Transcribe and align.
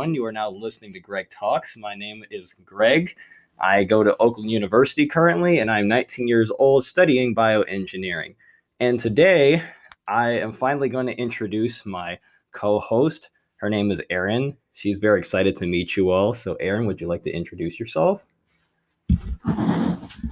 everyone. 0.00 0.14
You 0.14 0.24
are 0.24 0.32
now 0.32 0.50
listening 0.50 0.94
to 0.94 1.00
Greg 1.00 1.28
Talks. 1.28 1.76
My 1.76 1.94
name 1.94 2.24
is 2.30 2.54
Greg. 2.64 3.14
I 3.58 3.84
go 3.84 4.02
to 4.02 4.16
Oakland 4.16 4.50
University 4.50 5.04
currently, 5.04 5.58
and 5.58 5.70
I'm 5.70 5.88
19 5.88 6.26
years 6.26 6.50
old 6.58 6.86
studying 6.86 7.34
bioengineering. 7.34 8.34
And 8.78 8.98
today, 8.98 9.62
I 10.08 10.30
am 10.30 10.54
finally 10.54 10.88
going 10.88 11.06
to 11.08 11.18
introduce 11.18 11.84
my 11.84 12.18
co 12.52 12.78
host. 12.78 13.28
Her 13.56 13.68
name 13.68 13.90
is 13.90 14.00
Erin. 14.08 14.56
She's 14.72 14.96
very 14.96 15.18
excited 15.18 15.54
to 15.56 15.66
meet 15.66 15.98
you 15.98 16.08
all. 16.08 16.32
So, 16.32 16.54
Erin, 16.54 16.86
would 16.86 16.98
you 16.98 17.06
like 17.06 17.22
to 17.24 17.30
introduce 17.30 17.78
yourself? 17.78 18.24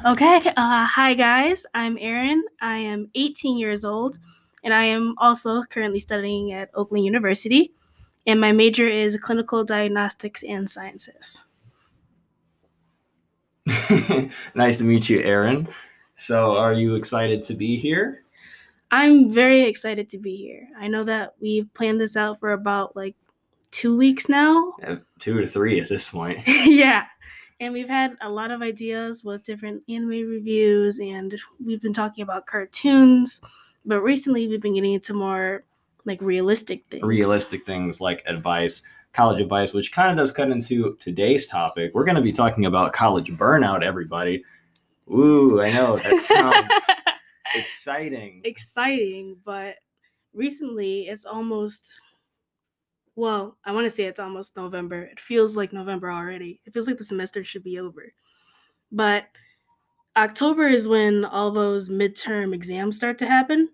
Okay. 0.06 0.41
Uh, 0.56 0.87
hi, 0.87 1.12
guys. 1.12 1.66
I'm 1.74 1.98
Erin. 2.00 2.42
I 2.62 2.78
am 2.78 3.10
18 3.14 3.59
years 3.59 3.84
old, 3.84 4.16
and 4.64 4.73
I 4.73 4.84
am 4.84 5.14
also 5.19 5.62
currently 5.64 5.98
studying 5.98 6.52
at 6.52 6.70
Oakland 6.74 7.05
University. 7.05 7.74
And 8.28 8.42
my 8.42 8.52
major 8.52 8.87
is 8.87 9.16
clinical 9.16 9.64
diagnostics 9.64 10.42
and 10.42 10.68
sciences. 10.68 11.45
nice 14.54 14.77
to 14.77 14.84
meet 14.84 15.09
you, 15.09 15.23
Erin. 15.23 15.66
So, 16.16 16.54
are 16.54 16.74
you 16.74 16.95
excited 16.95 17.42
to 17.45 17.54
be 17.54 17.77
here? 17.77 18.24
I'm 18.91 19.30
very 19.30 19.62
excited 19.62 20.10
to 20.10 20.18
be 20.18 20.37
here. 20.37 20.68
I 20.78 20.88
know 20.88 21.04
that 21.04 21.37
we've 21.41 21.73
planned 21.73 22.02
this 22.02 22.18
out 22.18 22.38
for 22.38 22.52
about 22.52 22.95
like 22.95 23.16
two 23.70 23.96
weeks 23.96 24.29
now. 24.29 24.74
Yeah, 24.80 24.96
two 25.18 25.40
to 25.40 25.46
three 25.46 25.80
at 25.80 25.88
this 25.88 26.06
point. 26.06 26.40
yeah. 26.46 27.06
And 27.60 27.73
we've 27.73 27.88
had 27.88 28.15
a 28.20 28.29
lot 28.29 28.51
of 28.51 28.60
ideas 28.60 29.24
with 29.24 29.43
different 29.43 29.84
anime 29.88 30.29
reviews, 30.29 30.99
and 30.99 31.34
we've 31.65 31.80
been 31.80 31.95
talking 31.95 32.23
about 32.23 32.45
cartoons. 32.45 33.40
But 33.87 34.02
recently, 34.02 34.49
we've 34.49 34.60
been 34.60 34.74
getting 34.74 34.93
into 34.93 35.15
more 35.15 35.65
like 36.09 36.20
realistic 36.20 36.84
things. 36.90 37.02
Realistic 37.02 37.64
things 37.64 38.01
like 38.01 38.23
advice, 38.26 38.82
college 39.12 39.40
advice, 39.40 39.73
which 39.73 39.92
kind 39.92 40.10
of 40.10 40.16
does 40.16 40.32
cut 40.32 40.50
into 40.50 40.96
today's 40.98 41.46
topic. 41.46 41.92
We're 41.95 42.04
going 42.04 42.16
to 42.16 42.23
be 42.23 42.32
talking 42.32 42.66
about 42.66 42.92
college 42.92 43.30
burnout, 43.30 43.82
everybody. 43.82 44.42
Ooh, 45.10 45.60
I 45.62 45.70
know 45.73 45.98
that 45.98 46.16
sounds 46.16 46.73
exciting. 47.54 48.40
Exciting, 48.45 49.37
but 49.45 49.76
recently 50.32 51.02
it's 51.02 51.24
almost 51.24 52.00
well, 53.15 53.56
I 53.65 53.72
want 53.72 53.84
to 53.84 53.90
say 53.90 54.04
it's 54.04 54.20
almost 54.20 54.56
November. 54.56 55.02
It 55.02 55.18
feels 55.18 55.56
like 55.56 55.72
November 55.72 56.09
already. 56.09 56.60
It 56.65 56.72
feels 56.72 56.87
like 56.87 56.98
the 56.98 57.04
semester 57.04 57.43
should 57.43 57.65
be 57.65 57.80
over. 57.80 58.12
But 58.93 59.24
October 60.16 60.68
is 60.68 60.87
when 60.87 61.24
all 61.24 61.50
those 61.50 61.90
midterm 61.90 62.54
exams 62.54 62.96
start 62.96 63.18
to 63.18 63.26
happen. 63.26 63.70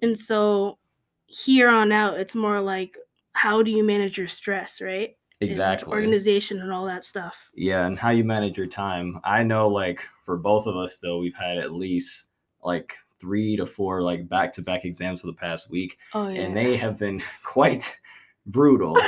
And 0.00 0.18
so 0.18 0.78
here 1.26 1.68
on 1.68 1.92
out, 1.92 2.18
it's 2.18 2.34
more 2.34 2.60
like 2.60 2.96
how 3.32 3.62
do 3.62 3.70
you 3.70 3.84
manage 3.84 4.16
your 4.16 4.28
stress, 4.28 4.80
right? 4.80 5.16
Exactly. 5.40 5.86
And 5.86 5.92
organization 5.92 6.60
and 6.60 6.72
all 6.72 6.86
that 6.86 7.04
stuff. 7.04 7.50
Yeah, 7.54 7.86
and 7.86 7.98
how 7.98 8.10
you 8.10 8.24
manage 8.24 8.56
your 8.56 8.66
time. 8.66 9.20
I 9.24 9.42
know, 9.42 9.68
like, 9.68 10.06
for 10.24 10.36
both 10.38 10.66
of 10.66 10.76
us, 10.76 10.98
though, 10.98 11.18
we've 11.18 11.34
had 11.34 11.58
at 11.58 11.72
least 11.72 12.28
like 12.62 12.96
three 13.20 13.56
to 13.56 13.66
four, 13.66 14.02
like, 14.02 14.28
back 14.28 14.52
to 14.54 14.62
back 14.62 14.84
exams 14.84 15.20
for 15.20 15.26
the 15.26 15.34
past 15.34 15.70
week. 15.70 15.98
Oh, 16.14 16.28
yeah. 16.28 16.42
And 16.42 16.56
they 16.56 16.76
have 16.76 16.98
been 16.98 17.22
quite 17.44 17.98
brutal. 18.46 18.98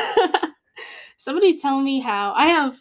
Somebody 1.19 1.57
tell 1.57 1.81
me 1.81 2.01
how. 2.01 2.35
I 2.37 2.47
have 2.47 2.79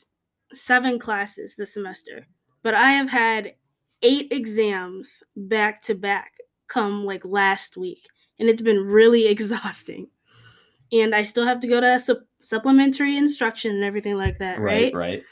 seven 0.53 0.99
classes 0.99 1.55
this 1.55 1.73
semester, 1.73 2.27
but 2.63 2.73
I 2.73 2.91
have 2.91 3.09
had 3.09 3.55
eight 4.01 4.31
exams 4.31 5.23
back 5.35 5.81
to 5.83 5.95
back 5.95 6.33
come 6.67 7.05
like 7.05 7.23
last 7.25 7.77
week, 7.77 8.05
and 8.39 8.49
it's 8.49 8.61
been 8.61 8.85
really 8.85 9.27
exhausting. 9.33 10.07
And 10.91 11.13
I 11.13 11.23
still 11.23 11.45
have 11.45 11.59
to 11.61 11.67
go 11.67 11.81
to 11.81 11.99
su- 11.99 12.21
supplementary 12.41 13.17
instruction 13.17 13.75
and 13.75 13.83
everything 13.83 14.15
like 14.15 14.37
that, 14.39 14.59
right? 14.59 14.93
right, 14.93 14.95
right. 14.95 15.23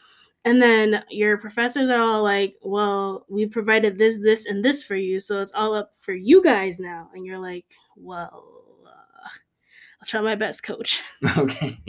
And 0.44 0.62
then 0.62 1.04
your 1.10 1.38
professors 1.38 1.90
are 1.90 2.00
all 2.00 2.22
like, 2.22 2.56
well, 2.62 3.26
we've 3.30 3.50
provided 3.50 3.98
this, 3.98 4.22
this, 4.22 4.46
and 4.46 4.64
this 4.64 4.84
for 4.84 4.96
you. 4.96 5.20
So 5.20 5.42
it's 5.42 5.52
all 5.54 5.74
up 5.74 5.94
for 6.00 6.14
you 6.14 6.44
guys 6.44 6.80
now. 6.80 7.10
And 7.16 7.26
you're 7.26 7.40
like, 7.40 7.66
well, 7.96 8.44
uh, 8.86 9.30
I'll 10.02 10.08
try 10.08 10.22
my 10.22 10.36
best, 10.36 10.62
coach. 10.62 11.02
okay. 11.38 11.80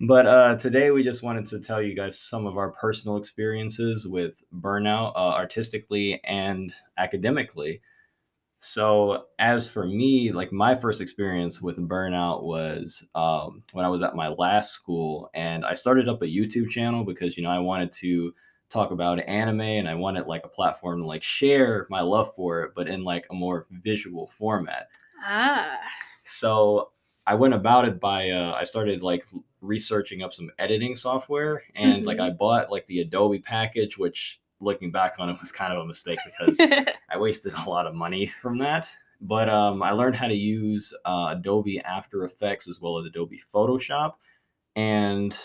But 0.00 0.26
uh, 0.26 0.56
today 0.56 0.90
we 0.90 1.02
just 1.02 1.22
wanted 1.22 1.46
to 1.46 1.60
tell 1.60 1.80
you 1.80 1.96
guys 1.96 2.20
some 2.20 2.44
of 2.44 2.58
our 2.58 2.72
personal 2.72 3.16
experiences 3.16 4.06
with 4.06 4.44
burnout, 4.54 5.12
uh, 5.16 5.32
artistically 5.32 6.20
and 6.24 6.74
academically. 6.98 7.80
So, 8.68 9.26
as 9.38 9.70
for 9.70 9.86
me, 9.86 10.32
like 10.32 10.50
my 10.50 10.74
first 10.74 11.00
experience 11.00 11.62
with 11.62 11.76
burnout 11.76 12.42
was 12.42 13.06
um, 13.14 13.62
when 13.72 13.84
I 13.84 13.88
was 13.88 14.02
at 14.02 14.16
my 14.16 14.26
last 14.26 14.72
school, 14.72 15.30
and 15.34 15.64
I 15.64 15.74
started 15.74 16.08
up 16.08 16.20
a 16.22 16.26
YouTube 16.26 16.68
channel 16.68 17.04
because 17.04 17.36
you 17.36 17.44
know 17.44 17.50
I 17.50 17.60
wanted 17.60 17.92
to 17.92 18.34
talk 18.68 18.90
about 18.90 19.20
anime 19.20 19.60
and 19.60 19.88
I 19.88 19.94
wanted 19.94 20.26
like 20.26 20.44
a 20.44 20.48
platform 20.48 21.02
to 21.02 21.06
like 21.06 21.22
share 21.22 21.86
my 21.90 22.00
love 22.00 22.34
for 22.34 22.64
it, 22.64 22.72
but 22.74 22.88
in 22.88 23.04
like 23.04 23.26
a 23.30 23.34
more 23.34 23.68
visual 23.70 24.32
format. 24.36 24.88
Ah. 25.24 25.78
So 26.24 26.90
I 27.24 27.36
went 27.36 27.54
about 27.54 27.86
it 27.86 28.00
by 28.00 28.30
uh, 28.30 28.52
I 28.52 28.64
started 28.64 29.00
like 29.00 29.28
researching 29.60 30.22
up 30.22 30.34
some 30.34 30.50
editing 30.58 30.96
software 30.96 31.62
and 31.76 32.04
like 32.04 32.18
I 32.18 32.30
bought 32.30 32.72
like 32.72 32.86
the 32.86 32.98
Adobe 32.98 33.38
package, 33.38 33.96
which 33.96 34.40
looking 34.60 34.90
back 34.90 35.14
on 35.18 35.28
it 35.28 35.38
was 35.40 35.52
kind 35.52 35.72
of 35.72 35.80
a 35.80 35.86
mistake 35.86 36.18
because 36.24 36.58
I 37.10 37.16
wasted 37.16 37.52
a 37.54 37.68
lot 37.68 37.86
of 37.86 37.94
money 37.94 38.26
from 38.40 38.58
that. 38.58 38.88
But 39.20 39.48
um, 39.48 39.82
I 39.82 39.92
learned 39.92 40.16
how 40.16 40.28
to 40.28 40.34
use 40.34 40.92
uh, 41.04 41.34
Adobe 41.36 41.80
After 41.80 42.24
Effects 42.24 42.68
as 42.68 42.80
well 42.80 42.98
as 42.98 43.06
Adobe 43.06 43.40
Photoshop, 43.52 44.14
and 44.74 45.36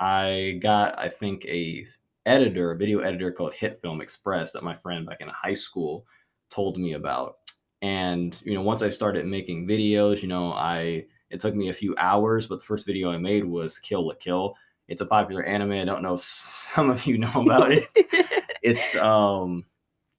I 0.00 0.58
got 0.62 0.98
I 0.98 1.08
think 1.08 1.44
a 1.44 1.86
editor, 2.24 2.70
a 2.70 2.76
video 2.76 3.00
editor 3.00 3.32
called 3.32 3.52
HitFilm 3.52 4.02
Express 4.02 4.52
that 4.52 4.62
my 4.62 4.74
friend 4.74 5.06
back 5.06 5.20
in 5.20 5.28
high 5.28 5.54
school 5.54 6.06
told 6.50 6.78
me 6.78 6.94
about. 6.94 7.36
And 7.82 8.40
you 8.44 8.54
know, 8.54 8.62
once 8.62 8.82
I 8.82 8.88
started 8.88 9.26
making 9.26 9.66
videos, 9.66 10.22
you 10.22 10.28
know, 10.28 10.52
I 10.52 11.04
it 11.30 11.40
took 11.40 11.54
me 11.54 11.68
a 11.68 11.74
few 11.74 11.94
hours, 11.98 12.46
but 12.46 12.60
the 12.60 12.64
first 12.64 12.86
video 12.86 13.10
I 13.10 13.18
made 13.18 13.44
was 13.44 13.78
Kill 13.78 14.06
la 14.06 14.14
Kill. 14.14 14.54
It's 14.88 15.00
a 15.02 15.06
popular 15.06 15.42
anime. 15.44 15.72
I 15.72 15.84
don't 15.84 16.02
know 16.02 16.14
if 16.14 16.22
some 16.22 16.90
of 16.90 17.06
you 17.06 17.18
know 17.18 17.32
about 17.34 17.72
it. 17.72 17.88
it's 18.62 18.96
um 18.96 19.64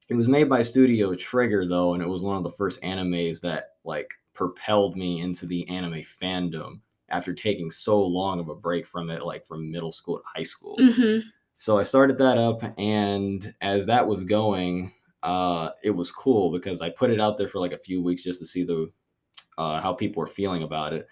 it 0.10 0.16
was 0.16 0.28
made 0.28 0.50
by 0.50 0.62
Studio 0.62 1.14
Trigger 1.16 1.68
though, 1.68 1.94
and 1.94 2.02
it 2.04 2.08
was 2.08 2.22
one 2.22 2.38
of 2.38 2.44
the 2.44 2.52
first 2.52 2.82
animes 2.82 3.42
that 3.42 3.72
like 3.84 4.10
propelled 4.34 4.96
me 4.96 5.22
into 5.22 5.46
the 5.46 5.68
anime 5.70 6.02
fandom 6.22 6.80
after 7.10 7.34
taking 7.34 7.72
so 7.72 8.02
long 8.02 8.40
of 8.40 8.50
a 8.50 8.56
break 8.56 8.88
from 8.88 9.10
it, 9.10 9.24
like 9.24 9.46
from 9.46 9.72
middle 9.72 9.92
school 9.92 10.18
to 10.18 10.24
high 10.26 10.44
school. 10.44 10.78
Mhm. 10.80 11.24
So 11.58 11.78
I 11.78 11.84
started 11.84 12.18
that 12.20 12.38
up, 12.38 12.64
and 12.80 13.54
as 13.62 13.86
that 13.88 14.08
was 14.08 14.24
going, 14.24 14.94
uh, 15.24 15.72
it 15.84 15.90
was 15.90 16.12
cool 16.12 16.52
because 16.52 16.82
I 16.82 16.90
put 16.90 17.12
it 17.12 17.20
out 17.20 17.38
there 17.38 17.50
for 17.50 17.60
like 17.60 17.74
a 17.74 17.78
few 17.78 18.02
weeks 18.02 18.24
just 18.24 18.40
to 18.40 18.46
see 18.46 18.64
the 18.64 18.90
uh, 19.58 19.82
how 19.82 19.94
people 19.94 20.22
were 20.22 20.28
feeling 20.28 20.64
about 20.64 20.94
it. 20.94 21.08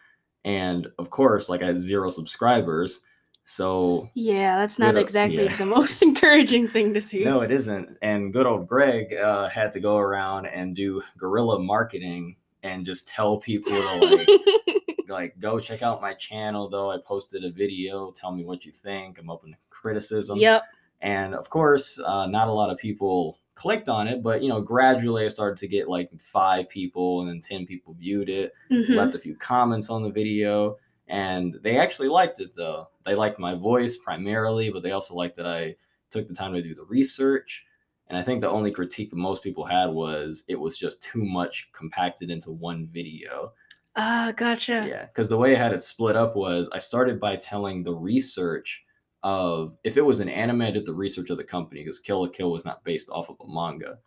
And 0.45 0.88
of 1.00 1.09
course, 1.09 1.50
like 1.50 1.62
I 1.62 1.68
had 1.68 1.79
zero 1.79 2.09
subscribers, 2.09 3.01
so 3.49 4.09
Yeah, 4.13 4.57
that's 4.57 4.77
not 4.77 4.97
exactly 4.97 5.45
yeah. 5.45 5.55
the 5.55 5.65
most 5.65 6.01
encouraging 6.09 6.67
thing 6.67 6.93
to 6.93 6.99
see. 7.01 7.23
no, 7.23 7.41
it 7.41 7.49
isn't. 7.51 7.97
And 8.01 8.33
good 8.33 8.45
old 8.45 8.67
Greg 8.67 9.13
uh, 9.13 9.47
had 9.47 9.71
to 9.71 9.79
go 9.79 9.95
around 9.97 10.47
and 10.47 10.75
do 10.75 11.01
guerrilla 11.17 11.57
marketing 11.57 12.35
and 12.63 12.83
just 12.83 13.07
tell 13.07 13.37
people 13.37 13.71
to 13.71 14.05
like 14.05 14.27
like 15.07 15.39
go 15.39 15.59
check 15.59 15.81
out 15.81 16.01
my 16.01 16.13
channel. 16.15 16.67
Though 16.69 16.91
I 16.91 16.97
posted 17.05 17.45
a 17.45 17.49
video, 17.49 18.11
tell 18.11 18.31
me 18.33 18.43
what 18.43 18.65
you 18.65 18.73
think. 18.73 19.17
I'm 19.17 19.29
open 19.29 19.51
to 19.51 19.57
criticism. 19.69 20.38
yep. 20.39 20.63
And 21.00 21.33
of 21.33 21.50
course, 21.50 21.97
uh, 22.03 22.25
not 22.25 22.50
a 22.50 22.51
lot 22.51 22.69
of 22.69 22.77
people 22.77 23.38
clicked 23.55 23.88
on 23.88 24.07
it, 24.09 24.21
but 24.21 24.43
you 24.43 24.50
know, 24.50 24.59
gradually 24.61 25.23
I 25.23 25.29
started 25.29 25.57
to 25.59 25.67
get 25.69 25.88
like 25.88 26.09
five 26.19 26.67
people, 26.67 27.21
and 27.21 27.29
then 27.29 27.39
ten 27.39 27.65
people 27.65 27.93
viewed 27.93 28.27
it, 28.29 28.51
Mhm. 28.69 28.95
left 28.95 29.15
a 29.15 29.19
few 29.19 29.35
comments 29.35 29.89
on 29.89 30.03
the 30.03 30.09
video, 30.09 30.77
and 31.07 31.57
they 31.62 31.77
actually 31.77 32.09
liked 32.09 32.39
it 32.39 32.56
though. 32.56 32.89
They 33.06 33.15
liked 33.15 33.39
my 33.39 33.56
voice 33.56 33.98
primarily, 33.98 34.69
but 34.69 34.83
they 34.83 34.92
also 34.92 35.15
liked 35.15 35.38
that 35.38 35.48
I 35.48 35.75
took 36.12 36.27
the 36.27 36.33
time 36.33 36.54
to 36.54 36.62
do 36.62 36.75
the 36.75 36.86
research. 36.86 37.65
And 38.07 38.18
I 38.18 38.21
think 38.21 38.42
the 38.42 38.50
only 38.50 38.71
critique 38.71 39.09
that 39.09 39.18
most 39.18 39.44
people 39.44 39.65
had 39.65 39.88
was 39.88 40.44
it 40.48 40.59
was 40.59 40.77
just 40.77 41.01
too 41.01 41.25
much 41.25 41.69
compacted 41.74 42.30
into 42.30 42.51
one 42.51 42.88
video. 42.88 43.54
Ah, 43.95 44.31
gotcha. 44.36 44.86
Yeah, 44.88 45.06
because 45.06 45.27
the 45.27 45.38
way 45.38 45.56
I 45.56 45.59
had 45.59 45.74
it 45.74 45.83
split 45.83 46.15
up 46.15 46.36
was 46.36 46.69
I 46.71 46.80
started 46.80 47.19
by 47.19 47.36
telling 47.36 47.83
the 47.83 47.94
research 47.94 48.83
of 49.24 49.75
if 49.83 49.98
it 49.98 50.06
was 50.06 50.19
an 50.19 50.30
anime, 50.30 50.62
I 50.62 50.71
did 50.71 50.86
the 50.86 50.94
research 50.94 51.30
of 51.30 51.38
the 51.38 51.44
company 51.44 51.81
because 51.81 52.00
Kill 52.00 52.21
la 52.21 52.30
Kill 52.30 52.51
was 52.51 52.63
not 52.63 52.83
based 52.83 53.10
off 53.10 53.30
of 53.30 53.38
a 53.42 53.48
manga. 53.48 53.98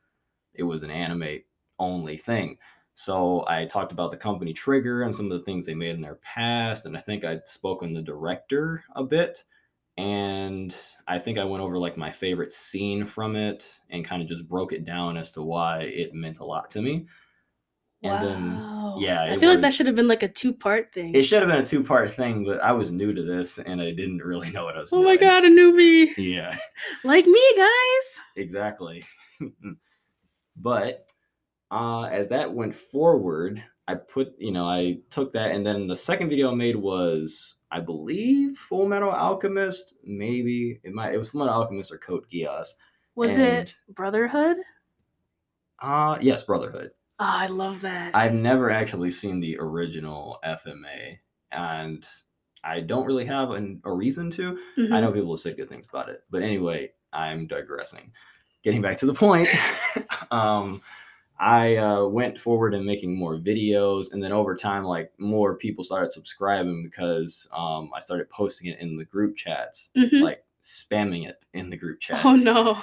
It 0.55 0.63
was 0.63 0.83
an 0.83 0.91
anime 0.91 1.41
only 1.79 2.17
thing. 2.17 2.59
So 2.95 3.45
I 3.49 3.65
talked 3.65 3.93
about 3.93 4.11
the 4.11 4.17
company 4.17 4.53
Trigger 4.53 5.03
and 5.03 5.15
some 5.15 5.31
of 5.33 5.39
the 5.39 5.45
things 5.45 5.65
they 5.67 5.75
made 5.75 5.95
in 5.95 6.03
their 6.03 6.17
past, 6.17 6.85
and 6.87 6.97
I 6.97 7.01
think 7.01 7.25
I'd 7.25 7.49
spoken 7.49 7.95
the 7.95 8.03
director 8.03 8.85
a 8.95 9.03
bit. 9.03 9.45
And 9.97 10.75
I 11.07 11.19
think 11.19 11.39
I 11.39 11.45
went 11.45 11.63
over 11.63 11.79
like 11.79 11.97
my 11.97 12.11
favorite 12.11 12.53
scene 12.53 13.05
from 13.05 13.37
it 13.37 13.67
and 13.91 14.05
kind 14.05 14.23
of 14.23 14.29
just 14.29 14.49
broke 14.49 14.73
it 14.73 14.85
down 14.85 15.17
as 15.17 15.33
to 15.33 15.43
why 15.43 15.81
it 15.83 16.15
meant 16.15 16.39
a 16.39 16.45
lot 16.45 16.71
to 16.71 16.81
me. 16.83 17.07
And 18.03 18.23
then 18.23 18.57
Wow. 18.57 18.97
yeah, 18.99 19.25
I 19.25 19.37
feel 19.37 19.51
like 19.51 19.61
that 19.61 19.75
should 19.75 19.87
have 19.87 19.97
been 19.97 20.09
like 20.09 20.23
a 20.23 20.29
two 20.29 20.55
part 20.55 20.95
thing. 20.95 21.15
it 21.15 21.23
should 21.25 21.43
have 21.43 21.51
been 21.51 21.61
a 21.61 21.67
two 21.67 21.85
part 21.85 22.11
thing, 22.11 22.45
but 22.45 22.61
I 22.63 22.73
was 22.73 22.91
new 22.91 23.13
to 23.13 23.23
this 23.23 23.59
and 23.59 23.79
I 23.81 23.91
didn't 23.91 24.19
really 24.23 24.51
know 24.51 24.65
what 24.65 24.77
I 24.77 24.81
was 24.81 24.93
oh 24.93 25.03
doing. 25.03 25.09
my 25.09 25.17
god, 25.19 25.45
a 25.45 25.51
newbie. 25.51 26.17
Yeah, 26.17 26.57
Like 27.05 27.27
me, 27.27 27.43
guys. 27.59 28.21
exactly. 28.37 29.03
but 30.57 31.11
uh, 31.71 32.03
as 32.05 32.29
that 32.29 32.53
went 32.53 32.75
forward, 32.75 33.63
I 33.89 33.95
put, 33.95 34.35
you 34.39 34.53
know, 34.53 34.67
I 34.67 34.99
took 35.11 35.33
that, 35.33 35.51
and 35.53 35.65
then 35.67 35.87
the 35.87 35.97
second 35.97 36.29
video 36.29 36.51
I 36.53 36.55
made 36.55 36.77
was, 36.77 37.57
I 37.71 37.81
believe, 37.81 38.57
Full 38.57 38.89
Metal 38.89 39.11
Alchemist. 39.11 39.95
Maybe 40.05 40.81
it 40.85 40.93
might, 40.93 41.13
it 41.15 41.19
was 41.19 41.31
Full 41.31 41.41
Metal 41.41 41.55
Alchemist 41.61 41.91
or 41.93 41.99
Code 41.99 42.25
Geass. 42.33 42.69
Was 43.15 43.33
And- 43.39 43.43
it 43.69 43.77
Brotherhood? 43.89 44.57
Uh 45.83 46.19
yes, 46.21 46.43
Brotherhood. 46.43 46.91
Oh, 47.19 47.25
I 47.27 47.47
love 47.47 47.81
that. 47.83 48.15
I've 48.15 48.35
never 48.35 48.71
actually 48.71 49.11
seen 49.11 49.41
the 49.41 49.59
original 49.59 50.39
FMA, 50.45 51.19
and 51.53 52.07
I 52.65 52.81
don't 52.81 53.07
really 53.07 53.25
have 53.27 53.51
an, 53.51 53.81
a 53.85 53.93
reason 53.93 54.31
to. 54.33 54.59
I 54.77 54.81
Mhm. 54.81 54.89
know 55.01 55.13
people 55.13 55.33
have 55.35 55.41
said 55.41 55.57
good 55.57 55.69
things 55.69 55.89
about 55.89 56.09
it, 56.09 56.23
but 56.31 56.43
anyway, 56.43 56.93
I'm 57.13 57.47
digressing. 57.47 58.13
Getting 58.63 58.83
back 58.83 58.99
to 58.99 59.07
the 59.07 59.15
point, 59.15 59.49
um, 60.31 60.83
I 61.41 61.77
uh, 61.77 62.05
went 62.05 62.39
forward 62.39 62.75
in 62.75 62.85
making 62.85 63.17
more 63.17 63.39
videos, 63.39 64.13
and 64.13 64.23
then 64.23 64.31
over 64.33 64.55
time, 64.55 64.85
like 64.85 65.11
more 65.19 65.55
people 65.57 65.83
started 65.83 66.13
subscribing 66.13 66.83
because 66.85 67.49
um, 67.57 67.91
I 67.97 68.01
started 68.01 68.29
posting 68.29 68.69
it 68.69 68.79
in 68.79 68.97
the 68.99 69.07
group 69.07 69.37
chats, 69.37 69.91
Mhm. 69.97 70.21
like 70.23 70.45
spamming 70.63 71.27
it 71.27 71.43
in 71.55 71.71
the 71.71 71.77
group 71.79 71.99
chats. 72.07 72.25
Oh 72.27 72.35
no. 72.35 72.83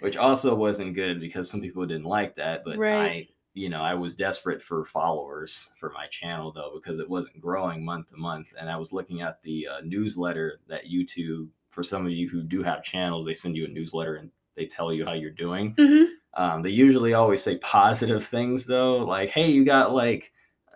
Which 0.00 0.18
also 0.18 0.54
wasn't 0.54 0.94
good 0.94 1.20
because 1.20 1.48
some 1.48 1.62
people 1.62 1.86
didn't 1.86 2.04
like 2.04 2.34
that, 2.34 2.64
but 2.66 2.76
Right. 2.76 3.26
I, 3.26 3.28
you 3.54 3.70
know, 3.70 3.80
I 3.80 3.94
was 3.94 4.14
desperate 4.14 4.62
for 4.62 4.84
followers 4.84 5.70
for 5.80 5.90
my 5.90 6.06
channel 6.08 6.52
though 6.52 6.72
because 6.74 6.98
it 6.98 7.08
wasn't 7.08 7.40
growing 7.40 7.82
month 7.82 8.08
to 8.08 8.18
month, 8.18 8.52
and 8.60 8.68
I 8.68 8.76
was 8.76 8.92
looking 8.92 9.22
at 9.22 9.42
the 9.42 9.66
uh, 9.68 9.80
newsletter 9.84 10.60
that 10.68 10.84
YouTube. 10.84 11.48
For 11.70 11.82
some 11.82 12.04
of 12.06 12.12
you 12.12 12.28
who 12.28 12.42
do 12.42 12.62
have 12.62 12.82
channels, 12.84 13.24
they 13.26 13.34
send 13.34 13.56
you 13.56 13.64
a 13.64 13.68
newsletter 13.68 14.16
and 14.16 14.30
they 14.54 14.66
tell 14.66 14.92
you 14.92 15.04
how 15.06 15.12
you're 15.14 15.30
doing. 15.30 15.74
hmm 15.78 16.04
Um, 16.36 16.62
they 16.62 16.70
usually 16.70 17.14
always 17.14 17.42
say 17.42 17.56
positive 17.58 18.24
things 18.26 18.66
though, 18.66 18.98
like, 18.98 19.30
"Hey, 19.30 19.50
you 19.50 19.64
got 19.64 19.94
like 19.94 20.32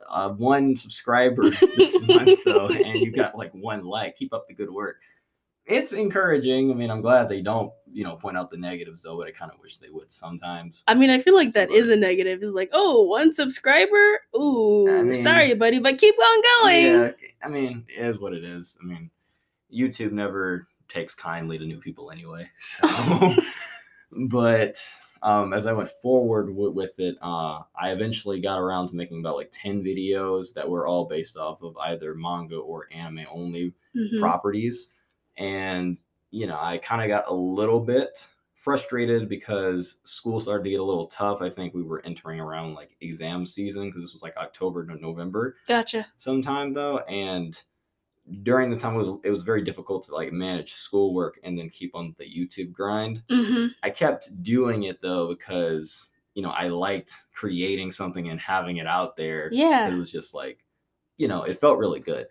uh, 0.09 0.31
one 0.31 0.75
subscriber 0.75 1.51
this 1.77 2.01
month 2.09 2.41
though, 2.45 2.69
and 2.69 2.99
you 3.01 3.13
got 3.13 3.37
like 3.37 3.53
one 3.53 3.85
like. 3.85 4.17
Keep 4.17 4.33
up 4.35 4.49
the 4.49 4.55
good 4.55 4.71
work." 4.71 4.97
It's 5.67 5.93
encouraging. 5.93 6.71
I 6.73 6.75
mean, 6.75 6.91
I'm 6.91 7.03
glad 7.03 7.29
they 7.29 7.43
don't, 7.43 7.71
you 7.93 8.03
know, 8.03 8.17
point 8.17 8.37
out 8.37 8.51
the 8.51 8.57
negatives 8.57 9.03
though, 9.03 9.17
but 9.19 9.29
I 9.29 9.31
kind 9.31 9.53
of 9.53 9.61
wish 9.61 9.77
they 9.79 9.91
would 9.91 10.11
sometimes. 10.11 10.83
I 10.89 10.95
mean, 10.95 11.11
I 11.11 11.21
feel 11.21 11.37
like 11.37 11.53
that 11.53 11.69
But- 11.69 11.77
is 11.77 11.91
a 11.91 11.97
negative. 11.97 12.43
It's 12.43 12.51
like, 12.53 12.71
oh, 12.73 13.03
one 13.03 13.33
subscriber. 13.33 14.21
Ooh, 14.35 14.89
I 14.91 15.03
mean- 15.03 15.15
sorry, 15.15 15.55
buddy, 15.55 15.79
but 15.79 15.99
keep 15.99 16.17
on 16.19 16.43
going. 16.63 16.87
Yeah, 16.87 17.11
I 17.45 17.49
mean, 17.49 17.85
it 17.89 18.01
is 18.05 18.19
what 18.19 18.33
it 18.33 18.43
is. 18.43 18.79
I 18.83 18.87
mean, 18.87 19.11
YouTube 19.73 20.11
never 20.11 20.67
takes 20.89 21.15
kindly 21.15 21.57
to 21.59 21.65
new 21.67 21.79
people 21.79 22.11
anyway. 22.11 22.49
So, 22.59 23.37
but 24.29 24.77
um, 25.23 25.53
as 25.53 25.67
I 25.67 25.73
went 25.73 25.91
forward 25.91 26.47
w- 26.49 26.71
with 26.71 26.99
it, 27.01 27.17
uh, 27.21 27.63
I 27.75 27.91
eventually 27.93 28.41
got 28.41 28.59
around 28.59 28.89
to 28.89 28.97
making 28.97 29.21
about 29.21 29.37
like 29.37 29.51
10 29.53 29.83
videos 29.83 30.55
that 30.55 30.69
were 30.69 30.87
all 30.87 31.07
based 31.07 31.37
off 31.37 31.63
of 31.63 31.77
either 31.79 32.15
manga 32.15 32.57
or 32.57 32.89
anime 32.93 33.27
only 33.31 33.75
Mhm. 33.95 34.19
properties. 34.21 34.91
And, 35.37 36.03
you 36.31 36.47
know, 36.47 36.59
I 36.61 36.79
kind 36.79 37.03
of 37.03 37.09
got 37.09 37.29
a 37.29 37.35
little 37.35 37.81
bit 37.81 38.29
frustrated 38.55 39.29
because 39.29 39.99
school 40.05 40.39
started 40.39 40.65
to 40.65 40.71
get 40.71 40.81
a 40.81 40.85
little 40.85 41.07
tough. 41.07 41.41
I 41.41 41.49
think 41.51 41.73
we 41.75 41.83
were 41.83 42.03
entering 42.05 42.41
around 42.41 42.75
like 42.75 42.97
exam 43.01 43.47
season 43.47 43.87
because 43.89 44.03
this 44.03 44.13
was 44.13 44.23
like 44.23 44.37
October 44.37 44.87
to 44.87 44.97
November 44.97 45.57
Gotcha. 45.67 46.07
sometime 46.19 46.75
though 46.75 46.99
and 47.01 47.63
during 48.43 48.71
the 48.71 48.77
time 48.77 48.95
it 48.95 48.99
was 48.99 49.11
it 49.25 49.31
was 49.31 49.43
very 49.43 49.63
difficult 49.63 50.05
to 50.05 50.15
like 50.15 50.33
manage 50.33 50.73
schoolwork 50.73 51.39
and 51.45 51.59
then 51.59 51.69
keep 51.71 51.95
on 51.95 52.15
the 52.19 52.25
YouTube 52.25 52.73
grind. 52.73 53.23
hmm 53.31 53.67
I 53.83 53.91
kept 53.91 54.43
doing 54.43 54.85
it 54.85 55.01
though 55.01 55.29
because 55.29 56.11
you 56.35 56.43
know 56.43 56.51
I 56.51 56.69
liked 56.69 57.13
creating 57.33 57.91
something 57.93 58.29
and 58.29 58.41
having 58.41 58.77
it 58.79 58.87
out 58.87 59.17
there. 59.17 59.49
Yeah. 59.53 59.89
It 59.89 59.97
was 59.97 60.11
just 60.11 60.35
like 60.35 60.65
you 61.17 61.29
know, 61.29 61.43
it 61.43 61.61
felt 61.61 61.79
really 61.79 62.01
good. 62.01 62.27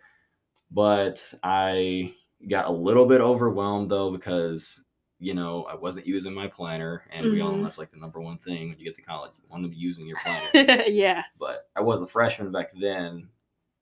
But 0.72 1.34
I 1.44 2.13
got 2.48 2.68
a 2.68 2.72
little 2.72 3.06
bit 3.06 3.22
overwhelmed 3.22 3.90
though 3.92 4.12
because 4.12 4.84
you 5.22 5.34
know, 5.34 5.63
I 5.66 5.75
wasn't 5.75 6.07
using 6.07 6.34
my 6.34 6.48
planner 6.48 7.04
and 7.12 7.30
we 7.30 7.42
all 7.42 7.52
know 7.52 7.57
Mhm. 7.57 7.63
that's 7.63 7.78
like 7.78 7.92
the 7.92 7.98
number 7.98 8.22
one 8.22 8.38
thing 8.38 8.69
when 8.69 8.80
you 8.80 8.86
get 8.86 8.95
to 8.95 9.02
college. 9.02 9.34
You 9.38 9.50
want 9.50 9.63
to 9.63 9.69
be 9.69 9.75
using 9.75 10.07
your 10.07 10.18
planner 10.24 10.48
yeah. 10.88 11.24
but 11.38 11.68
I 11.75 11.81
was 11.81 12.02
a 12.02 12.07
freshman 12.07 12.54
back 12.54 12.69
then. 12.80 13.28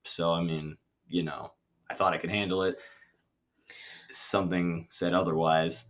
So, 0.03 0.31
I 0.33 0.41
mean, 0.41 0.77
you 1.07 1.21
know, 1.21 1.51
I 1.89 1.93
thought 1.93 2.13
I 2.13 2.17
could 2.17 2.29
handle 2.29 2.63
it. 2.63 2.77
Something 4.11 4.87
said 4.89 5.13
otherwise. 5.13 5.85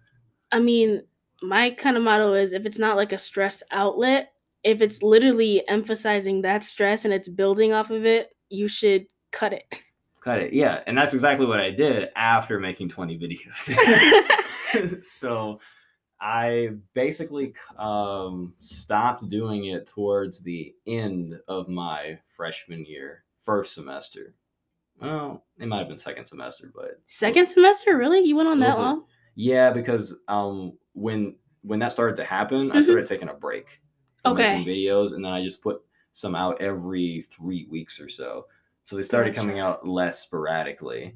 I 0.52 0.60
mean, 0.60 1.04
my 1.42 1.72
kind 1.72 1.98
of 1.98 2.04
motto 2.04 2.34
is 2.34 2.54
if 2.54 2.66
it's 2.66 2.80
not 2.80 2.96
like 2.96 3.12
a 3.12 3.18
stress 3.18 3.64
outlet, 3.72 4.32
if 4.64 4.82
it's 4.82 5.04
literally 5.04 5.68
emphasizing 5.68 6.42
that 6.42 6.64
stress 6.64 7.06
and 7.06 7.14
it's 7.14 7.30
building 7.30 7.74
off 7.74 7.92
of 7.92 8.06
it, 8.06 8.36
you 8.50 8.68
should 8.68 9.08
cut 9.32 9.54
it. 9.54 9.82
Cut 10.22 10.40
it. 10.40 10.54
Yeah. 10.54 10.82
And 10.88 10.98
that's 10.98 11.14
exactly 11.14 11.46
what 11.46 11.60
I 11.60 11.72
did 11.72 12.10
after 12.16 12.60
making 12.60 12.90
20 12.90 13.20
videos. 13.20 15.04
so, 15.04 15.60
I 16.20 16.72
basically 16.94 17.54
um, 17.78 18.56
stopped 18.60 19.30
doing 19.30 19.66
it 19.66 19.86
towards 19.86 20.42
the 20.42 20.74
end 20.88 21.40
of 21.48 21.68
my 21.68 22.20
freshman 22.36 22.86
year, 22.86 23.24
first 23.40 23.74
semester. 23.74 24.34
Well, 25.02 25.44
it 25.60 25.68
might 25.68 25.80
have 25.80 25.88
been 25.88 25.98
second 25.98 26.26
semester, 26.26 26.72
but 26.74 27.00
Second 27.06 27.46
semester, 27.48 27.98
really? 27.98 28.22
You 28.22 28.36
went 28.36 28.50
on 28.50 28.60
that 28.62 28.78
long? 28.80 29.06
Yeah, 29.36 29.72
because 29.72 30.20
um 30.28 30.78
when 30.94 31.36
when 31.62 31.80
that 31.80 31.92
started 31.92 32.16
to 32.18 32.24
happen, 32.24 32.72
I 32.72 32.78
Mhm. 32.78 32.84
started 32.84 33.06
taking 33.06 33.30
a 33.30 33.34
break 33.34 33.82
from 34.24 34.34
Okay. 34.34 34.58
making 34.58 34.74
videos, 34.74 35.14
and 35.14 35.24
then 35.24 35.32
I 35.32 35.44
just 35.44 35.62
put 35.62 35.82
some 36.12 36.34
out 36.34 36.62
every 36.62 37.24
three 37.30 37.68
weeks 37.70 38.00
or 38.00 38.10
so. 38.10 38.46
So 38.84 38.96
they 38.96 39.04
started 39.04 39.36
coming 39.36 39.60
out 39.60 39.88
less 39.88 40.20
sporadically 40.22 41.16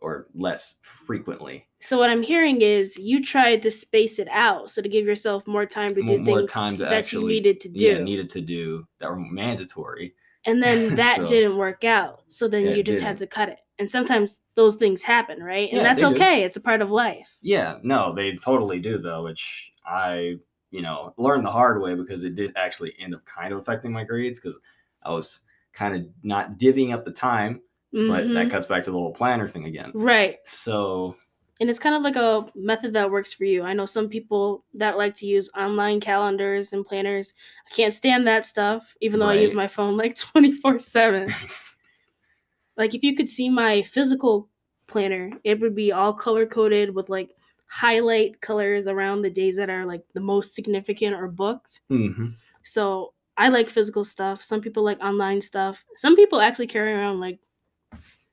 or 0.00 0.26
less 0.34 0.78
frequently. 0.82 1.66
So 1.80 1.96
what 1.98 2.10
I'm 2.10 2.22
hearing 2.22 2.60
is 2.60 2.98
you 2.98 3.22
tried 3.24 3.62
to 3.62 3.70
space 3.70 4.18
it 4.18 4.28
out, 4.30 4.70
so 4.70 4.82
to 4.82 4.88
give 4.88 5.06
yourself 5.06 5.46
more 5.46 5.64
time 5.64 5.90
to 5.94 6.02
do 6.02 6.18
Mo- 6.18 6.18
more 6.18 6.38
things 6.40 6.52
time 6.52 6.76
to 6.76 6.84
that 6.84 6.92
actually- 6.92 7.22
you 7.22 7.28
needed 7.40 7.60
to 7.60 7.68
do, 7.70 7.84
Yeah, 7.84 7.98
needed 7.98 8.28
to 8.30 8.40
do 8.40 8.86
that 8.98 9.08
were 9.10 9.16
mandatory. 9.16 10.14
And 10.46 10.62
then 10.62 10.94
that 10.96 11.16
So- 11.18 11.26
didn't 11.26 11.56
work 11.56 11.84
out. 11.84 12.22
So 12.28 12.48
then 12.48 12.74
you 12.76 12.82
just 12.82 13.00
had 13.00 13.18
to 13.18 13.26
cut 13.26 13.48
it. 13.48 13.58
And 13.78 13.90
sometimes 13.90 14.40
those 14.54 14.76
things 14.76 15.02
happen, 15.02 15.42
right? 15.42 15.68
And 15.70 15.78
Yeah, 15.78 15.82
that's 15.82 16.02
they 16.02 16.08
do. 16.08 16.14
okay. 16.14 16.44
It's 16.44 16.56
a 16.56 16.60
part 16.60 16.82
of 16.82 16.90
life. 16.90 17.28
Yeah, 17.40 17.78
no, 17.82 18.12
they 18.14 18.36
totally 18.36 18.78
do 18.80 18.98
though, 18.98 19.24
which 19.24 19.72
I, 19.84 20.36
you 20.70 20.82
know, 20.82 21.14
learned 21.16 21.44
the 21.46 21.50
hard 21.50 21.80
way 21.82 21.94
because 21.94 22.22
it 22.24 22.36
did 22.36 22.52
actually 22.54 22.94
end 23.00 23.14
up 23.14 23.22
kind 23.24 23.52
of 23.52 23.58
affecting 23.58 23.90
my 23.92 24.04
grades 24.04 24.38
because 24.40 24.56
I 25.02 25.10
was 25.10 25.40
kind 25.72 25.96
of 25.96 26.06
not 26.22 26.58
divvying 26.58 26.92
up 26.92 27.04
the 27.04 27.10
time, 27.12 27.60
but 27.92 28.22
that 28.28 28.46
Mhm. 28.46 28.50
cuts 28.50 28.66
back 28.66 28.84
to 28.84 28.90
the 28.90 28.98
whole 28.98 29.12
planner 29.14 29.48
thing 29.48 29.64
again. 29.64 29.90
right. 29.94 30.36
So 30.44 31.16
And 31.62 31.70
it's 31.70 31.78
kind 31.78 31.94
of 31.94 32.02
like 32.02 32.16
a 32.16 32.44
method 32.56 32.92
that 32.94 33.08
works 33.12 33.32
for 33.32 33.44
you. 33.44 33.62
I 33.62 33.72
know 33.72 33.86
some 33.86 34.08
people 34.08 34.64
that 34.74 34.96
like 34.98 35.14
to 35.18 35.26
use 35.26 35.48
online 35.56 36.00
calendars 36.00 36.72
and 36.72 36.84
planners. 36.84 37.34
I 37.70 37.74
can't 37.74 37.94
stand 37.94 38.26
that 38.26 38.44
stuff, 38.44 38.96
even 39.00 39.20
though 39.20 39.28
I 39.28 39.34
use 39.34 39.54
my 39.54 39.68
phone 39.68 39.96
like 39.96 40.16
24 40.32 40.80
7. 40.80 41.32
Like, 42.76 42.94
if 42.94 43.02
you 43.04 43.14
could 43.14 43.28
see 43.28 43.48
my 43.48 43.82
physical 43.82 44.48
planner, 44.88 45.30
it 45.44 45.60
would 45.60 45.74
be 45.76 45.92
all 45.92 46.12
color 46.14 46.46
coded 46.46 46.94
with 46.94 47.08
like 47.08 47.30
highlight 47.66 48.40
colors 48.40 48.86
around 48.88 49.22
the 49.22 49.30
days 49.30 49.56
that 49.56 49.70
are 49.70 49.84
like 49.86 50.02
the 50.14 50.20
most 50.20 50.54
significant 50.54 51.14
or 51.14 51.28
booked. 51.28 51.80
Mhm. 51.90 52.34
So 52.64 53.12
I 53.36 53.50
like 53.50 53.68
physical 53.68 54.04
stuff. 54.04 54.42
Some 54.42 54.60
people 54.62 54.82
like 54.82 54.98
online 55.00 55.40
stuff. 55.40 55.84
Some 55.94 56.16
people 56.16 56.40
actually 56.40 56.66
carry 56.66 56.92
around 56.92 57.20
like 57.20 57.38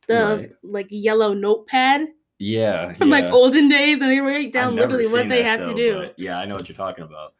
the 0.08 0.38
Right. 0.40 0.52
like 0.64 0.88
yellow 0.90 1.34
notepad 1.34 2.08
yeah, 2.40 2.94
from 2.94 3.10
like 3.10 3.26
olden 3.26 3.68
days 3.70 4.02
and 4.02 4.10
they 4.10 4.20
write 4.20 4.52
down 4.52 4.76
literally 4.76 5.08
what 5.12 5.28
they 5.28 5.44
have 5.44 5.64
to 5.64 5.74
do. 5.76 6.10
Yeah, 6.18 6.40
I 6.40 6.46
know 6.46 6.56
what 6.56 6.68
you're 6.68 6.76
talking 6.76 7.04
about. 7.04 7.34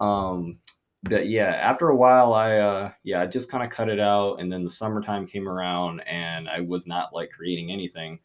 Um, 0.00 0.58
but 1.04 1.28
yeah, 1.28 1.46
after 1.46 1.88
a 1.88 1.96
while, 1.96 2.34
I 2.34 2.56
uh, 2.58 2.90
yeah, 3.04 3.22
I 3.22 3.26
just 3.26 3.50
kind 3.50 3.62
of 3.64 3.70
cut 3.70 3.88
it 3.88 4.00
out, 4.00 4.40
and 4.40 4.52
then 4.52 4.64
the 4.64 4.70
summertime 4.70 5.26
came 5.26 5.48
around, 5.48 6.00
and 6.00 6.48
I 6.48 6.60
was 6.60 6.86
not 6.86 7.14
like 7.14 7.30
creating 7.30 7.70
anything, 7.70 8.18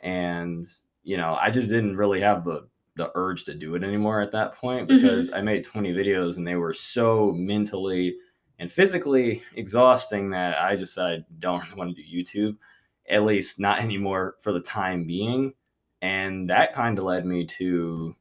and 0.00 0.66
you 1.02 1.16
know, 1.16 1.36
I 1.40 1.50
just 1.50 1.68
didn't 1.68 1.96
really 1.96 2.20
have 2.20 2.44
the 2.44 2.68
the 2.96 3.10
urge 3.14 3.44
to 3.44 3.54
do 3.54 3.74
it 3.74 3.84
anymore 3.84 4.22
at 4.22 4.32
that 4.32 4.54
point 4.54 4.88
Mhm. 4.88 5.00
because 5.02 5.30
I 5.30 5.42
made 5.42 5.64
20 5.64 5.92
videos 5.92 6.38
and 6.38 6.46
they 6.46 6.54
were 6.54 6.72
so 6.72 7.30
mentally 7.32 8.16
and 8.58 8.72
physically 8.72 9.42
exhausting 9.54 10.30
that 10.30 10.58
I 10.58 10.72
I 10.98 11.24
don't 11.38 11.62
really 11.62 11.74
want 11.76 11.94
to 11.94 12.02
do 12.02 12.08
YouTube, 12.16 12.56
at 13.08 13.24
least 13.24 13.60
not 13.60 13.80
anymore 13.86 14.36
for 14.40 14.52
the 14.52 14.60
time 14.60 15.06
being. 15.06 15.52
And 16.02 16.50
that 16.50 16.72
kind 16.74 16.98
of 16.98 17.04
led 17.04 17.24
me 17.26 17.46
to 17.58 18.14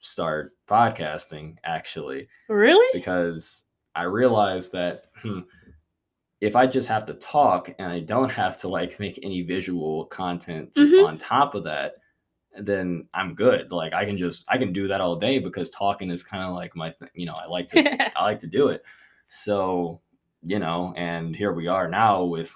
start 0.00 0.52
podcasting 0.68 1.56
actually 1.64 2.28
Really? 2.48 2.86
because 2.92 3.64
I 3.94 4.02
realized 4.04 4.72
that 4.72 5.06
hmm, 5.22 5.40
if 6.40 6.54
I 6.54 6.66
just 6.66 6.86
have 6.88 7.06
to 7.06 7.14
talk 7.14 7.74
and 7.78 7.90
I 7.90 8.00
don't 8.00 8.28
have 8.30 8.58
to 8.60 8.68
like 8.68 9.00
make 9.00 9.18
any 9.22 9.42
visual 9.42 10.04
content 10.06 10.74
Mhm. 10.76 11.04
on 11.06 11.18
top 11.18 11.54
of 11.54 11.64
that, 11.64 11.94
then 12.58 13.08
I'm 13.14 13.34
good. 13.34 13.72
Like 13.72 13.92
I 13.94 14.04
can 14.04 14.16
just 14.18 14.44
I 14.48 14.58
can 14.58 14.72
do 14.72 14.86
that 14.88 15.00
all 15.00 15.16
day 15.16 15.38
because 15.38 15.70
talking 15.70 16.10
is 16.10 16.22
kind 16.22 16.44
of 16.44 16.54
like 16.54 16.76
my 16.76 16.90
thing. 16.90 17.08
You 17.14 17.26
know, 17.26 17.34
I 17.34 17.46
like 17.46 17.68
to 17.68 17.78
I 18.18 18.22
like 18.24 18.38
to 18.40 18.46
do 18.46 18.68
it. 18.68 18.82
So, 19.28 20.00
you 20.42 20.58
know, 20.58 20.92
and 20.96 21.34
here 21.34 21.52
we 21.52 21.66
are 21.68 21.88
now 21.88 22.24
with 22.24 22.54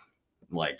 like 0.50 0.78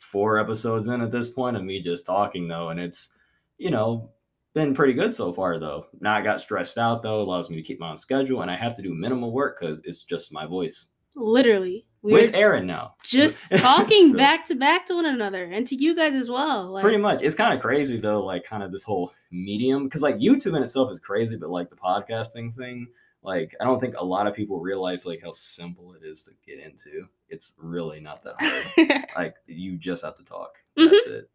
24 0.00 0.38
episodes 0.38 0.88
in 0.88 1.00
at 1.00 1.10
this 1.12 1.28
point 1.28 1.56
of 1.56 1.64
me 1.64 1.82
just 1.82 2.06
talking 2.06 2.48
though, 2.48 2.70
and 2.70 2.80
it's, 2.80 3.10
you 3.58 3.70
know, 3.70 4.10
been 4.54 4.74
pretty 4.74 4.92
good 4.92 5.14
so 5.14 5.32
far 5.32 5.58
though. 5.58 5.86
Now 6.00 6.14
I 6.14 6.22
got 6.22 6.40
stressed 6.40 6.78
out 6.78 7.02
though, 7.02 7.20
allows 7.22 7.50
me 7.50 7.56
to 7.56 7.62
keep 7.62 7.80
my 7.80 7.90
own 7.90 7.96
schedule, 7.96 8.42
and 8.42 8.50
I 8.50 8.56
have 8.56 8.74
to 8.76 8.82
do 8.82 8.94
minimal 8.94 9.32
work 9.32 9.58
because 9.60 9.80
it's 9.84 10.02
just 10.04 10.32
my 10.32 10.46
voice. 10.46 10.88
Literally, 11.14 11.86
we 12.02 12.12
With 12.12 12.34
Erin 12.34 12.66
now. 12.66 12.94
just 13.02 13.50
talking 13.56 14.10
So, 14.12 14.16
back 14.16 14.44
to 14.46 14.54
back 14.54 14.86
to 14.86 14.94
one 14.94 15.06
another 15.06 15.44
and 15.44 15.66
to 15.66 15.74
you 15.74 15.94
guys 15.96 16.14
as 16.14 16.30
well. 16.30 16.70
Like, 16.72 16.82
Pretty 16.82 16.98
much. 16.98 17.22
It's 17.22 17.34
kind 17.34 17.54
of 17.54 17.60
crazy 17.60 17.98
though, 17.98 18.22
like 18.22 18.44
kind 18.44 18.62
of 18.62 18.70
this 18.70 18.82
whole 18.82 19.12
medium. 19.30 19.84
Because 19.84 20.02
like 20.02 20.16
YouTube 20.16 20.56
in 20.56 20.62
itself 20.62 20.90
is 20.90 20.98
crazy, 20.98 21.36
but 21.36 21.48
like 21.50 21.70
the 21.70 21.76
podcasting 21.76 22.54
thing, 22.54 22.86
like 23.26 23.54
I 23.60 23.64
don't 23.64 23.80
think 23.80 23.96
a 23.98 24.04
lot 24.04 24.26
of 24.26 24.34
people 24.34 24.60
realize 24.60 25.04
like 25.04 25.20
how 25.22 25.32
simple 25.32 25.94
it 25.94 26.06
is 26.06 26.22
to 26.22 26.30
get 26.46 26.60
into. 26.64 27.08
It's 27.28 27.54
really 27.58 28.00
not 28.00 28.22
that 28.22 28.36
hard. 28.38 29.04
like 29.16 29.34
you 29.46 29.76
just 29.76 30.04
have 30.04 30.14
to 30.14 30.24
talk. 30.24 30.52
Mhm. 30.78 30.90
That's 30.92 31.06
it. 31.06 31.30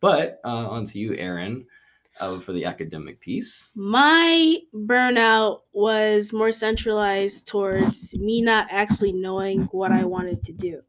But 0.00 0.40
uh, 0.44 0.48
on 0.48 0.86
to 0.86 0.98
you, 0.98 1.14
Erin, 1.14 1.66
uh, 2.18 2.40
for 2.40 2.52
the 2.52 2.64
academic 2.64 3.20
piece. 3.20 3.68
My 3.74 4.56
burnout 4.74 5.60
was 5.74 6.32
more 6.32 6.52
centralized 6.52 7.46
towards 7.46 8.16
me 8.18 8.40
not 8.40 8.68
actually 8.70 9.12
knowing 9.12 9.64
what 9.72 9.92
I 9.92 10.04
wanted 10.04 10.42
to 10.44 10.52
do. 10.54 10.80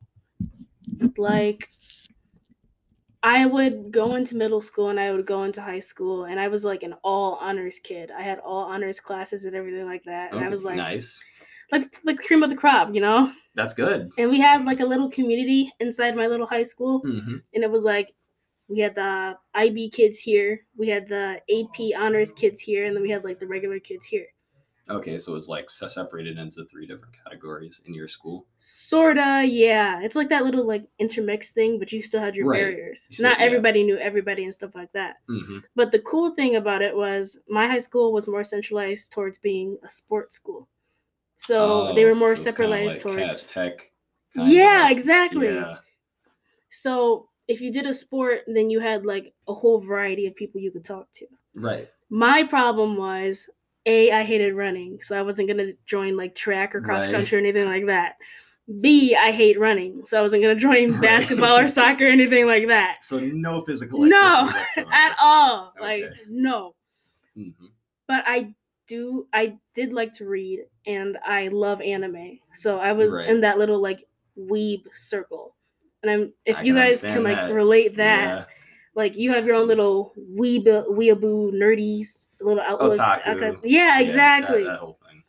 Like, 1.17 1.69
I 3.23 3.45
would 3.45 3.91
go 3.91 4.15
into 4.15 4.35
middle 4.35 4.61
school 4.61 4.89
and 4.89 4.99
I 4.99 5.11
would 5.11 5.27
go 5.27 5.43
into 5.43 5.61
high 5.61 5.79
school, 5.79 6.25
and 6.25 6.39
I 6.39 6.47
was 6.47 6.65
like 6.65 6.83
an 6.83 6.95
all 7.03 7.35
honors 7.35 7.79
kid. 7.79 8.11
I 8.11 8.23
had 8.23 8.39
all 8.39 8.63
honors 8.63 8.99
classes 8.99 9.45
and 9.45 9.55
everything 9.55 9.85
like 9.85 10.03
that. 10.05 10.33
And 10.33 10.43
I 10.43 10.49
was 10.49 10.65
like, 10.65 10.77
nice. 10.77 11.23
like, 11.71 11.95
like 12.03 12.17
the 12.17 12.23
cream 12.23 12.41
of 12.41 12.49
the 12.49 12.55
crop, 12.55 12.93
you 12.93 13.01
know? 13.01 13.31
That's 13.53 13.75
good. 13.75 14.09
And 14.17 14.29
we 14.29 14.39
had 14.39 14.65
like 14.65 14.79
a 14.79 14.85
little 14.85 15.09
community 15.09 15.71
inside 15.79 16.15
my 16.15 16.27
little 16.27 16.47
high 16.47 16.63
school. 16.63 16.99
hmm 16.99 17.37
and 17.53 17.63
it 17.63 17.69
was 17.69 17.83
like 17.83 18.13
we 18.69 18.79
had 18.79 18.95
the 18.95 19.35
IB 19.53 19.89
kids 19.89 20.19
here, 20.19 20.61
we 20.77 20.87
had 20.87 21.07
the 21.07 21.41
AP 21.51 22.01
honors 22.01 22.31
kids 22.31 22.61
here, 22.61 22.85
and 22.85 22.95
then 22.95 23.03
we 23.03 23.09
had 23.09 23.23
like 23.23 23.39
the 23.39 23.47
regular 23.47 23.79
kids 23.79 24.05
here. 24.05 24.27
Okay, 24.91 25.17
so 25.19 25.35
it's 25.35 25.47
like 25.47 25.69
separated 25.69 26.37
into 26.37 26.65
three 26.65 26.85
different 26.85 27.13
categories 27.23 27.81
in 27.85 27.93
your 27.93 28.07
school. 28.07 28.45
Sorta, 28.57 29.45
yeah. 29.47 30.01
It's 30.01 30.15
like 30.15 30.29
that 30.29 30.43
little 30.43 30.65
like 30.67 30.85
intermix 30.99 31.51
thing, 31.53 31.79
but 31.79 31.91
you 31.91 32.01
still 32.01 32.19
had 32.19 32.35
your 32.35 32.47
Right. 32.47 32.59
barriers. 32.61 33.07
You 33.09 33.15
still- 33.15 33.29
Not 33.29 33.39
yeah. 33.39 33.45
everybody 33.45 33.83
knew 33.83 33.97
everybody 33.97 34.43
and 34.43 34.53
stuff 34.53 34.75
like 34.75 34.91
that. 34.93 35.17
hmm 35.27 35.59
But 35.75 35.91
the 35.91 35.99
cool 35.99 36.31
thing 36.35 36.55
about 36.57 36.81
it 36.81 36.95
was 36.95 37.39
my 37.47 37.67
high 37.67 37.79
school 37.79 38.11
was 38.13 38.27
more 38.27 38.43
centralized 38.43 39.11
towards 39.13 39.39
being 39.39 39.77
a 39.83 39.89
sports 39.89 40.35
school. 40.35 40.67
So 41.37 41.93
they 41.95 42.05
were 42.05 42.13
more 42.15 42.35
centralized 42.35 43.03
like 43.05 43.15
towards 43.17 43.47
Tech. 43.47 43.91
Yeah, 44.35 44.89
exactly. 44.91 45.55
Yeah. 45.55 45.77
So 46.69 47.29
if 47.47 47.61
you 47.61 47.71
did 47.71 47.85
a 47.87 47.93
sport, 47.93 48.41
then 48.47 48.69
you 48.69 48.79
had 48.79 49.05
like 49.05 49.33
a 49.47 49.53
whole 49.53 49.79
variety 49.79 50.27
of 50.27 50.35
people 50.35 50.61
you 50.61 50.71
could 50.71 50.85
talk 50.85 51.11
to. 51.13 51.25
Right. 51.55 51.89
My 52.09 52.43
problem 52.43 52.97
was 52.97 53.49
A, 53.85 54.11
I 54.11 54.23
hated 54.23 54.53
running, 54.53 55.01
so 55.01 55.17
I 55.17 55.21
wasn't 55.23 55.47
gonna 55.47 55.73
join 55.85 56.15
like 56.17 56.35
track 56.35 56.75
or 56.75 56.81
cross 56.81 57.05
Right. 57.05 57.15
country 57.15 57.37
or 57.37 57.41
anything 57.41 57.65
like 57.65 57.87
that. 57.87 58.15
B, 58.79 59.15
I 59.15 59.31
hate 59.31 59.59
running, 59.59 60.05
so 60.05 60.19
I 60.19 60.21
wasn't 60.21 60.43
gonna 60.43 60.55
join 60.55 60.91
Right. 60.93 61.01
basketball 61.01 61.57
or 61.57 61.67
soccer 61.67 62.05
or 62.05 62.09
anything 62.09 62.45
like 62.47 62.67
that. 62.67 63.03
So 63.03 63.19
no 63.19 63.61
physical 63.61 63.99
No, 64.01 64.49
at 64.77 65.15
all. 65.19 65.73
Like 65.81 66.03
Okay. 66.03 66.15
no. 66.29 66.75
Mhm. 67.37 67.53
But 68.07 68.23
I 68.27 68.53
do 68.87 69.27
I 69.33 69.57
did 69.73 69.93
like 69.93 70.11
to 70.13 70.27
read 70.27 70.65
and 70.85 71.17
I 71.25 71.47
love 71.47 71.81
anime. 71.81 72.39
So 72.53 72.77
I 72.79 72.91
was 72.93 73.13
Right. 73.13 73.29
in 73.29 73.41
that 73.41 73.57
little 73.57 73.81
like 73.81 74.05
weeb 74.37 74.83
circle. 74.93 75.55
And 76.03 76.11
I'm 76.11 76.33
if 76.45 76.57
I 76.57 76.61
you 76.63 76.73
can 76.73 76.83
guys 76.83 77.01
can 77.01 77.23
like 77.23 77.37
that. 77.37 77.53
relate 77.53 77.97
that, 77.97 78.23
Yeah. 78.25 78.45
like 78.95 79.15
you 79.17 79.31
have 79.31 79.45
your 79.45 79.55
own 79.55 79.67
little 79.67 80.13
weeb 80.35 80.65
weeaboo 80.65 81.51
nerdies 81.53 82.27
little 82.41 82.61
outlook. 82.63 82.97
Otaku. 82.97 83.59
Yeah, 83.63 83.99
Yeah, 83.99 83.99
exactly. 84.01 84.63
that, 84.63 84.69
that 84.71 84.79
whole 84.79 84.97
thing. 85.07 85.23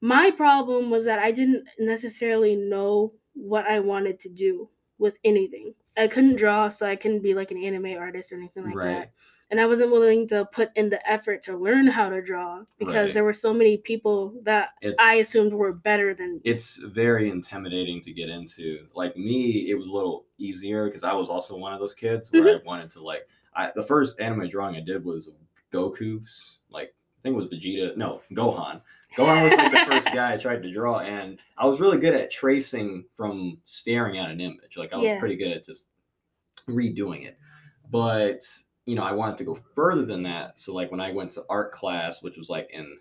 My 0.00 0.30
problem 0.30 0.90
was 0.90 1.04
that 1.04 1.18
I 1.18 1.30
didn't 1.30 1.64
necessarily 1.78 2.56
know 2.56 3.12
what 3.34 3.66
I 3.66 3.80
wanted 3.80 4.18
to 4.20 4.28
do 4.28 4.68
with 4.98 5.18
anything. 5.24 5.74
I 5.96 6.08
couldn't 6.08 6.36
draw, 6.36 6.68
so 6.68 6.88
I 6.88 6.96
couldn't 6.96 7.20
be 7.22 7.34
like 7.34 7.50
an 7.50 7.62
anime 7.62 7.98
artist 7.98 8.32
or 8.32 8.36
anything 8.36 8.64
like 8.64 8.74
Right. 8.74 8.92
that. 9.00 9.12
And 9.50 9.60
I 9.60 9.66
wasn't 9.66 9.90
willing 9.90 10.28
to 10.28 10.44
put 10.52 10.70
in 10.76 10.88
the 10.90 11.06
effort 11.10 11.42
to 11.42 11.56
learn 11.56 11.88
how 11.88 12.08
to 12.08 12.22
draw 12.22 12.64
because 12.78 13.08
Right. 13.08 13.14
there 13.14 13.24
were 13.24 13.32
so 13.32 13.52
many 13.52 13.76
people 13.78 14.40
that 14.44 14.70
It's 14.80 14.94
I 15.02 15.14
assumed 15.16 15.52
were 15.52 15.72
better 15.72 16.14
than 16.14 16.40
it's 16.44 16.76
very 16.76 17.28
intimidating 17.28 18.00
to 18.02 18.12
get 18.12 18.28
into. 18.28 18.86
Like 18.94 19.16
me, 19.16 19.68
it 19.68 19.74
was 19.74 19.88
a 19.88 19.92
little 19.92 20.26
easier 20.38 20.86
because 20.86 21.02
I 21.02 21.12
was 21.14 21.28
also 21.28 21.58
one 21.58 21.72
of 21.72 21.80
those 21.80 21.94
kids 21.94 22.30
where 22.30 22.42
Mm-hmm. 22.42 22.62
I 22.64 22.66
wanted 22.66 22.90
to 22.90 23.02
like. 23.02 23.26
I 23.54 23.72
the 23.74 23.82
first 23.82 24.20
anime 24.20 24.48
drawing 24.48 24.76
I 24.76 24.80
did 24.80 25.04
was 25.04 25.28
Goku's. 25.72 26.58
Like 26.70 26.88
I 26.88 27.22
think 27.22 27.34
it 27.34 27.36
was 27.36 27.48
Vegeta. 27.48 27.96
No, 27.96 28.20
Gohan. 28.32 28.80
Gohan 29.16 29.42
was 29.42 29.52
like 29.52 29.72
the 29.72 29.84
first 29.88 30.12
guy 30.12 30.34
I 30.34 30.36
tried 30.36 30.62
to 30.62 30.72
draw, 30.72 31.00
and 31.00 31.38
I 31.58 31.66
was 31.66 31.80
really 31.80 31.98
good 31.98 32.14
at 32.14 32.30
tracing 32.30 33.04
from 33.16 33.58
staring 33.64 34.18
at 34.18 34.30
an 34.30 34.40
image. 34.40 34.76
Like 34.76 34.92
I 34.92 34.96
was 34.96 35.10
Yeah. 35.10 35.18
pretty 35.18 35.36
good 35.36 35.52
at 35.52 35.66
just 35.66 35.88
redoing 36.68 37.26
it. 37.26 37.38
But 37.90 38.42
you 38.86 38.94
know, 38.96 39.02
I 39.02 39.12
wanted 39.12 39.36
to 39.38 39.44
go 39.44 39.54
further 39.54 40.04
than 40.04 40.22
that. 40.24 40.58
So 40.58 40.72
like 40.74 40.90
when 40.90 41.00
I 41.00 41.12
went 41.12 41.32
to 41.32 41.44
art 41.48 41.72
class, 41.72 42.22
which 42.22 42.36
was 42.36 42.48
like 42.48 42.70
an 42.74 42.98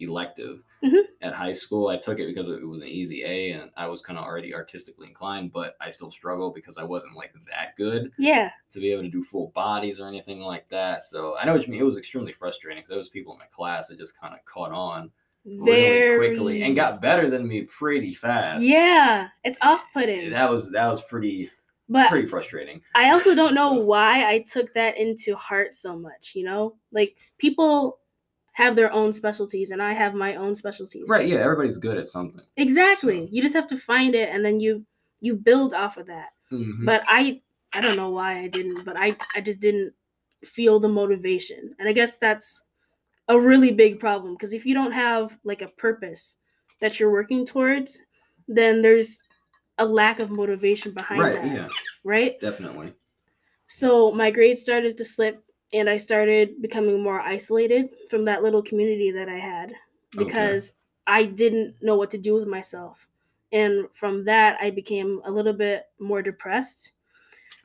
elective 0.00 0.62
Mhm. 0.82 1.02
at 1.20 1.34
high 1.34 1.52
school, 1.52 1.88
I 1.88 1.96
took 1.98 2.18
it 2.18 2.26
because 2.26 2.48
it 2.48 2.66
was 2.66 2.80
an 2.80 2.88
easy 2.88 3.22
A, 3.24 3.52
and 3.52 3.70
I 3.76 3.86
was 3.86 4.00
kind 4.02 4.18
of 4.18 4.24
already 4.24 4.54
artistically 4.54 5.08
inclined. 5.08 5.52
But 5.52 5.76
I 5.80 5.90
still 5.90 6.10
struggled 6.10 6.54
because 6.54 6.78
I 6.78 6.84
wasn't 6.84 7.16
like 7.16 7.32
that 7.50 7.76
good 7.76 8.12
yeah. 8.18 8.50
to 8.70 8.80
be 8.80 8.90
able 8.92 9.02
to 9.02 9.08
do 9.10 9.22
full 9.22 9.48
bodies 9.54 10.00
or 10.00 10.08
anything 10.08 10.40
like 10.40 10.68
that. 10.70 11.02
So 11.02 11.36
I 11.36 11.44
know 11.44 11.52
what 11.52 11.66
you 11.66 11.70
mean. 11.72 11.80
It 11.80 11.84
was 11.84 11.98
extremely 11.98 12.32
frustrating 12.32 12.78
because 12.78 12.88
there 12.88 12.98
was 12.98 13.08
people 13.08 13.32
in 13.34 13.38
my 13.38 13.46
class 13.46 13.88
that 13.88 13.98
just 13.98 14.18
kind 14.20 14.34
of 14.34 14.44
caught 14.44 14.72
on 14.72 15.10
Very 15.44 16.18
really 16.18 16.34
quickly 16.34 16.62
and 16.62 16.76
got 16.76 17.00
better 17.00 17.30
than 17.30 17.46
me 17.48 17.62
pretty 17.62 18.12
fast. 18.12 18.62
Yeah, 18.62 19.28
it's 19.44 19.58
off-putting. 19.62 20.30
that 20.30 20.50
was 20.50 20.70
that 20.72 20.86
was 20.86 21.00
pretty 21.02 21.50
But 21.88 22.08
pretty 22.10 22.26
frustrating. 22.28 22.82
I 22.94 23.10
also 23.10 23.34
don't 23.34 23.54
know 23.54 23.74
So- 23.76 23.80
why 23.84 24.30
I 24.30 24.40
took 24.40 24.72
that 24.74 24.96
into 24.98 25.34
heart 25.36 25.72
so 25.74 25.98
much, 25.98 26.32
you 26.34 26.44
know? 26.44 26.76
Like 26.92 27.16
people 27.38 27.99
have 28.62 28.76
their 28.76 28.92
own 28.92 29.12
specialties 29.12 29.70
and 29.72 29.80
I 29.82 29.92
have 29.92 30.14
my 30.14 30.36
own 30.36 30.54
specialties. 30.54 31.06
Right? 31.08 31.26
Yeah, 31.26 31.38
everybody's 31.38 31.78
good 31.78 31.96
at 31.98 32.08
something. 32.08 32.42
Exactly. 32.56 33.18
So- 33.26 33.28
You 33.32 33.42
just 33.42 33.54
have 33.54 33.66
to 33.68 33.76
find 33.78 34.14
it 34.14 34.28
and 34.32 34.44
then 34.44 34.60
you 34.60 34.84
you 35.22 35.34
build 35.34 35.74
off 35.74 35.96
of 35.98 36.06
that. 36.06 36.30
Mhm. 36.50 36.84
But 36.86 37.02
I 37.06 37.42
I 37.72 37.80
don't 37.80 37.96
know 37.96 38.10
why 38.10 38.30
I 38.38 38.48
didn't, 38.48 38.84
but 38.84 38.96
I 38.96 39.16
I 39.36 39.40
just 39.40 39.60
didn't 39.60 39.92
feel 40.44 40.80
the 40.80 40.88
motivation. 40.88 41.74
And 41.78 41.88
I 41.88 41.92
guess 41.92 42.18
that's 42.18 42.48
a 43.28 43.38
really 43.38 43.70
big 43.72 44.00
problem 44.00 44.34
because 44.34 44.54
if 44.54 44.64
you 44.66 44.74
don't 44.74 44.92
have 44.92 45.38
like 45.44 45.62
a 45.62 45.68
purpose 45.86 46.38
that 46.80 46.98
you're 46.98 47.12
working 47.12 47.44
towards, 47.46 48.02
then 48.48 48.82
there's 48.82 49.22
a 49.78 49.84
lack 49.84 50.18
of 50.18 50.30
motivation 50.30 50.92
behind 50.92 51.20
right? 51.22 51.34
that, 51.42 51.46
Yeah, 51.58 51.68
right? 52.04 52.40
definitely. 52.40 52.92
So 53.66 54.10
my 54.10 54.30
grades 54.30 54.62
started 54.62 54.96
to 54.96 55.04
slip 55.04 55.42
and 55.72 55.88
I 55.88 55.96
started 55.96 56.60
becoming 56.62 57.02
more 57.02 57.20
isolated 57.20 57.90
from 58.08 58.24
that 58.24 58.42
little 58.42 58.62
community 58.62 59.10
that 59.12 59.28
I 59.28 59.38
had 59.38 59.70
Okay. 60.16 60.24
because 60.24 60.74
I 61.06 61.24
didn't 61.24 61.76
know 61.82 61.96
what 61.96 62.10
to 62.10 62.18
do 62.18 62.34
with 62.34 62.46
myself. 62.46 63.06
And 63.52 63.88
from 63.94 64.24
that 64.26 64.58
I 64.60 64.70
became 64.70 65.20
a 65.24 65.30
little 65.30 65.52
bit 65.52 65.86
more 65.98 66.22
depressed. 66.22 66.92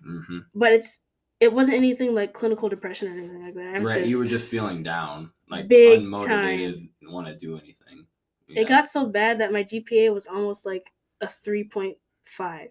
hmm 0.03 0.39
But 0.53 0.73
it's 0.73 1.01
it 1.39 1.51
wasn't 1.51 1.77
anything 1.77 2.15
like 2.15 2.31
clinical 2.33 2.69
depression 2.69 3.09
or 3.09 3.11
anything 3.17 3.43
like 3.43 3.53
that. 3.55 3.81
Right, 3.83 4.05
you 4.05 4.17
were 4.17 4.25
just- 4.25 4.47
feeling 4.47 4.83
down, 4.83 5.31
like 5.49 5.67
Big 5.67 5.99
unmotivated, 6.01 6.89
didn't 6.99 7.13
want 7.13 7.27
to 7.27 7.35
do 7.35 7.57
anything. 7.57 8.05
it 8.47 8.67
got 8.67 8.87
so 8.87 9.05
bad 9.05 9.39
that 9.39 9.51
my 9.51 9.63
GPA 9.63 10.13
was 10.13 10.27
almost 10.27 10.65
like 10.65 10.91
a 11.21 11.27
3.5. 11.27 11.97
And 12.61 12.69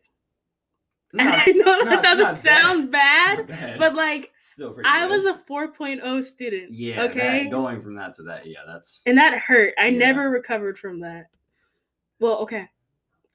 Not- 1.15 1.49
I 1.49 1.51
know 1.53 1.65
not- 1.79 1.85
that 1.87 2.03
doesn't 2.03 2.25
not 2.25 2.37
sound 2.37 2.91
bad, 2.91 3.47
bad, 3.47 3.79
but 3.79 3.95
like 3.95 4.33
still. 4.39 4.77
I 4.85 5.07
was 5.07 5.25
a 5.27 5.35
4.0 5.49 6.23
student. 6.23 6.73
yeah. 6.73 7.03
Okay. 7.05 7.45
that- 7.45 7.51
going 7.51 7.81
from 7.81 7.95
that 7.97 8.15
to 8.17 8.23
that, 8.25 8.47
yeah, 8.47 8.59
that's 8.67 9.03
and 9.07 9.17
that 9.19 9.39
hurt. 9.39 9.75
I 9.79 9.87
Yeah. 9.87 9.99
never 9.99 10.29
recovered 10.31 10.79
from 10.79 11.01
that. 11.01 11.27
Well, 12.21 12.39
okay. 12.41 12.69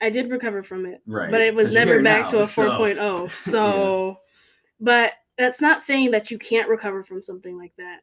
I 0.02 0.10
did 0.10 0.30
recover 0.32 0.64
from 0.64 0.86
it, 0.86 1.02
right. 1.06 1.30
but 1.30 1.42
it 1.42 1.54
was 1.54 1.74
never 1.74 2.02
back 2.02 2.26
now, 2.26 2.32
to 2.32 2.40
a 2.42 2.46
so- 2.46 2.64
4.0. 2.80 3.30
So, 3.34 4.18
but 4.80 5.14
that's 5.38 5.62
not 5.62 5.82
saying 5.82 6.12
that 6.12 6.32
you 6.32 6.38
can't 6.38 6.70
recover 6.70 7.04
from 7.04 7.22
something 7.22 7.58
like 7.58 7.74
that. 7.78 8.00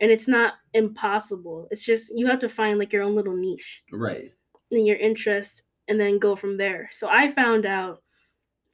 And 0.00 0.10
it's 0.10 0.28
not 0.28 0.54
impossible. 0.72 1.68
It's 1.70 1.84
just 1.84 2.12
you 2.16 2.26
have 2.26 2.40
to 2.40 2.48
find 2.48 2.78
like 2.78 2.92
your 2.92 3.02
own 3.02 3.14
little 3.14 3.36
niche. 3.36 3.82
Right. 3.92 4.32
and 4.70 4.86
your 4.86 4.96
interest 4.96 5.64
and 5.88 5.98
then 5.98 6.18
go 6.18 6.36
from 6.36 6.56
there. 6.56 6.88
So 6.92 7.08
I 7.10 7.26
found 7.28 7.66
out 7.66 8.02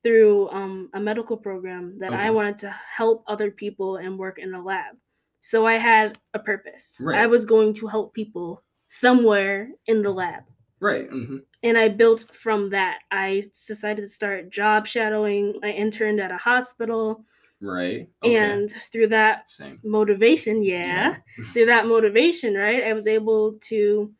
through 0.02 0.48
um, 0.50 0.90
a 0.94 1.00
medical 1.00 1.36
program 1.36 1.98
that 1.98 2.12
I 2.12 2.30
wanted 2.30 2.58
to 2.58 2.70
help 2.70 3.24
other 3.26 3.50
people 3.50 3.96
and 3.96 4.18
work 4.18 4.38
in 4.38 4.54
a 4.54 4.62
lab. 4.62 4.96
So 5.40 5.66
I 5.66 5.74
had 5.74 6.18
a 6.34 6.38
purpose. 6.38 7.00
I 7.12 7.26
was 7.26 7.44
going 7.44 7.74
to 7.74 7.86
help 7.86 8.14
people 8.14 8.62
somewhere 8.88 9.70
in 9.86 10.02
the 10.02 10.10
lab. 10.10 10.44
Right. 10.80 11.08
hmm 11.08 11.38
And 11.62 11.78
I 11.78 11.88
built 11.88 12.26
from 12.32 12.70
that. 12.70 12.98
I 13.10 13.42
decided 13.68 14.02
to 14.02 14.08
start 14.08 14.50
job 14.50 14.86
shadowing. 14.86 15.58
I 15.62 15.70
interned 15.70 16.20
at 16.20 16.30
a 16.30 16.36
hospital. 16.36 17.24
Right. 17.60 18.08
Okay. 18.22 18.36
And 18.36 18.70
through 18.70 19.08
that 19.08 19.50
Same. 19.50 19.80
motivation, 19.82 20.62
yeah, 20.62 21.16
through 21.52 21.66
that 21.66 21.86
motivation, 21.86 22.54
right, 22.54 22.84
I 22.84 22.92
was 22.92 23.06
able 23.06 23.54
to 23.70 24.12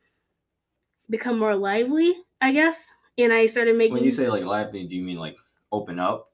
become 1.11 1.39
more 1.39 1.55
lively, 1.55 2.15
I 2.41 2.53
guess. 2.53 2.93
And 3.19 3.33
I 3.33 3.47
started 3.47 3.77
making 3.77 3.95
When 3.95 4.05
you 4.05 4.11
say 4.11 4.29
like 4.29 4.45
lively, 4.45 4.87
do 4.87 4.95
you 4.95 5.03
mean 5.03 5.19
like 5.19 5.37
open 5.73 5.99
up 5.99 6.31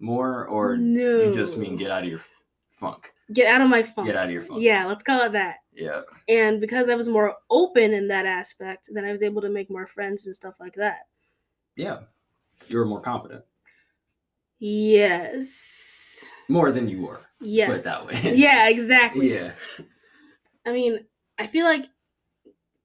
more, 0.00 0.46
or 0.46 0.76
no, 0.76 1.24
you 1.24 1.32
just 1.32 1.56
mean 1.58 1.76
get 1.76 1.90
out 1.90 2.02
of 2.04 2.08
your 2.08 2.20
funk? 2.70 3.12
get 3.32 3.46
out 3.46 3.60
of 3.62 3.68
my 3.68 3.82
funk. 3.82 4.06
Get 4.08 4.16
out 4.16 4.26
of 4.26 4.30
your 4.30 4.42
funk. 4.42 4.62
Yeah, 4.62 4.84
let's 4.86 5.02
call 5.04 5.22
it 5.22 5.32
that. 5.32 5.56
Yeah. 5.72 6.02
And 6.28 6.60
because 6.60 6.88
I 6.90 6.94
was 6.94 7.08
more 7.08 7.34
open 7.48 7.94
in 7.94 8.08
that 8.08 8.26
aspect, 8.26 8.90
then 8.92 9.04
I 9.06 9.10
was 9.10 9.22
able 9.22 9.40
to 9.42 9.48
make 9.48 9.70
more 9.70 9.86
friends 9.86 10.26
and 10.26 10.34
stuff 10.34 10.56
like 10.60 10.74
that. 10.74 11.06
Yeah. 11.76 12.00
You 12.68 12.78
were 12.78 12.84
more 12.84 13.00
confident, 13.00 13.42
Yes. 14.58 16.30
more 16.48 16.70
than 16.72 16.88
you 16.88 17.02
were. 17.02 17.20
Yes. 17.40 17.68
Put 17.68 17.76
it 17.76 17.84
that 17.84 18.06
way. 18.06 18.36
yeah, 18.36 18.68
exactly. 18.68 19.32
yeah. 19.34 19.52
I 20.66 20.72
mean, 20.72 21.00
I 21.38 21.46
feel 21.46 21.64
like 21.64 21.86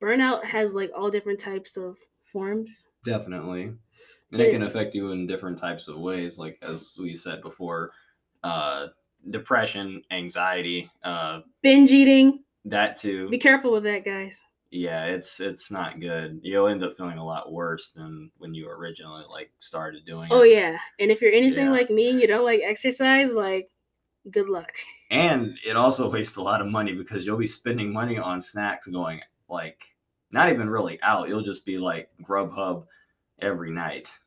burnout 0.02 0.44
has 0.46 0.74
like 0.74 0.92
all 0.96 1.12
different 1.12 1.40
types 1.40 1.78
of 1.78 1.98
forms. 2.24 2.88
Definitely. 3.06 3.74
And 4.32 4.42
it 4.42 4.52
can 4.52 4.64
affect 4.64 4.94
you 4.96 5.12
in 5.12 5.26
different 5.28 5.58
types 5.58 5.88
of 5.88 5.98
ways, 5.98 6.38
like 6.38 6.58
as 6.62 6.98
we 7.00 7.16
said 7.16 7.42
before, 7.42 7.92
uh, 8.44 8.88
depression, 9.30 10.02
anxiety, 10.12 10.90
uh, 11.04 11.42
Binge 11.64 11.92
eating. 11.92 12.44
that 12.66 12.96
too. 12.98 13.30
Be 13.30 13.38
careful 13.38 13.72
with 13.72 13.84
that, 13.84 14.04
guys. 14.06 14.46
yeah, 14.70 15.06
it's 15.06 15.40
it's 15.40 15.72
not 15.72 16.00
good. 16.02 16.40
You'll 16.44 16.68
end 16.68 16.84
up 16.84 16.98
feeling 16.98 17.18
a 17.18 17.26
lot 17.26 17.52
worse 17.54 17.92
than 17.92 18.30
when 18.38 18.54
you 18.54 18.70
originally 18.70 19.24
like 19.30 19.50
started 19.60 20.06
doing 20.06 20.28
Oh 20.32 20.44
it. 20.44 20.52
yeah. 20.52 20.78
And 21.00 21.10
if 21.10 21.22
you're 21.22 21.32
anything 21.32 21.68
Yeah. 21.68 21.72
like 21.72 21.90
me 21.90 22.10
you 22.12 22.28
don't 22.28 22.44
like 22.46 22.62
exercise, 22.64 23.32
like 23.32 23.70
good 24.30 24.50
luck. 24.50 24.74
And 25.10 25.58
it 25.66 25.78
also 25.78 26.12
wastes 26.12 26.36
a 26.36 26.42
lot 26.42 26.60
of 26.60 26.68
money 26.68 26.94
because 26.94 27.26
you'll 27.26 27.38
be 27.38 27.48
spending 27.48 27.94
money 27.94 28.18
on 28.18 28.42
snacks 28.42 28.88
going 28.88 29.22
like 29.48 29.96
not 30.32 30.50
even 30.50 30.70
really 30.70 31.00
out. 31.02 31.30
You'll 31.30 31.42
just 31.42 31.66
be 31.66 31.78
like 31.78 32.10
Grubhub 32.22 32.86
every 33.40 33.72
night. 33.72 34.18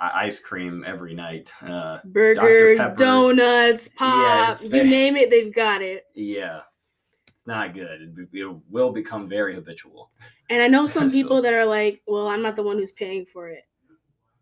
Ice 0.00 0.38
cream 0.38 0.84
every 0.86 1.12
night. 1.14 1.52
Uh, 1.60 1.98
Burgers, 2.04 2.80
donuts, 2.96 3.88
pop, 3.88 4.50
it's 4.50 4.64
you 4.64 4.70
very- 4.70 4.88
name 4.88 5.16
it, 5.16 5.28
they've 5.28 5.52
got 5.52 5.82
it. 5.82 6.04
yeah, 6.14 6.60
it's 7.26 7.46
not 7.48 7.74
good. 7.74 8.14
It, 8.16 8.28
it 8.32 8.56
will 8.70 8.92
become 8.92 9.28
very 9.28 9.54
habitual. 9.56 10.10
And 10.50 10.62
I 10.62 10.68
know 10.68 10.86
some 10.86 11.10
So- 11.10 11.16
people 11.16 11.42
that 11.42 11.52
are 11.52 11.64
like, 11.66 12.00
well, 12.06 12.28
I'm 12.28 12.42
not 12.42 12.54
the 12.54 12.62
one 12.62 12.78
who's 12.78 12.92
paying 12.92 13.26
for 13.32 13.48
it. 13.48 13.64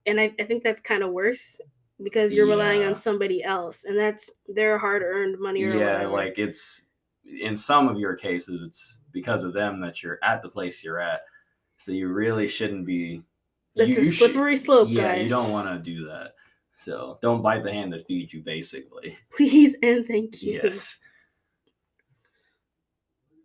And 0.05 0.21
I, 0.21 0.33
I 0.39 0.45
think 0.45 0.63
that's 0.63 0.83
kind 0.83 1.03
of 1.03 1.11
worse 1.13 1.59
because 2.03 2.35
you're 2.35 2.47
relying 2.47 2.85
on 2.85 2.95
somebody 2.95 3.43
else 3.43 3.85
and 3.85 3.97
that's 3.99 4.31
their 4.47 4.77
hard 4.79 5.03
earned 5.03 5.37
money 5.41 5.65
or 5.65 5.71
Yeah, 5.75 5.95
whatever. 5.95 6.13
like 6.13 6.39
it's 6.39 6.83
in 7.25 7.57
some 7.57 7.89
of 7.89 7.99
your 7.99 8.15
cases, 8.15 8.61
it's 8.63 9.01
because 9.11 9.43
of 9.43 9.53
them 9.55 9.81
that 9.81 10.03
you're 10.03 10.19
at 10.23 10.43
the 10.43 10.49
place 10.51 10.85
you're 10.85 11.01
at. 11.01 11.23
So 11.79 11.91
you 11.93 12.09
really 12.09 12.47
shouldn't 12.47 12.85
be. 12.87 13.23
That's 13.77 13.97
you- 13.97 14.03
a 14.03 14.05
slippery 14.05 14.57
slope, 14.57 14.89
yeah, 14.91 15.15
guys. 15.17 15.23
you 15.23 15.29
don't 15.29 15.53
want 15.53 15.69
to 15.69 15.79
do 15.91 16.07
that. 16.07 16.35
So 16.77 17.19
don't 17.23 17.43
bite 17.43 17.63
the 17.63 17.73
hand 17.73 17.93
that 17.93 18.07
feeds 18.07 18.35
you, 18.35 18.43
basically. 18.43 19.17
Please 19.31 19.77
and 19.83 20.07
thank 20.07 20.43
you. 20.43 20.61
Yes. 20.63 20.99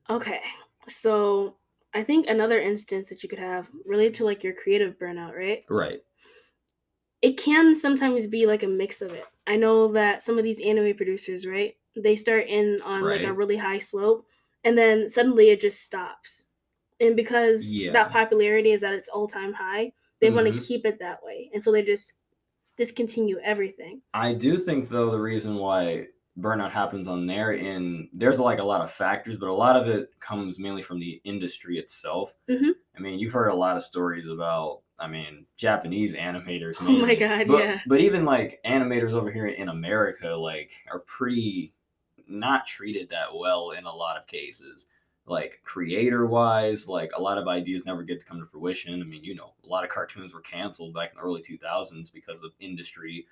Okay. 0.09 0.41
So 0.89 1.55
I 1.93 2.03
think 2.03 2.27
another 2.27 2.59
instance 2.61 3.09
that 3.09 3.23
you 3.23 3.29
could 3.29 3.39
have 3.39 3.69
related 3.85 4.15
to 4.15 4.25
like 4.25 4.43
your 4.43 4.53
creative 4.53 4.97
burnout, 4.97 5.33
right? 5.37 5.63
Right. 5.69 6.01
It 7.21 7.37
can 7.37 7.75
sometimes 7.75 8.27
be 8.27 8.45
like 8.45 8.63
a 8.63 8.67
mix 8.67 9.01
of 9.01 9.11
it. 9.13 9.25
I 9.47 9.55
know 9.55 9.91
that 9.93 10.21
some 10.23 10.37
of 10.37 10.43
these 10.43 10.59
anime 10.59 10.95
producers, 10.95 11.45
right? 11.45 11.75
They 11.95 12.15
start 12.15 12.47
in 12.47 12.81
on 12.83 13.03
like 13.03 13.23
a 13.23 13.33
really 13.33 13.57
high 13.57 13.79
slope 13.79 14.25
and 14.63 14.77
then 14.77 15.09
suddenly 15.09 15.49
it 15.49 15.61
just 15.61 15.81
stops. 15.81 16.49
And 16.99 17.15
because 17.15 17.71
Yeah. 17.73 17.91
that 17.93 18.11
popularity 18.11 18.71
is 18.71 18.83
at 18.83 18.93
its 18.93 19.09
all-time 19.09 19.53
high, 19.53 19.91
they 20.21 20.29
want 20.29 20.47
Mhm. 20.47 20.57
to 20.57 20.63
keep 20.65 20.85
it 20.85 20.99
that 20.99 21.21
way. 21.23 21.49
And 21.53 21.63
so 21.63 21.71
they 21.71 21.81
just 21.83 22.13
discontinue 22.77 23.37
everything. 23.43 24.01
I 24.13 24.33
do 24.33 24.57
think 24.57 24.89
though 24.89 25.11
the 25.11 25.19
reason 25.19 25.55
why 25.55 26.07
burnout 26.39 26.71
happens 26.71 27.07
on 27.09 27.27
there 27.27 27.51
in 27.51 28.09
there's 28.13 28.39
like 28.39 28.59
a 28.59 28.63
lot 28.63 28.81
of 28.81 28.89
factors, 28.89 29.35
but 29.37 29.49
a 29.49 29.53
lot 29.53 29.75
of 29.75 29.87
it 29.87 30.09
comes 30.19 30.57
mainly 30.57 30.81
from 30.81 30.99
the 30.99 31.19
industry 31.25 31.77
itself. 31.77 32.33
Mhm. 32.49 32.71
I 32.95 32.99
mean, 33.01 33.19
you've 33.19 33.33
heard 33.33 33.49
a 33.49 33.53
lot 33.55 33.75
of 33.75 33.83
stories 33.83 34.27
about 34.29 34.81
I 34.99 35.07
mean, 35.07 35.47
Japanese 35.57 36.13
animators. 36.15 36.77
Oh 36.79 36.91
my. 36.91 37.15
God, 37.15 37.47
but, 37.47 37.57
yeah. 37.63 37.81
But 37.87 38.01
even 38.01 38.23
like 38.23 38.59
animators 38.63 39.13
over 39.13 39.31
here 39.31 39.47
in 39.47 39.69
America, 39.69 40.29
like 40.29 40.71
are 40.91 40.99
pretty 40.99 41.73
not 42.27 42.67
treated 42.67 43.09
that 43.09 43.35
well 43.35 43.71
in 43.71 43.85
a 43.85 43.93
lot 43.95 44.15
of 44.15 44.27
cases. 44.27 44.85
Like 45.27 45.61
creator 45.63 46.25
wise, 46.25 46.87
like 46.87 47.11
a 47.15 47.21
lot 47.21 47.37
of 47.37 47.47
ideas 47.47 47.85
never 47.85 48.03
get 48.03 48.19
to 48.19 48.25
come 48.25 48.39
to 48.39 48.45
fruition. 48.45 49.01
I 49.01 49.05
mean, 49.05 49.23
you 49.23 49.35
know, 49.35 49.53
a 49.63 49.67
lot 49.67 49.83
of 49.83 49.89
cartoons 49.89 50.33
were 50.33 50.41
canceled 50.41 50.93
back 50.93 51.11
in 51.11 51.17
the 51.17 51.23
early 51.23 51.41
2000s 51.41 52.09
because 52.09 52.43
of 52.43 52.51
industry 52.59 53.27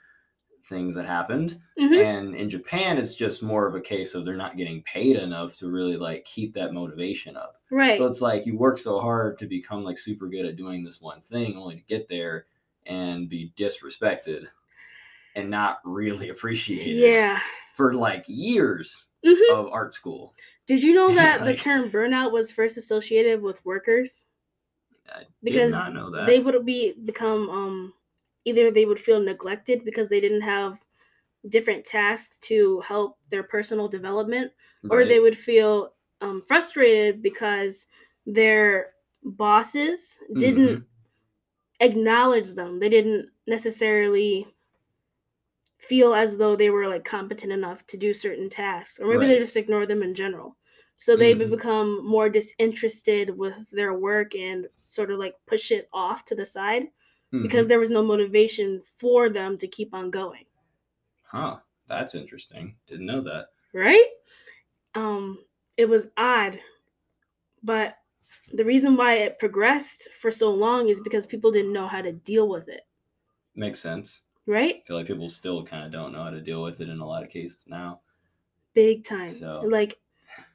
things 0.66 0.94
that 0.96 1.06
happened. 1.08 1.60
Mhm. 1.80 2.06
And 2.06 2.36
in 2.36 2.50
Japan, 2.50 3.00
it's 3.00 3.16
just 3.16 3.42
more 3.42 3.66
of 3.66 3.74
a 3.74 3.82
case 3.82 4.14
of 4.14 4.24
they're 4.24 4.36
not 4.38 4.56
getting 4.56 4.84
paid 4.84 5.16
enough 5.16 5.58
to 5.58 5.70
really 5.72 5.98
like 5.98 6.26
keep 6.26 6.54
that 6.54 6.74
motivation 6.74 7.36
up. 7.36 7.60
Right. 7.72 7.98
So 7.98 8.06
it's 8.06 8.22
like 8.22 8.46
you 8.46 8.56
work 8.56 8.78
so 8.78 9.00
hard 9.00 9.40
to 9.40 9.48
become 9.48 9.84
like 9.84 9.98
super 9.98 10.28
good 10.28 10.46
at 10.46 10.58
doing 10.58 10.84
this 10.84 11.02
one 11.02 11.22
thing, 11.22 11.58
only 11.58 11.78
to 11.78 11.84
get 11.84 12.08
there 12.08 12.46
and 12.86 13.28
be 13.28 13.52
disrespected 13.58 14.46
and 15.36 15.50
not 15.50 15.80
really 15.84 16.30
appreciated 16.30 17.12
yeah. 17.12 17.40
for 17.76 17.94
like 17.94 18.26
years 18.28 19.08
Mhm. 19.26 19.52
of 19.54 19.68
art 19.72 19.94
school. 19.94 20.34
Did 20.70 20.84
you 20.84 20.94
know 20.94 21.14
that 21.16 21.44
the 21.44 21.54
term 21.54 21.92
burnout 21.92 22.32
was 22.32 22.50
first 22.54 22.78
associated 22.78 23.42
with 23.42 23.66
workers? 23.66 24.28
I 25.10 25.26
Because 25.44 25.72
did 25.74 25.78
not 25.78 25.94
know 25.94 26.12
that. 26.12 26.26
They 26.28 26.40
would 26.40 26.66
be 26.66 26.94
become 26.94 27.50
um 27.50 27.94
either 28.46 28.72
they 28.72 28.86
would 28.86 29.00
feel 29.00 29.20
neglected 29.20 29.84
because 29.86 30.10
they 30.10 30.20
didn't 30.20 30.42
have 30.42 30.80
different 31.50 31.86
tasks 31.86 32.38
to 32.50 32.82
help 32.82 33.18
their 33.30 33.44
personal 33.44 33.88
development 33.88 34.52
or 34.90 35.06
they 35.06 35.20
would 35.20 35.38
feel 35.38 35.94
um, 36.22 36.42
frustrated 36.42 37.22
because 37.22 37.90
their 38.26 38.94
bosses 39.24 40.22
didn't 40.36 40.82
Mhm. 40.82 40.86
acknowledge 41.82 42.56
them. 42.56 42.80
They 42.80 42.90
didn't 42.90 43.30
necessarily 43.48 44.48
feel 45.80 46.14
as 46.14 46.38
though 46.38 46.56
they 46.56 46.70
were 46.70 46.88
like 46.88 47.06
competent 47.06 47.52
enough 47.52 47.88
to 47.88 47.98
do 47.98 48.14
certain 48.14 48.50
tasks, 48.50 49.00
or 49.00 49.08
maybe 49.08 49.28
they 49.28 49.40
just 49.40 49.58
ignore 49.58 49.86
them 49.88 50.04
in 50.04 50.14
general. 50.14 50.58
So 50.96 51.16
they 51.18 51.34
Mhm. 51.34 51.50
become 51.52 52.06
more 52.06 52.30
disinterested 52.30 53.32
with 53.38 53.70
their 53.72 53.94
work 53.94 54.36
and 54.36 54.68
sort 54.84 55.12
of 55.12 55.20
like 55.20 55.36
push 55.48 55.72
it 55.72 55.90
off 55.94 56.26
to 56.26 56.36
the 56.36 56.46
side 56.46 56.90
because 57.42 57.66
Mhm. 57.66 57.70
there 57.70 57.80
was 57.80 57.90
no 57.90 58.04
motivation 58.04 58.82
for 58.98 59.30
them 59.30 59.58
to 59.58 59.68
keep 59.68 59.94
on 59.94 60.12
going. 60.12 60.46
huh, 61.24 61.60
that's 61.88 62.16
interesting. 62.16 62.76
Didn't 62.88 63.06
know 63.06 63.22
that. 63.22 63.50
right? 63.74 64.06
Um, 64.96 65.46
it 65.78 65.86
was 65.88 66.12
odd, 66.18 66.60
but 67.64 67.98
the 68.54 68.66
reason 68.66 68.96
why 68.98 69.16
it 69.16 69.40
progressed 69.40 70.10
for 70.14 70.32
so 70.32 70.52
long 70.54 70.90
is 70.90 71.02
because 71.02 71.26
people 71.28 71.52
didn't 71.52 71.74
know 71.74 71.88
how 71.88 72.02
to 72.02 72.12
deal 72.14 72.48
with 72.50 72.68
it, 72.70 72.88
Makes 73.56 73.80
sense. 73.82 74.22
Right? 74.50 74.76
I 74.84 74.88
feel 74.88 74.98
like 74.98 75.08
people 75.08 75.30
still 75.30 75.64
kind 75.64 75.86
of 75.86 75.92
don't 75.92 76.12
know 76.12 76.24
how 76.24 76.30
to 76.32 76.42
deal 76.42 76.64
with 76.64 76.82
it 76.82 76.90
in 76.90 77.00
a 77.00 77.06
lot 77.08 77.24
of 77.24 77.30
cases 77.30 77.64
now. 77.68 78.02
Big 78.74 79.04
time. 79.04 79.30
So- 79.30 79.62
Like, 79.66 79.98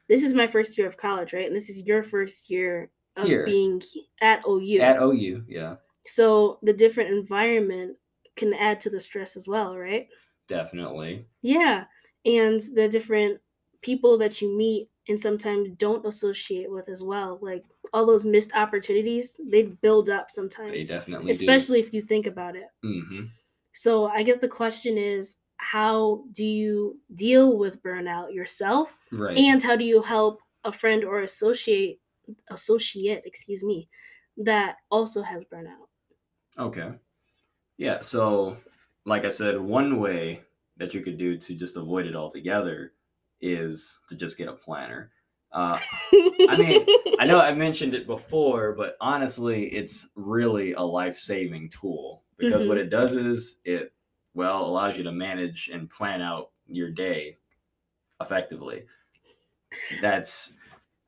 this 0.07 0.23
is 0.23 0.33
my 0.33 0.47
first 0.47 0.77
year 0.77 0.87
of 0.87 0.97
college, 0.97 1.33
right? 1.33 1.47
And 1.47 1.55
this 1.55 1.69
is 1.69 1.85
your 1.87 2.03
first 2.03 2.49
year 2.49 2.91
of 3.15 3.25
Here. 3.27 3.45
being 3.45 3.81
at 4.21 4.43
OU. 4.47 4.81
At 4.81 5.01
OU, 5.01 5.43
yeah, 5.47 5.77
so 6.05 6.59
the 6.61 6.73
different 6.73 7.09
environment 7.11 7.97
can 8.35 8.53
add 8.53 8.79
to 8.81 8.89
the 8.89 8.99
stress 8.99 9.35
as 9.37 9.47
well, 9.47 9.75
right? 9.77 10.07
definitely. 10.47 11.25
Yeah. 11.41 11.85
And 12.25 12.61
the 12.75 12.87
different 12.87 13.39
people 13.81 14.17
that 14.19 14.41
you 14.41 14.55
meet 14.55 14.89
and 15.07 15.19
sometimes 15.19 15.69
don't 15.77 16.05
associate 16.05 16.69
with 16.69 16.87
as 16.89 17.01
well. 17.03 17.39
Like 17.41 17.63
all 17.93 18.05
those 18.05 18.25
missed 18.25 18.53
opportunities, 18.55 19.39
they 19.49 19.63
build 19.63 20.09
up 20.11 20.29
sometimes. 20.29 20.87
They 20.87 20.93
definitely 20.95 21.31
Especially 21.31 21.79
if 21.79 21.93
you 21.93 22.01
think 22.03 22.27
about 22.27 22.55
it. 22.55 22.67
do. 22.83 23.27
So 23.75 24.07
I 24.07 24.23
guess 24.23 24.39
the 24.39 24.47
question 24.47 24.97
is 24.97 25.37
how 25.57 26.23
do 26.31 26.45
you 26.45 26.99
deal 27.13 27.57
with 27.57 27.83
burnout 27.83 28.33
yourself? 28.33 28.95
Right. 29.11 29.37
And 29.37 29.61
how 29.61 29.75
do 29.75 29.83
you 29.83 30.01
help 30.01 30.39
a 30.63 30.71
friend 30.71 31.03
or 31.03 31.21
associate 31.21 31.99
associate, 32.49 33.21
excuse 33.25 33.63
me, 33.63 33.89
that 34.37 34.77
also 34.89 35.21
has 35.21 35.45
burnout. 35.45 35.87
Okay. 36.57 36.91
Yeah. 37.77 38.01
So, 38.01 38.57
like 39.05 39.25
I 39.25 39.29
said, 39.29 39.59
one 39.59 39.99
way 39.99 40.41
that 40.77 40.93
you 40.93 41.01
could 41.01 41.17
do 41.17 41.37
to 41.37 41.53
just 41.53 41.77
avoid 41.77 42.05
it 42.05 42.15
altogether 42.15 42.93
is 43.41 43.99
to 44.09 44.15
just 44.15 44.37
get 44.37 44.47
a 44.47 44.53
planner. 44.53 45.11
Uh, 45.51 45.79
I 46.49 46.57
mean, 46.57 46.85
I 47.19 47.25
know 47.25 47.39
I 47.41 47.53
mentioned 47.53 47.93
it 47.93 48.07
before, 48.07 48.73
but 48.73 48.97
honestly, 48.99 49.67
it's 49.67 50.09
really 50.15 50.73
a 50.73 50.81
life 50.81 51.17
saving 51.17 51.69
tool 51.69 52.24
because 52.37 52.67
what 52.67 52.77
Mhm. 52.77 52.79
it 52.79 52.89
does 52.89 53.15
is 53.15 53.59
it, 53.65 53.93
well, 54.33 54.65
allows 54.65 54.97
you 54.97 55.03
to 55.03 55.11
manage 55.11 55.69
and 55.69 55.89
plan 55.89 56.21
out 56.21 56.51
your 56.67 56.91
day 56.91 57.37
effectively. 58.21 58.85
That's, 59.89 60.53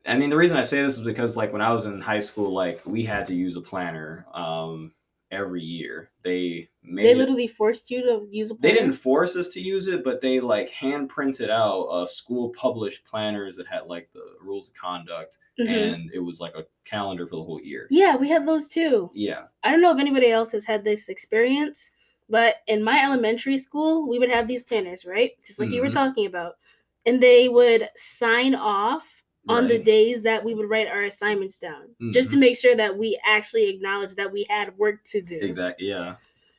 I 0.06 0.18
mean, 0.18 0.30
the 0.32 0.38
reason 0.38 0.58
I 0.58 0.64
say 0.64 0.84
this 0.84 0.98
is 0.98 1.06
because, 1.06 1.38
like, 1.38 1.54
when 1.54 1.62
I 1.62 1.74
was 1.74 1.86
in 1.86 2.02
high 2.02 2.20
school, 2.20 2.54
like, 2.54 2.86
we 2.86 3.04
had 3.06 3.26
to 3.28 3.36
use 3.36 3.58
a 3.58 3.62
planner 3.62 4.26
um, 4.34 4.94
every 5.32 5.62
year. 5.62 6.10
They 6.24 6.70
made 6.84 7.06
they 7.06 7.12
it- 7.12 7.18
literally 7.18 7.48
forced 7.48 7.92
you 7.92 8.02
to 8.04 8.28
use 8.32 8.50
a 8.52 8.56
they 8.56 8.72
didn't 8.72 8.94
force 8.94 9.36
us 9.36 9.48
to 9.50 9.62
use 9.62 9.88
it, 9.88 10.04
but 10.04 10.22
they 10.22 10.40
like 10.40 10.70
hand 10.70 11.10
printed 11.10 11.50
out 11.50 11.84
uh, 11.88 12.06
school 12.06 12.50
published 12.50 13.04
planners 13.06 13.58
that 13.58 13.68
had 13.68 13.88
like 13.88 14.10
the 14.14 14.24
rules 14.42 14.70
of 14.70 14.76
conduct, 14.76 15.38
Mhm. 15.60 15.94
and 15.94 16.12
it 16.14 16.20
was 16.20 16.40
like 16.40 16.56
a 16.56 16.66
calendar 16.86 17.28
for 17.28 17.36
the 17.36 17.44
whole 17.44 17.62
year. 17.62 17.88
Yeah, 17.90 18.16
we 18.16 18.30
had 18.30 18.48
those 18.48 18.68
too. 18.68 19.12
Yeah. 19.14 19.48
I 19.64 19.72
don't 19.72 19.82
know 19.82 19.92
if 19.94 20.00
anybody 20.00 20.30
else 20.32 20.52
has 20.54 20.66
had 20.66 20.84
this 20.84 21.10
experience, 21.10 21.92
but 22.30 22.56
in 22.68 22.84
my 22.84 23.04
elementary 23.04 23.58
school, 23.58 24.08
we 24.08 24.20
would 24.20 24.30
have 24.30 24.48
these 24.48 24.64
planners, 24.64 25.06
right? 25.06 25.32
Just 25.46 25.60
like 25.60 25.72
you 25.72 25.82
were 25.82 25.88
Mhm. 25.88 25.94
talking 25.94 26.26
about. 26.26 26.54
And 27.06 27.22
they 27.22 27.48
would 27.48 27.90
sign 27.96 28.54
off 28.56 29.17
on 29.50 29.68
the 29.68 29.78
days 29.80 30.22
that 30.24 30.44
we 30.44 30.54
would 30.54 30.70
write 30.70 30.88
our 30.88 31.04
assignments 31.04 31.60
down, 31.60 31.96
just 32.12 32.32
to 32.32 32.36
Mhm. 32.38 32.40
make 32.42 32.58
sure 32.58 32.76
that 32.76 32.98
we 32.98 33.20
actually 33.26 33.70
acknowledge 33.70 34.16
that 34.16 34.32
we 34.32 34.44
had 34.50 34.78
work 34.78 35.04
to 35.06 35.22
do. 35.22 35.38
Exactly. 35.42 35.88
Yeah. 35.88 36.16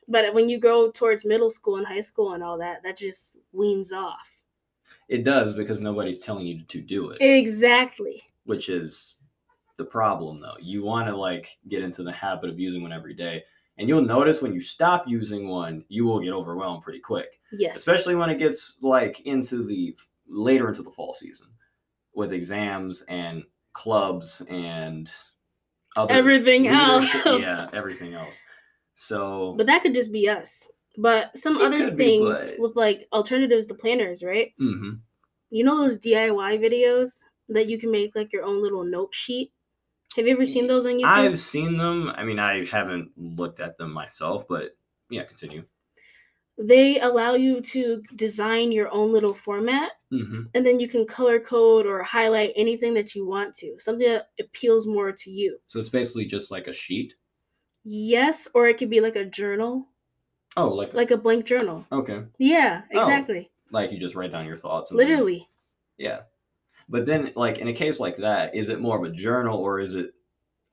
But 0.07 0.33
when 0.33 0.49
you 0.49 0.57
go 0.57 0.89
towards 0.91 1.23
middle 1.25 1.49
school 1.51 1.75
and 1.77 1.85
high 1.85 1.99
school 1.99 2.33
and 2.33 2.43
all 2.43 2.57
that, 2.57 2.81
that 2.83 2.97
just 2.97 3.37
weans 3.53 3.93
off. 3.93 4.27
It 5.07 5.23
does 5.23 5.53
because 5.53 5.81
nobody's 5.81 6.19
telling 6.19 6.45
you 6.47 6.63
to 6.63 6.81
do 6.81 7.09
it, 7.11 7.17
Exactly. 7.21 8.23
which 8.45 8.69
is 8.69 9.15
the 9.77 9.85
problem 9.85 10.39
though. 10.41 10.57
You 10.59 10.83
want 10.83 11.07
to 11.07 11.15
like 11.15 11.57
get 11.67 11.83
into 11.83 12.03
the 12.03 12.11
habit 12.11 12.49
of 12.49 12.59
using 12.59 12.81
one 12.81 12.93
every 12.93 13.13
day. 13.13 13.43
And 13.77 13.87
you'll 13.87 14.01
notice 14.01 14.41
when 14.41 14.53
you 14.53 14.59
stop 14.59 15.07
using 15.07 15.47
one, 15.47 15.85
you 15.87 16.03
will 16.05 16.19
get 16.19 16.33
overwhelmed 16.33 16.83
pretty 16.83 16.99
quick. 16.99 17.39
Yes. 17.51 17.77
especially 17.77 18.13
when 18.15 18.29
it 18.29 18.37
gets 18.39 18.77
like 18.81 19.21
into 19.21 19.63
the 19.63 19.95
later 20.27 20.67
into 20.67 20.83
the 20.83 20.91
fall 20.91 21.13
season 21.13 21.47
with 22.19 22.31
exams 22.33 23.01
and 23.07 23.43
clubs 23.73 24.41
and 24.49 25.11
other 25.95 26.13
Everything 26.13 26.67
else. 26.67 27.07
yeah 27.25 27.67
everything 27.73 28.13
else 28.13 28.41
so 28.95 29.55
But 29.57 29.67
that 29.67 29.81
could 29.81 29.93
just 29.93 30.11
be 30.11 30.27
us. 30.29 30.69
But 30.97 31.37
some 31.37 31.57
other 31.57 31.95
things 31.95 32.51
with 32.59 32.75
like 32.75 33.07
alternatives 33.13 33.67
to 33.67 33.73
planners, 33.73 34.21
right? 34.23 34.51
mhm. 34.59 34.99
You 35.49 35.63
know 35.63 35.77
those 35.77 35.97
DIY 35.99 36.59
videos 36.59 37.23
that 37.47 37.69
you 37.69 37.77
can 37.79 37.91
make 37.91 38.15
like 38.15 38.33
your 38.33 38.43
own 38.43 38.61
little 38.61 38.83
note 38.83 39.13
sheet? 39.15 39.51
Have 40.15 40.27
you 40.27 40.33
ever 40.33 40.45
seen 40.45 40.67
those 40.67 40.85
on 40.85 40.93
YouTube? 40.99 41.05
i've 41.05 41.39
seen 41.39 41.77
them 41.77 42.11
i 42.15 42.23
mean 42.23 42.39
i 42.39 42.65
haven't 42.65 43.11
looked 43.15 43.59
at 43.59 43.77
them 43.77 43.91
myself 43.93 44.47
but 44.47 44.75
yeah 45.09 45.23
continue 45.23 45.63
They 46.61 46.99
allow 46.99 47.35
you 47.35 47.61
to 47.61 48.03
design 48.15 48.71
your 48.73 48.91
own 48.93 49.11
little 49.13 49.33
format 49.33 49.91
hmm 50.11 50.41
and 50.55 50.65
then 50.65 50.79
you 50.79 50.87
can 50.87 51.05
color 51.05 51.39
code 51.39 51.85
or 51.85 52.01
highlight 52.03 52.51
anything 52.55 52.93
that 52.95 53.13
you 53.15 53.25
want 53.27 53.53
to, 53.55 53.75
something 53.79 54.07
that 54.11 54.29
appeals 54.39 54.85
more 54.87 55.11
to 55.11 55.29
you. 55.31 55.57
so 55.67 55.79
it's 55.79 55.89
basically 55.89 56.25
just 56.25 56.51
like 56.51 56.67
a 56.67 56.73
sheet 56.73 57.13
Yes, 57.85 58.47
or 58.53 58.67
it 58.67 58.77
could 58.77 58.89
be 58.89 58.99
like 59.01 59.15
a 59.15 59.25
journal, 59.25 59.87
oh 60.57 60.67
like 60.69 60.93
like 60.93 61.11
a 61.11 61.17
blank 61.17 61.45
journal. 61.45 61.85
okay 61.91 62.23
Yeah, 62.39 62.81
Oh. 62.93 62.99
exactly. 62.99 63.49
like 63.71 63.91
you 63.91 63.99
just 63.99 64.15
write 64.15 64.31
down 64.31 64.45
your 64.45 64.57
thoughts 64.57 64.91
and 64.91 64.99
then- 64.99 65.07
Literally. 65.09 65.47
Yeah. 65.97 66.21
But 66.91 67.05
then, 67.05 67.31
like, 67.35 67.59
in 67.59 67.67
a 67.67 67.73
case 67.73 67.99
like 67.99 68.17
that, 68.17 68.55
is 68.55 68.69
it 68.69 68.79
more 68.79 68.97
of 68.97 69.03
a 69.03 69.13
journal 69.15 69.59
or 69.59 69.79
is 69.79 69.93
it 69.93 70.11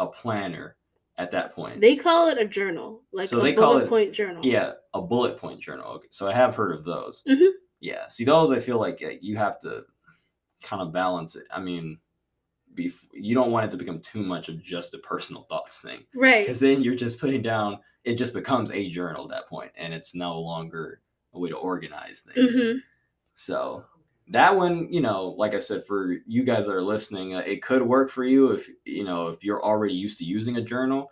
a 0.01 0.07
planner 0.07 0.77
at 1.19 1.31
that 1.33 1.53
point? 1.55 1.79
They 1.83 1.95
call 1.95 2.29
it 2.29 2.39
a 2.39 2.47
journal, 2.47 3.03
like 3.13 3.29
So 3.29 3.41
a 3.41 3.43
they 3.43 3.53
call 3.53 3.73
bullet 3.75 3.85
it- 3.85 3.89
point 3.91 4.13
journal. 4.15 4.43
yeah, 4.47 4.73
a 4.99 5.03
bullet 5.03 5.37
point 5.37 5.61
journal. 5.61 5.87
Okay. 5.93 6.09
So 6.11 6.29
I 6.29 6.33
have 6.33 6.55
heard 6.55 6.73
of 6.75 6.85
those. 6.85 7.23
Mhm. 7.29 7.51
Yeah. 7.81 8.07
See, 8.09 8.25
those 8.25 8.51
I 8.51 8.59
feel 8.59 8.79
like 8.79 9.03
you 9.21 9.37
have 9.37 9.59
to 9.61 9.85
kind 10.63 10.83
of 10.83 10.93
balance 10.93 11.37
it. 11.37 11.45
I 11.51 11.61
mean, 11.61 11.99
bef- 12.75 13.07
you 13.13 13.35
don't 13.35 13.51
want 13.53 13.67
it 13.67 13.71
to 13.71 13.77
become 13.77 14.01
too 14.01 14.23
much 14.23 14.49
of 14.49 14.61
just 14.63 14.95
a 14.95 14.99
personal 14.99 15.43
thoughts 15.45 15.81
thing 15.81 16.05
Right. 16.15 16.45
because 16.45 16.61
then 16.61 16.83
you're 16.83 16.95
just 16.95 17.19
putting 17.21 17.43
down, 17.43 17.79
it 18.05 18.15
just 18.17 18.33
becomes 18.35 18.71
a 18.71 18.89
journal 18.91 19.25
at 19.25 19.31
that 19.31 19.49
point 19.49 19.73
and 19.77 19.93
it's 19.95 20.15
no 20.15 20.39
longer 20.41 21.01
a 21.33 21.39
way 21.39 21.49
to 21.51 21.57
organize 21.57 22.21
things. 22.21 22.63
hmm 22.63 22.79
So 23.35 23.85
that 24.29 24.55
one, 24.57 24.93
you 24.93 25.01
know, 25.01 25.29
like 25.39 25.55
I 25.55 25.59
said, 25.59 25.85
for 25.87 26.17
you 26.27 26.43
guys 26.43 26.67
that 26.67 26.75
are 26.75 26.83
listening, 26.83 27.35
uh, 27.35 27.41
it 27.41 27.63
could 27.63 27.83
work 27.83 28.11
for 28.11 28.25
you 28.25 28.51
if 28.53 28.69
you 28.85 29.05
know 29.05 29.29
if 29.29 29.45
you're 29.45 29.63
already 29.63 29.95
used 29.95 30.19
to 30.19 30.25
using 30.25 30.57
a 30.57 30.63
journal. 30.63 31.11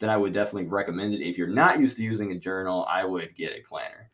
Then 0.00 0.10
I 0.10 0.16
would 0.16 0.32
definitely 0.32 0.68
recommend 0.68 1.14
it. 1.14 1.20
If 1.26 1.38
you're 1.38 1.46
not 1.46 1.78
used 1.80 1.96
to 1.96 2.02
using 2.02 2.32
a 2.32 2.38
journal, 2.38 2.86
I 2.88 3.04
would 3.04 3.34
get 3.36 3.52
a 3.52 3.62
planner, 3.62 4.10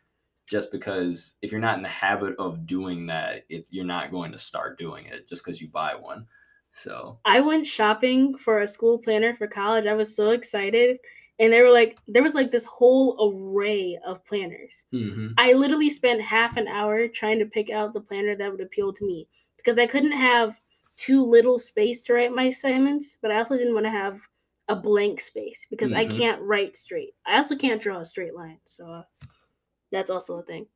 just 0.49 0.73
because 0.73 1.37
if 1.43 1.51
you're 1.53 1.61
not 1.61 1.77
in 1.77 1.83
the 1.83 1.89
habit 1.89 2.35
of 2.39 2.67
doing 2.67 3.07
that, 3.07 3.45
it, 3.49 3.69
you're 3.71 3.85
not 3.85 4.11
going 4.11 4.33
to 4.33 4.39
start 4.39 4.79
doing 4.79 5.07
it 5.07 5.29
just 5.29 5.45
because 5.45 5.61
you 5.61 5.69
buy 5.69 5.95
one. 5.95 6.27
So 6.73 7.19
I 7.25 7.41
went 7.41 7.67
shopping 7.67 8.37
for 8.39 8.61
a 8.61 8.67
school 8.67 8.99
planner 8.99 9.35
for 9.35 9.47
college. 9.47 9.87
I 9.87 9.95
was 9.95 10.15
so 10.15 10.31
excited. 10.31 10.99
And 11.39 11.53
they 11.53 11.63
were 11.63 11.71
like, 11.71 11.99
there 12.07 12.23
was 12.23 12.35
like 12.35 12.51
this 12.51 12.67
whole 12.67 13.33
array 13.33 13.99
of 14.07 14.25
planners. 14.27 14.85
mhm. 14.93 15.33
I 15.39 15.55
literally 15.55 15.89
spent 15.89 16.21
half 16.21 16.57
an 16.59 16.69
hour 16.69 17.09
trying 17.09 17.39
to 17.39 17.47
pick 17.47 17.71
out 17.71 17.95
the 17.95 18.01
planner 18.01 18.37
that 18.37 18.51
would 18.51 18.61
appeal 18.61 18.93
to 18.93 19.07
me 19.07 19.27
because 19.57 19.79
I 19.79 19.87
couldn't 19.87 20.13
have 20.13 20.61
too 20.97 21.25
little 21.25 21.59
space 21.59 22.03
to 22.03 22.13
write 22.13 22.35
my 22.35 22.45
assignments, 22.45 23.17
but 23.21 23.31
I 23.31 23.39
also 23.39 23.57
didn't 23.57 23.73
want 23.75 23.87
to 23.87 23.91
have 23.91 24.21
a 24.71 24.77
blank 24.77 25.21
space 25.21 25.67
because 25.69 25.93
I 25.93 26.07
Mhm. 26.07 26.17
can't 26.17 26.43
write 26.43 26.77
straight. 26.77 27.15
I 27.27 27.37
also 27.37 27.57
can't 27.57 27.83
draw 27.83 27.99
a 27.99 28.05
straight 28.05 28.35
line. 28.35 28.61
So 28.65 28.91
uh, 28.93 29.03
that's 29.91 30.11
also 30.11 30.39
a 30.39 30.43
thing. 30.45 30.67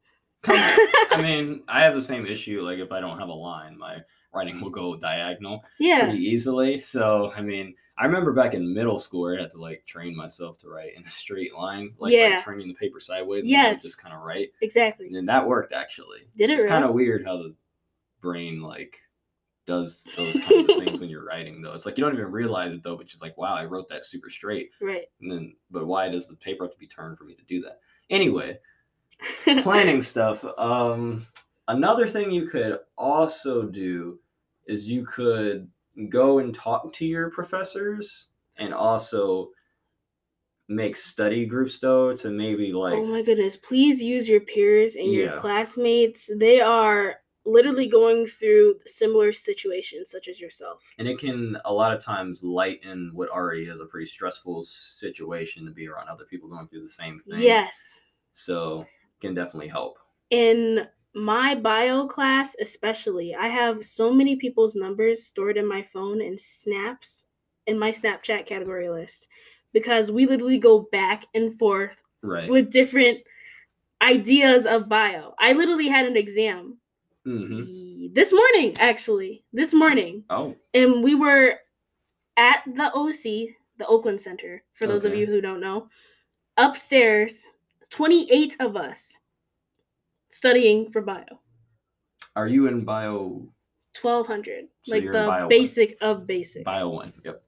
I 0.47 1.17
mean, 1.23 1.63
I 1.69 1.83
have 1.85 1.95
the 1.95 2.03
same 2.03 2.27
issue. 2.27 2.61
Like 2.63 2.79
if 2.79 2.93
I 2.93 3.01
don't 3.01 3.19
have 3.19 3.29
a 3.29 3.33
line, 3.33 3.79
my 3.79 3.99
writing 4.35 4.61
will 4.61 4.71
go 4.71 4.97
diagonal. 4.97 5.63
yeah. 5.79 6.05
pretty 6.05 6.23
easily. 6.23 6.79
So 6.79 7.33
I 7.37 7.41
mean, 7.41 7.75
I 7.97 8.05
remember 8.05 8.33
back 8.33 8.55
in 8.55 8.75
middle 8.75 8.99
school 8.99 9.33
I 9.33 9.41
had 9.41 9.53
to 9.53 9.59
like 9.61 9.87
train 9.87 10.17
myself 10.17 10.59
to 10.59 10.69
write 10.69 10.97
in 10.97 11.07
a 11.07 11.11
straight 11.11 11.55
line, 11.55 11.91
like 12.01 12.13
Yeah. 12.13 12.35
by 12.37 12.43
turning 12.43 12.67
the 12.69 12.75
paper 12.75 12.99
sideways 12.99 13.45
and 13.45 13.51
Yes. 13.51 13.83
just 13.83 14.03
kind 14.03 14.13
of 14.15 14.23
write. 14.23 14.51
Exactly. 14.61 15.07
And 15.15 15.29
that 15.29 15.47
worked 15.47 15.73
actually. 15.73 16.27
Did 16.37 16.51
it 16.51 16.55
It's 16.55 16.63
really? 16.65 16.71
kind 16.73 16.85
of 16.85 16.93
weird 16.95 17.25
how 17.25 17.37
the 17.37 17.55
brain 18.21 18.61
like 18.61 18.99
does 19.67 20.07
those 20.17 20.39
kinds 20.41 20.69
of 20.69 20.77
things 20.79 21.01
when 21.01 21.09
you're 21.09 21.25
writing 21.25 21.63
though. 21.63 21.73
It's 21.73 21.87
like 21.87 21.97
you 21.97 22.05
don't 22.05 22.15
even 22.15 22.31
realize 22.31 22.73
it 22.73 22.83
though, 22.83 22.97
but 22.97 23.13
you're 23.13 23.21
like, 23.21 23.37
wow, 23.39 23.55
I 23.55 23.65
wrote 23.65 23.89
that 23.89 24.05
super 24.07 24.29
straight. 24.31 24.71
Right. 24.81 25.07
And 25.21 25.31
then 25.31 25.57
but 25.71 25.87
why 25.87 26.09
does 26.09 26.29
the 26.29 26.37
paper 26.37 26.65
have 26.65 26.73
to 26.73 26.79
be 26.79 26.87
turned 26.87 27.19
for 27.19 27.25
me 27.25 27.35
to 27.35 27.45
do 27.45 27.63
that? 27.63 27.81
Anyway, 28.11 28.59
planning 29.63 30.03
stuff. 30.03 30.45
Um, 30.59 31.27
another 31.69 32.07
thing 32.07 32.31
you 32.31 32.47
could 32.47 32.79
also 32.99 33.63
do 33.63 34.19
is 34.67 34.91
you 34.91 35.05
could 35.07 35.71
go 36.09 36.39
and 36.41 36.55
talk 36.55 36.93
to 36.95 37.07
your 37.07 37.31
professors 37.31 38.27
and 38.59 38.75
also 38.75 39.51
make 40.69 40.97
study 40.97 41.45
groups 41.45 41.79
though 41.79 42.15
to 42.17 42.31
maybe 42.31 42.73
like 42.73 42.95
oh 42.95 43.05
my 43.07 43.23
goodness. 43.23 43.57
Please 43.57 44.03
use 44.03 44.29
your 44.29 44.41
peers 44.41 44.97
and 44.97 45.13
your 45.13 45.27
Yeah. 45.35 45.37
classmates. 45.37 46.31
They 46.39 46.61
are 46.61 47.17
literally 47.47 47.87
going 47.87 48.27
through 48.27 48.77
similar 48.87 49.33
situations 49.33 50.11
such 50.11 50.29
as 50.29 50.41
yourself. 50.41 50.83
and 50.99 51.07
it 51.09 51.19
can 51.19 51.57
a 51.65 51.73
lot 51.73 51.93
of 51.93 52.01
times 52.01 52.43
lighten 52.43 53.11
what 53.13 53.29
already 53.29 53.65
is 53.65 53.81
a 53.81 53.85
pretty 53.87 54.07
stressful 54.07 54.63
situation 54.63 55.65
to 55.67 55.71
be 55.73 55.87
around 55.89 56.09
other 56.09 56.25
people 56.25 56.49
going 56.49 56.67
through 56.69 56.81
the 56.83 56.89
same 56.89 57.19
thing 57.21 57.41
Yes. 57.43 58.01
so 58.33 58.87
can 59.21 59.35
definitely 59.35 59.69
help 59.69 59.99
In 60.31 60.87
my 61.15 61.55
bio 61.55 62.09
class, 62.09 62.57
especially, 62.61 63.35
I 63.37 63.47
have 63.49 63.85
so 63.85 64.13
many 64.13 64.35
people's 64.37 64.75
numbers 64.75 65.25
stored 65.25 65.57
in 65.57 65.67
my 65.69 65.83
phone 65.83 66.21
and 66.21 66.41
snaps 66.41 67.27
in 67.67 67.79
my 67.79 67.91
Snapchat 67.91 68.45
category 68.47 68.89
list 68.91 69.29
because 69.73 70.11
we 70.11 70.27
literally 70.27 70.59
go 70.59 70.89
back 70.91 71.27
and 71.35 71.57
forth 71.57 71.97
right 72.23 72.51
with 72.51 72.71
different 72.71 73.19
ideas 74.03 74.67
of 74.67 74.89
bio. 74.89 75.35
I 75.39 75.53
literally 75.53 75.89
had 75.89 76.05
an 76.07 76.17
exam 76.17 76.79
hmm 77.25 77.63
this 78.13 78.33
morning, 78.33 78.77
actually, 78.79 79.45
this 79.53 79.75
morning, 79.75 80.25
oh. 80.31 80.55
And 80.75 81.03
we 81.03 81.15
were 81.15 81.59
at 82.37 82.63
the 82.67 82.91
OC, 82.95 83.55
the 83.79 83.87
Oakland 83.87 84.21
Center, 84.21 84.63
for 84.75 84.87
those 84.87 85.05
of 85.05 85.15
you 85.15 85.27
who 85.27 85.41
don't 85.41 85.61
know, 85.61 85.89
upstairs, 86.57 87.47
28 87.91 88.57
of 88.61 88.77
us 88.77 89.19
studying 90.31 90.91
for 90.91 91.01
bio. 91.01 91.25
are 92.37 92.49
you 92.49 92.67
in 92.67 92.85
bio? 92.85 93.49
1200 94.01 94.67
So 94.83 94.95
like 94.97 95.05
you're 95.05 95.15
in 95.15 95.27
bio 95.27 95.39
the 95.41 95.45
one. 95.45 95.49
basic 95.49 95.97
of 96.01 96.27
basics. 96.27 96.65
Bio 96.65 96.89
one 96.89 97.13
yep. 97.25 97.43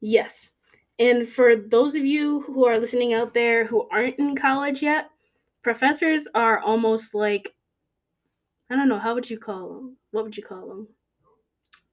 Yes. 0.00 0.50
And 0.98 1.28
for 1.28 1.56
those 1.56 1.94
of 1.94 2.04
you 2.06 2.40
who 2.42 2.64
are 2.66 2.78
listening 2.78 3.12
out 3.12 3.34
there 3.34 3.66
who 3.66 3.86
aren't 3.90 4.18
in 4.18 4.34
college 4.34 4.80
yet, 4.82 5.10
professors 5.62 6.26
are 6.34 6.60
almost 6.60 7.14
like 7.14 7.54
I 8.70 8.76
don't 8.76 8.88
know, 8.88 8.98
how 8.98 9.14
would 9.14 9.28
you 9.30 9.38
call 9.38 9.68
them? 9.74 9.96
What 10.10 10.24
would 10.24 10.36
you 10.36 10.42
call 10.42 10.68
them? 10.68 10.88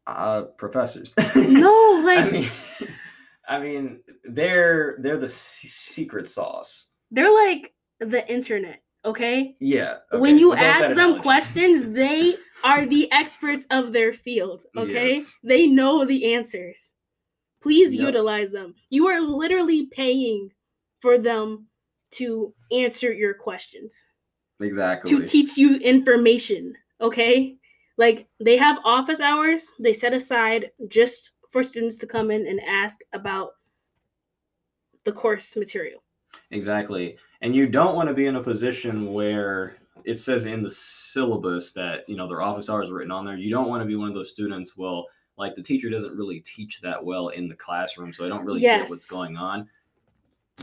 Uh, 0.07 0.43
professors. 0.57 1.13
No, 1.35 2.01
like 2.05 2.19
I 2.27 2.31
mean, 2.31 2.49
I 3.47 3.59
mean, 3.59 3.99
they're 4.23 4.97
they're 4.99 5.17
the 5.17 5.27
se- 5.29 5.67
secret 5.67 6.27
sauce. 6.29 6.87
they're 7.11 7.33
like 7.33 7.73
the 7.99 8.27
internet, 8.31 8.81
okay? 9.05 9.55
Yeah. 9.59 9.97
when 10.11 10.37
you 10.37 10.49
we'll 10.49 10.57
go 10.57 10.61
with 10.63 10.69
ask 10.75 10.89
them 10.89 10.97
analogy. 10.97 11.21
questions, 11.21 11.89
they 11.89 12.35
are 12.63 12.85
the 12.85 13.09
experts 13.11 13.65
of 13.71 13.93
their 13.93 14.11
field, 14.13 14.63
okay? 14.77 15.15
Yes. 15.15 15.37
They 15.43 15.67
know 15.67 16.05
the 16.05 16.33
answers. 16.33 16.93
Please 17.61 17.93
Yep. 17.95 18.01
utilize 18.07 18.51
them. 18.51 18.73
You 18.89 19.07
are 19.07 19.21
literally 19.21 19.85
paying 19.87 20.49
for 21.01 21.17
them 21.17 21.67
to 22.15 22.53
answer 22.71 23.13
your 23.13 23.33
questions, 23.35 24.05
exactly. 24.59 25.11
to 25.11 25.25
teach 25.25 25.57
you 25.57 25.77
information, 25.77 26.73
okay? 27.01 27.55
Like 27.97 28.27
they 28.39 28.57
have 28.57 28.79
office 28.83 29.21
hours 29.21 29.69
they 29.79 29.93
set 29.93 30.13
aside 30.13 30.71
just 30.87 31.31
for 31.51 31.63
students 31.63 31.97
to 31.99 32.07
come 32.07 32.31
in 32.31 32.47
and 32.47 32.59
ask 32.61 32.99
about 33.13 33.51
the 35.05 35.11
course 35.11 35.55
material. 35.55 36.01
Exactly. 36.51 37.17
And 37.41 37.55
you 37.55 37.67
don't 37.67 37.95
want 37.95 38.09
to 38.09 38.15
be 38.15 38.25
in 38.25 38.37
a 38.37 38.43
position 38.43 39.13
where 39.13 39.77
it 40.05 40.19
says 40.19 40.45
in 40.45 40.63
the 40.63 40.69
syllabus 40.69 41.71
that, 41.73 42.07
you 42.07 42.15
know, 42.15 42.27
their 42.27 42.41
office 42.41 42.69
hours 42.69 42.89
are 42.89 42.95
written 42.95 43.11
on 43.11 43.25
there. 43.25 43.37
You 43.37 43.51
don't 43.51 43.69
want 43.69 43.81
to 43.81 43.85
be 43.85 43.95
one 43.95 44.07
of 44.07 44.15
those 44.15 44.31
students, 44.31 44.77
well, 44.77 45.07
like 45.37 45.55
the 45.55 45.61
teacher 45.61 45.89
doesn't 45.89 46.15
really 46.15 46.39
teach 46.41 46.81
that 46.81 47.03
well 47.03 47.29
in 47.29 47.47
the 47.47 47.55
classroom, 47.55 48.13
so 48.13 48.25
I 48.25 48.29
don't 48.29 48.45
really 48.45 48.61
get 48.61 48.89
what's 48.89 49.09
going 49.09 49.35
on. 49.35 49.67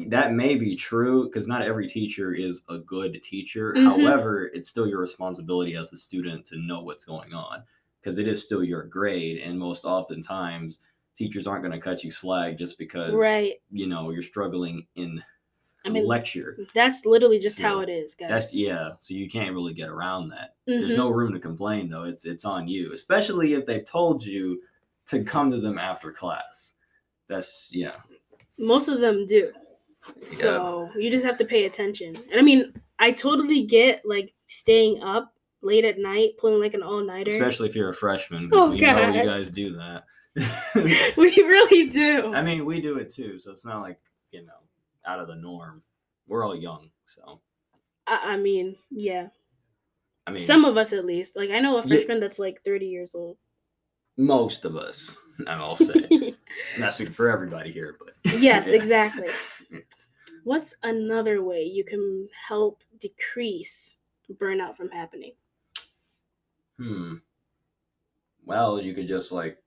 That 0.07 0.33
may 0.35 0.55
be 0.55 0.77
true 0.77 1.25
because 1.25 1.49
not 1.49 1.63
every 1.63 1.89
teacher 1.89 2.33
is 2.33 2.63
a 2.69 2.79
good 2.79 3.21
teacher. 3.25 3.75
Mhm. 3.77 3.85
However, 3.85 4.47
it's 4.55 4.69
still 4.69 4.87
your 4.87 5.01
responsibility 5.01 5.75
as 5.77 5.91
the 5.91 5.97
student 5.97 6.47
to 6.47 6.59
know 6.59 6.83
what's 6.83 7.05
going 7.05 7.35
on 7.35 7.65
because 8.01 8.19
it 8.19 8.29
is 8.29 8.43
still 8.45 8.63
your 8.63 8.85
grade. 8.85 9.39
And 9.43 9.59
most 9.59 9.85
oftentimes, 9.85 10.81
teachers 11.15 11.47
aren't 11.47 11.63
going 11.63 11.73
to 11.73 11.81
cut 11.81 12.05
you 12.05 12.11
slack 12.13 12.57
just 12.57 12.79
because 12.79 13.15
Right. 13.15 13.61
you 13.73 13.89
know 13.89 14.11
you're 14.11 14.23
struggling 14.23 14.87
in 14.95 15.23
I 15.85 15.89
mean, 15.89 16.07
lecture. 16.07 16.57
that's 16.75 17.05
literally 17.05 17.39
just 17.41 17.57
So, 17.57 17.63
how 17.65 17.81
it 17.81 17.89
is, 17.89 18.15
guys. 18.15 18.29
That's 18.29 18.55
yeah. 18.55 18.93
So 19.01 19.15
you 19.15 19.29
can't 19.29 19.55
really 19.55 19.75
get 19.75 19.89
around 19.89 20.29
that. 20.29 20.55
There's 20.67 20.93
Mhm. 20.95 20.99
no 20.99 21.11
room 21.11 21.33
to 21.33 21.41
complain 21.41 21.89
though. 21.91 22.05
It's 22.05 22.25
it's 22.25 22.45
on 22.45 22.69
you, 22.69 22.93
especially 22.93 23.55
if 23.55 23.67
they 23.67 23.81
told 23.81 24.25
you 24.25 24.63
to 25.07 25.25
come 25.25 25.51
to 25.51 25.59
them 25.59 25.79
after 25.79 26.13
class. 26.13 26.75
That's 27.27 27.71
yeah. 27.73 27.97
Most 28.57 28.87
of 28.89 29.01
them 29.01 29.27
do. 29.27 29.53
So 30.25 30.91
you 30.97 31.11
just 31.11 31.25
have 31.27 31.39
to 31.39 31.45
pay 31.45 31.65
attention. 31.67 32.17
And 32.31 32.39
I 32.39 32.43
mean, 32.43 32.73
I 32.99 33.11
totally 33.13 33.67
get 33.67 34.03
like 34.05 34.33
staying 34.47 35.03
up 35.03 35.33
late 35.63 35.85
at 35.85 35.99
night, 35.99 36.31
pulling 36.39 36.61
like 36.61 36.75
an 36.75 36.83
all 36.83 37.03
nighter. 37.05 37.31
Especially 37.31 37.69
if 37.69 37.75
you're 37.77 37.91
a 37.91 37.95
freshman, 37.95 38.49
Oh, 38.53 38.71
we 38.71 38.79
know 38.79 39.11
you 39.13 39.23
guys 39.25 39.51
do 39.51 39.77
that. 39.77 40.05
we 41.17 41.29
really 41.43 41.89
do. 41.89 42.33
I 42.33 42.43
mean, 42.43 42.65
we 42.65 42.81
do 42.81 42.97
it 42.99 43.11
too, 43.11 43.39
so 43.39 43.51
it's 43.51 43.67
not 43.67 43.81
like 43.83 43.99
you 44.31 44.45
know 44.45 44.53
out 45.07 45.19
of 45.21 45.29
the 45.29 45.35
norm. 45.35 45.83
We're 46.29 46.45
all 46.45 46.55
young, 46.57 46.91
so 47.07 47.41
I, 48.07 48.35
I 48.35 48.37
mean, 48.37 48.77
yeah. 48.91 49.29
I 50.27 50.31
mean, 50.31 50.43
Some 50.43 50.65
of 50.65 50.77
us 50.77 50.93
at 50.93 51.05
least. 51.05 51.37
Like 51.37 51.51
I 51.51 51.59
know 51.59 51.79
a 51.79 51.83
Yeah. 51.83 51.89
freshman 51.97 52.21
that's 52.21 52.39
like 52.39 52.63
30 52.65 52.87
years 52.87 53.15
old. 53.15 53.37
most 54.17 54.65
of 54.65 54.77
us, 54.77 55.19
I'll 55.49 55.75
say. 55.77 55.95
I'm 56.11 56.35
not 56.79 56.93
speaking 56.93 57.13
for 57.15 57.29
everybody 57.31 57.73
here, 57.73 57.97
but 57.99 58.15
yes, 58.41 58.67
Yeah. 58.69 58.75
exactly. 58.75 59.29
What's 60.45 60.75
another 60.83 61.43
way 61.43 61.63
you 61.63 61.85
can 61.85 62.29
help 62.49 62.83
decrease 62.99 63.99
burnout 64.41 64.77
from 64.77 64.91
happening? 64.91 65.33
Hmm. 66.79 67.17
Well, 68.45 68.81
you 68.81 68.95
could 68.95 69.09
just 69.09 69.33
like 69.33 69.59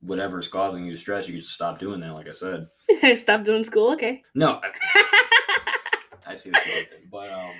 whatever's 0.00 0.48
causing 0.48 0.86
you 0.86 0.96
stress, 0.96 1.26
you 1.26 1.34
could 1.34 1.42
just 1.42 1.54
stop 1.54 1.78
doing 1.78 2.00
that. 2.00 2.12
Like 2.14 2.28
I 2.28 2.32
said. 2.32 2.68
Stop 3.18 3.44
doing 3.44 3.62
school, 3.64 3.92
okay. 3.92 4.22
No, 4.34 4.60
I, 4.94 5.84
I 6.26 6.34
see 6.34 6.50
the 6.50 6.58
thing, 6.58 7.08
but 7.10 7.30
um, 7.30 7.52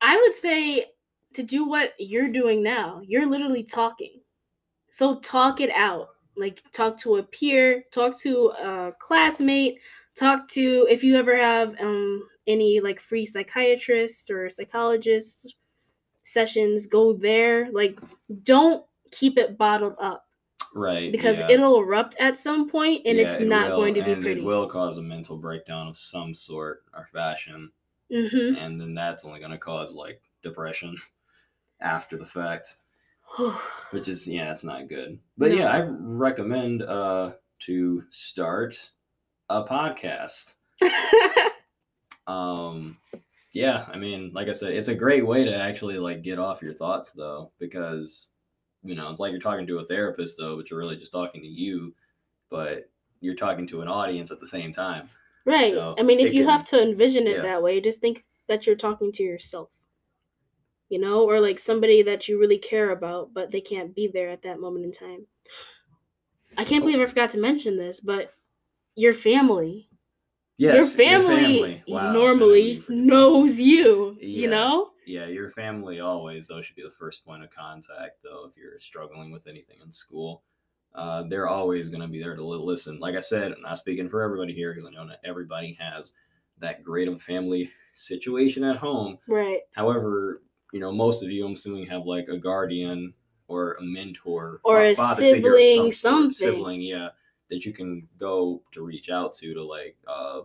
I 0.00 0.16
would 0.16 0.34
say 0.34 0.86
to 1.34 1.42
do 1.42 1.66
what 1.66 1.94
you're 1.98 2.28
doing 2.28 2.62
now. 2.62 3.00
You're 3.06 3.28
literally 3.28 3.62
talking. 3.64 4.20
So 4.90 5.18
talk 5.20 5.60
it 5.60 5.70
out. 5.70 6.08
Like 6.36 6.62
talk 6.72 6.98
to 6.98 7.16
a 7.16 7.22
peer, 7.22 7.84
talk 7.92 8.18
to 8.20 8.52
a 8.58 8.92
classmate, 8.98 9.78
talk 10.14 10.48
to 10.48 10.86
if 10.90 11.04
you 11.04 11.16
ever 11.16 11.36
have 11.36 11.78
um 11.80 12.28
any 12.46 12.80
like 12.80 13.00
free 13.00 13.26
psychiatrist 13.26 14.30
or 14.30 14.48
psychologist 14.50 15.54
sessions, 16.24 16.86
go 16.86 17.12
there. 17.14 17.70
Like 17.72 17.98
don't 18.42 18.86
keep 19.12 19.38
it 19.38 19.58
bottled 19.58 19.96
up 20.00 20.26
right 20.74 21.12
because 21.12 21.40
yeah. 21.40 21.48
it'll 21.50 21.80
erupt 21.80 22.16
at 22.18 22.36
some 22.36 22.68
point 22.68 23.02
and 23.06 23.18
it's 23.18 23.38
Yeah, 23.38 23.44
it 23.44 23.48
not 23.48 23.68
will, 23.68 23.76
going 23.76 23.94
to 23.94 24.02
be 24.02 24.12
and 24.12 24.22
pretty. 24.22 24.40
It 24.40 24.44
will 24.44 24.68
cause 24.68 24.98
a 24.98 25.02
mental 25.02 25.36
breakdown 25.38 25.88
of 25.88 25.96
some 25.96 26.34
sort 26.34 26.84
or 26.94 27.06
fashion, 27.12 27.72
Mhm. 28.12 28.56
and 28.58 28.80
then 28.80 28.94
that's 28.94 29.24
only 29.24 29.40
going 29.40 29.52
to 29.52 29.58
cause 29.58 29.94
like 29.94 30.22
depression 30.42 30.96
after 31.80 32.16
the 32.16 32.24
fact, 32.26 32.76
which 33.90 34.08
is 34.08 34.28
yeah, 34.28 34.52
it's 34.52 34.64
not 34.64 34.88
good. 34.88 35.18
But 35.38 35.50
No. 35.50 35.58
yeah, 35.58 35.70
I 35.70 35.80
recommend 35.80 36.82
uh 36.82 37.34
to 37.60 38.04
start 38.10 38.90
a 39.48 39.62
podcast. 39.64 40.54
um 42.26 42.96
yeah 43.52 43.84
i 43.92 43.98
mean 43.98 44.32
like 44.34 44.48
i 44.48 44.52
said 44.52 44.72
it's 44.72 44.88
a 44.88 44.94
great 44.94 45.24
way 45.24 45.44
to 45.44 45.54
actually 45.54 45.98
like 45.98 46.22
get 46.22 46.38
off 46.38 46.62
your 46.62 46.72
thoughts 46.72 47.12
though 47.12 47.52
because 47.58 48.30
you 48.82 48.94
know 48.94 49.10
it's 49.10 49.20
like 49.20 49.30
you're 49.30 49.40
talking 49.40 49.66
to 49.66 49.78
a 49.78 49.84
therapist 49.84 50.36
though 50.38 50.56
but 50.56 50.70
you're 50.70 50.80
really 50.80 50.96
just 50.96 51.12
talking 51.12 51.42
to 51.42 51.46
you 51.46 51.94
but 52.50 52.90
you're 53.20 53.34
talking 53.34 53.66
to 53.66 53.82
an 53.82 53.88
audience 53.88 54.30
at 54.30 54.40
the 54.40 54.46
same 54.46 54.72
time 54.72 55.06
Right. 55.44 55.72
So, 55.72 55.94
I 55.98 56.02
mean, 56.02 56.20
if 56.20 56.32
you 56.32 56.40
can- 56.42 56.50
have 56.50 56.64
to 56.68 56.82
envision 56.82 57.26
it 57.26 57.36
yeah. 57.36 57.42
that 57.42 57.62
way, 57.62 57.80
just 57.80 58.00
think 58.00 58.24
that 58.48 58.66
you're 58.66 58.76
talking 58.76 59.12
to 59.12 59.22
yourself. 59.22 59.70
You 60.88 61.00
know, 61.00 61.28
or 61.28 61.40
like 61.40 61.58
somebody 61.58 62.02
that 62.02 62.28
you 62.28 62.38
really 62.38 62.58
care 62.58 62.90
about, 62.90 63.34
but 63.34 63.50
they 63.50 63.60
can't 63.60 63.94
be 63.94 64.06
there 64.06 64.28
at 64.28 64.42
that 64.42 64.60
moment 64.60 64.84
in 64.84 64.92
time. 64.92 65.26
I 66.56 66.64
can't 66.64 66.84
believe 66.84 67.00
I 67.00 67.06
forgot 67.06 67.30
to 67.30 67.38
mention 67.38 67.76
this, 67.76 68.00
but 68.00 68.32
your 68.96 69.12
family, 69.12 69.88
yes 70.56 70.96
your 70.96 71.18
family, 71.20 71.82
Wow, 71.88 72.12
normally 72.12 72.82
knows 72.88 73.60
you, 73.60 74.16
Yeah. 74.20 74.26
you 74.42 74.48
know? 74.48 74.90
yeah 75.06 75.26
your 75.26 75.50
family 75.50 76.00
always 76.00 76.46
though 76.48 76.62
should 76.62 76.76
be 76.76 76.82
the 76.82 76.88
first 76.88 77.26
point 77.26 77.44
of 77.44 77.50
contact 77.50 78.22
though 78.22 78.46
if 78.48 78.56
you're 78.56 78.78
struggling 78.80 79.30
with 79.30 79.46
anything 79.46 79.76
in 79.84 79.92
school 79.92 80.42
uh, 80.94 81.24
they're 81.24 81.46
always 81.48 81.90
going 81.90 82.00
to 82.00 82.08
be 82.08 82.18
there 82.20 82.34
to 82.34 82.42
listen 82.42 82.98
like 83.00 83.14
i 83.14 83.20
said 83.20 83.52
i'm 83.52 83.60
not 83.60 83.76
speaking 83.76 84.08
for 84.08 84.22
everybody 84.22 84.54
here 84.54 84.72
because 84.72 84.88
i 84.88 84.90
know 84.90 85.04
not 85.04 85.18
everybody 85.22 85.76
has 85.78 86.12
that 86.56 86.82
great 86.82 87.06
of 87.06 87.16
a 87.16 87.18
family 87.18 87.70
situation 87.92 88.64
at 88.64 88.76
home 88.78 89.18
Right. 89.28 89.60
however 89.72 90.40
you 90.72 90.80
know 90.80 90.90
most 90.90 91.22
of 91.22 91.30
you 91.30 91.44
i'm 91.44 91.52
assuming 91.52 91.84
have 91.84 92.06
like 92.06 92.28
a 92.28 92.38
guardian 92.38 93.12
or 93.46 93.74
a 93.74 93.82
mentor 93.82 94.60
Or 94.64 94.84
a 94.84 94.94
sibling, 94.94 95.92
some 95.92 95.92
something. 95.92 96.30
sibling 96.30 96.80
yeah 96.80 97.08
that 97.50 97.64
you 97.64 97.72
can 97.72 98.08
go 98.18 98.62
to 98.72 98.82
reach 98.82 99.10
out 99.10 99.32
to 99.34 99.54
to 99.54 99.62
like 99.62 99.96
uh 100.06 100.40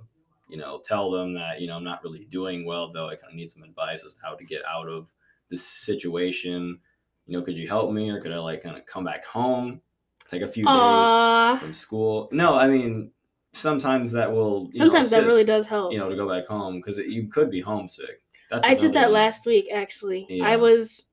you 0.49 0.57
know 0.57 0.79
tell 0.83 1.12
them 1.12 1.33
that 1.33 1.59
you 1.62 1.67
know 1.67 1.75
i'm 1.75 1.83
not 1.83 2.03
really 2.03 2.25
doing 2.25 2.65
well 2.65 2.91
though 2.91 3.07
i 3.07 3.15
kind 3.15 3.31
of 3.31 3.35
need 3.35 3.49
some 3.49 3.63
advice 3.63 4.03
as 4.05 4.13
to 4.15 4.21
how 4.23 4.35
to 4.35 4.43
get 4.43 4.62
out 4.67 4.88
of 4.88 5.12
this 5.49 5.65
situation 5.65 6.79
you 7.25 7.38
know 7.38 7.43
could 7.43 7.55
you 7.55 7.67
help 7.67 7.91
me 7.91 8.09
or 8.09 8.19
could 8.19 8.31
i 8.31 8.38
like 8.38 8.62
kind 8.63 8.77
of 8.77 8.85
come 8.85 9.03
back 9.03 9.25
home 9.25 9.81
take 10.27 10.41
a 10.41 10.47
few 10.47 10.65
days 10.65 11.59
from 11.59 11.73
school 11.73 12.29
no 12.31 12.55
i 12.55 12.67
mean 12.67 13.12
sometimes 13.53 14.12
that 14.12 14.31
will 14.31 14.65
you 14.71 14.77
Sometimes 14.77 15.12
know, 15.12 15.21
that 15.21 15.25
really 15.27 15.43
does 15.43 15.65
help. 15.67 15.91
you 15.91 15.97
know 15.97 16.09
to 16.09 16.15
go 16.15 16.27
back 16.29 16.47
home 16.47 16.75
because 16.77 16.97
you 16.97 17.27
could 17.27 17.49
be 17.49 17.62
homesick 17.62 18.21
That's 18.51 18.67
I 18.67 18.73
did 18.75 18.93
that 18.93 19.05
one. 19.05 19.13
last 19.13 19.45
week 19.45 19.69
actually. 19.73 20.25
Yeah. 20.29 20.45
I 20.47 20.55
was 20.57 21.07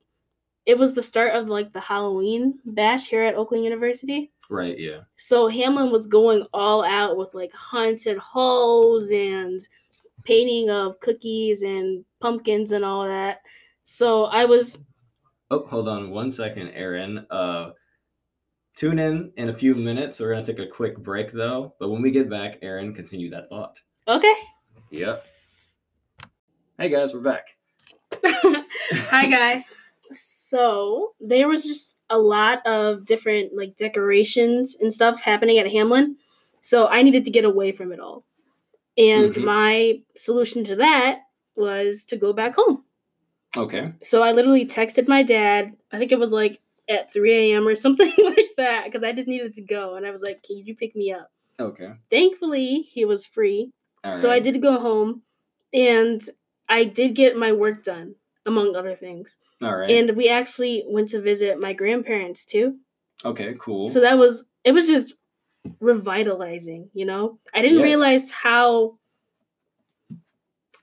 it 0.65 0.77
was 0.77 0.93
the 0.93 1.01
start 1.01 1.33
of 1.33 1.47
like 1.47 1.71
the 1.73 1.79
Halloween 1.79 2.59
bash 2.65 3.07
here 3.09 3.23
at 3.23 3.35
Oakland 3.35 3.63
University. 3.63 4.31
Right 4.49 4.77
yeah 4.79 5.01
So 5.17 5.47
Hamlin 5.47 5.91
was 5.91 6.07
going 6.07 6.45
all 6.53 6.83
out 6.83 7.17
with 7.17 7.33
like 7.33 7.53
haunted 7.53 8.17
halls 8.17 9.11
and 9.11 9.59
painting 10.23 10.69
of 10.69 10.99
cookies 10.99 11.63
and 11.63 12.03
pumpkins 12.19 12.71
and 12.71 12.83
all 12.85 13.05
that. 13.05 13.41
So 13.83 14.25
I 14.25 14.45
was 14.45 14.85
Oh, 15.49 15.65
hold 15.65 15.87
on 15.87 16.09
one 16.11 16.29
second, 16.29 16.69
Erin. 16.71 17.25
Uh, 17.29 17.71
tune 18.75 18.99
in 18.99 19.31
in 19.37 19.47
a 19.47 19.53
few 19.53 19.75
minutes. 19.75 20.19
We're 20.19 20.31
gonna 20.33 20.45
take 20.45 20.59
a 20.59 20.67
quick 20.67 20.97
break 20.97 21.31
though. 21.31 21.73
But 21.79 21.89
when 21.89 22.01
we 22.01 22.11
get 22.11 22.29
back, 22.29 22.59
Erin, 22.61 22.93
continue 22.93 23.29
that 23.31 23.47
thought. 23.49 23.81
okay. 24.07 24.33
Yep. 24.91 25.25
Hey 26.77 26.89
guys, 26.89 27.13
we're 27.13 27.21
back. 27.21 27.47
Hi 28.23 29.25
guys. 29.27 29.75
So 30.11 31.13
there 31.19 31.47
was 31.47 31.65
just 31.65 31.97
a 32.09 32.17
lot 32.17 32.65
of 32.65 33.05
different 33.05 33.55
like 33.55 33.75
decorations 33.75 34.77
and 34.79 34.91
stuff 34.93 35.21
happening 35.21 35.57
at 35.57 35.71
Hamlin. 35.71 36.17
So 36.61 36.87
I 36.87 37.01
needed 37.01 37.25
to 37.25 37.31
get 37.31 37.45
away 37.45 37.71
from 37.71 37.91
it 37.91 37.99
all. 37.99 38.23
And 38.97 39.33
Mhm. 39.33 39.43
my 39.43 40.01
solution 40.15 40.63
to 40.65 40.75
that 40.77 41.19
was 41.55 42.05
to 42.05 42.17
go 42.17 42.33
back 42.33 42.55
home. 42.55 42.83
Okay. 43.55 43.93
So 44.03 44.23
I 44.23 44.31
literally 44.31 44.65
texted 44.65 45.07
my 45.07 45.23
dad. 45.23 45.75
I 45.91 45.97
think 45.97 46.11
it 46.11 46.19
was 46.19 46.31
like 46.31 46.59
at 46.89 47.11
3 47.11 47.51
a.m. 47.53 47.67
or 47.67 47.75
something 47.85 48.11
like 48.23 48.49
that 48.57 48.85
because 48.85 49.03
I 49.03 49.11
just 49.13 49.27
needed 49.27 49.53
to 49.55 49.61
go. 49.61 49.95
And 49.95 50.05
I 50.05 50.11
was 50.11 50.21
like, 50.21 50.43
Can 50.43 50.57
you 50.57 50.75
pick 50.75 50.95
me 50.95 51.11
up? 51.11 51.31
Okay. 51.59 51.93
Thankfully, 52.09 52.81
he 52.81 53.05
was 53.05 53.25
free. 53.25 53.71
All 54.03 54.13
So 54.13 54.31
I 54.31 54.39
did 54.39 54.61
go 54.61 54.79
home 54.79 55.23
and 55.73 56.21
I 56.69 56.83
did 56.83 57.15
get 57.15 57.35
my 57.37 57.51
work 57.51 57.83
done, 57.83 58.15
among 58.45 58.75
other 58.75 58.95
things. 58.95 59.37
All 59.63 59.75
right. 59.75 59.89
And 59.89 60.15
we 60.15 60.29
actually 60.29 60.83
went 60.87 61.09
to 61.09 61.21
visit 61.21 61.59
my 61.59 61.73
grandparents 61.73 62.45
too. 62.45 62.77
okay. 63.25 63.55
Cool. 63.59 63.89
So 63.89 63.99
that 64.01 64.17
was, 64.17 64.45
it 64.63 64.71
was 64.73 64.87
just 64.87 65.15
revitalizing, 65.79 66.89
you 66.93 67.05
know? 67.05 67.39
I 67.53 67.61
didn't 67.61 67.79
Yes. 67.79 67.83
realize 67.85 68.31
how 68.31 68.97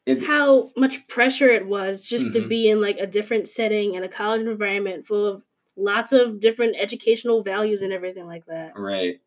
It- 0.06 0.22
how 0.24 0.70
much 0.76 1.06
pressure 1.08 1.50
it 1.50 1.66
was 1.66 2.06
just 2.06 2.34
to 2.34 2.40
Mhm. 2.42 2.48
be 2.48 2.68
in 2.68 2.80
like 2.82 2.98
a 2.98 3.06
different 3.06 3.48
setting 3.48 3.96
and 3.96 4.04
a 4.04 4.08
college 4.08 4.42
environment 4.42 5.06
full 5.06 5.26
of 5.26 5.44
lots 5.76 6.12
of 6.12 6.40
different 6.40 6.76
educational 6.78 7.42
values 7.42 7.80
and 7.80 7.90
everything 7.92 8.26
like 8.26 8.44
that. 8.46 8.78
Right. 8.78 9.20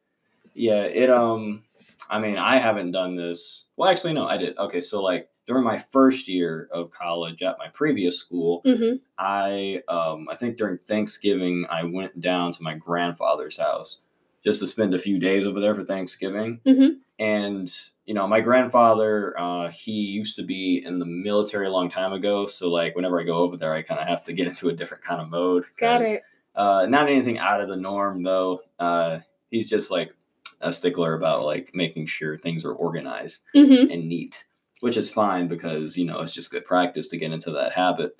Yeah, 0.53 0.83
it 0.83 1.09
um 1.09 1.63
I 2.09 2.19
mean, 2.19 2.37
I 2.37 2.59
haven't 2.59 2.91
done 2.91 3.15
this. 3.15 3.65
Well, 3.75 3.89
actually 3.89 4.13
no, 4.13 4.27
I 4.27 4.37
did. 4.37 4.55
Okay, 4.57 4.81
so 4.81 5.01
like 5.01 5.29
during 5.47 5.63
my 5.63 5.77
first 5.77 6.27
year 6.27 6.67
of 6.71 6.91
college 6.91 7.41
at 7.41 7.57
my 7.57 7.67
previous 7.69 8.17
school, 8.19 8.61
hmm 8.65 8.95
I 9.17 9.81
um 9.87 10.27
I 10.29 10.35
think 10.35 10.57
during 10.57 10.77
Thanksgiving 10.77 11.65
I 11.69 11.83
went 11.83 12.19
down 12.21 12.51
to 12.53 12.63
my 12.63 12.73
grandfather's 12.75 13.57
house 13.57 13.99
just 14.43 14.59
to 14.61 14.67
spend 14.67 14.93
a 14.93 14.99
few 14.99 15.19
days 15.19 15.45
over 15.45 15.59
there 15.59 15.73
for 15.75 15.83
Thanksgiving. 15.83 16.59
Mhm. 16.65 16.97
And 17.19 17.73
you 18.05 18.13
know, 18.13 18.27
my 18.27 18.39
grandfather, 18.39 19.37
uh, 19.37 19.69
he 19.69 19.91
used 19.91 20.35
to 20.37 20.43
be 20.43 20.81
in 20.85 20.97
the 20.99 21.05
military 21.05 21.67
a 21.67 21.71
long 21.71 21.89
time 21.89 22.13
ago. 22.13 22.45
So 22.45 22.69
like 22.69 22.95
whenever 22.95 23.19
I 23.19 23.23
go 23.23 23.37
over 23.37 23.57
there, 23.57 23.73
I 23.73 23.81
kind 23.81 23.99
of 23.99 24.07
have 24.07 24.23
to 24.25 24.33
get 24.37 24.47
into 24.47 24.69
a 24.69 24.73
different 24.73 25.03
kind 25.03 25.21
of 25.21 25.29
mode. 25.29 25.65
Got 25.77 26.01
it. 26.01 26.23
uh, 26.55 26.85
not 26.87 27.07
anything 27.09 27.37
out 27.39 27.59
of 27.61 27.67
the 27.69 27.75
norm 27.75 28.23
though. 28.23 28.61
Uh, 28.79 29.19
he's 29.51 29.67
just 29.69 29.91
like 29.91 30.13
a 30.61 30.71
stickler 30.71 31.13
about 31.15 31.43
like 31.45 31.71
making 31.75 32.05
sure 32.05 32.37
things 32.37 32.65
are 32.65 32.73
organized 32.73 33.43
hmm 33.53 33.91
and 33.91 34.07
neat, 34.09 34.45
which 34.81 34.97
is 34.97 35.11
fine 35.11 35.47
because 35.47 35.97
you 35.97 36.05
know 36.05 36.19
it's 36.19 36.31
just 36.31 36.51
good 36.51 36.65
practice 36.65 37.07
to 37.09 37.17
get 37.17 37.31
into 37.31 37.51
that 37.51 37.73
habit. 37.73 38.15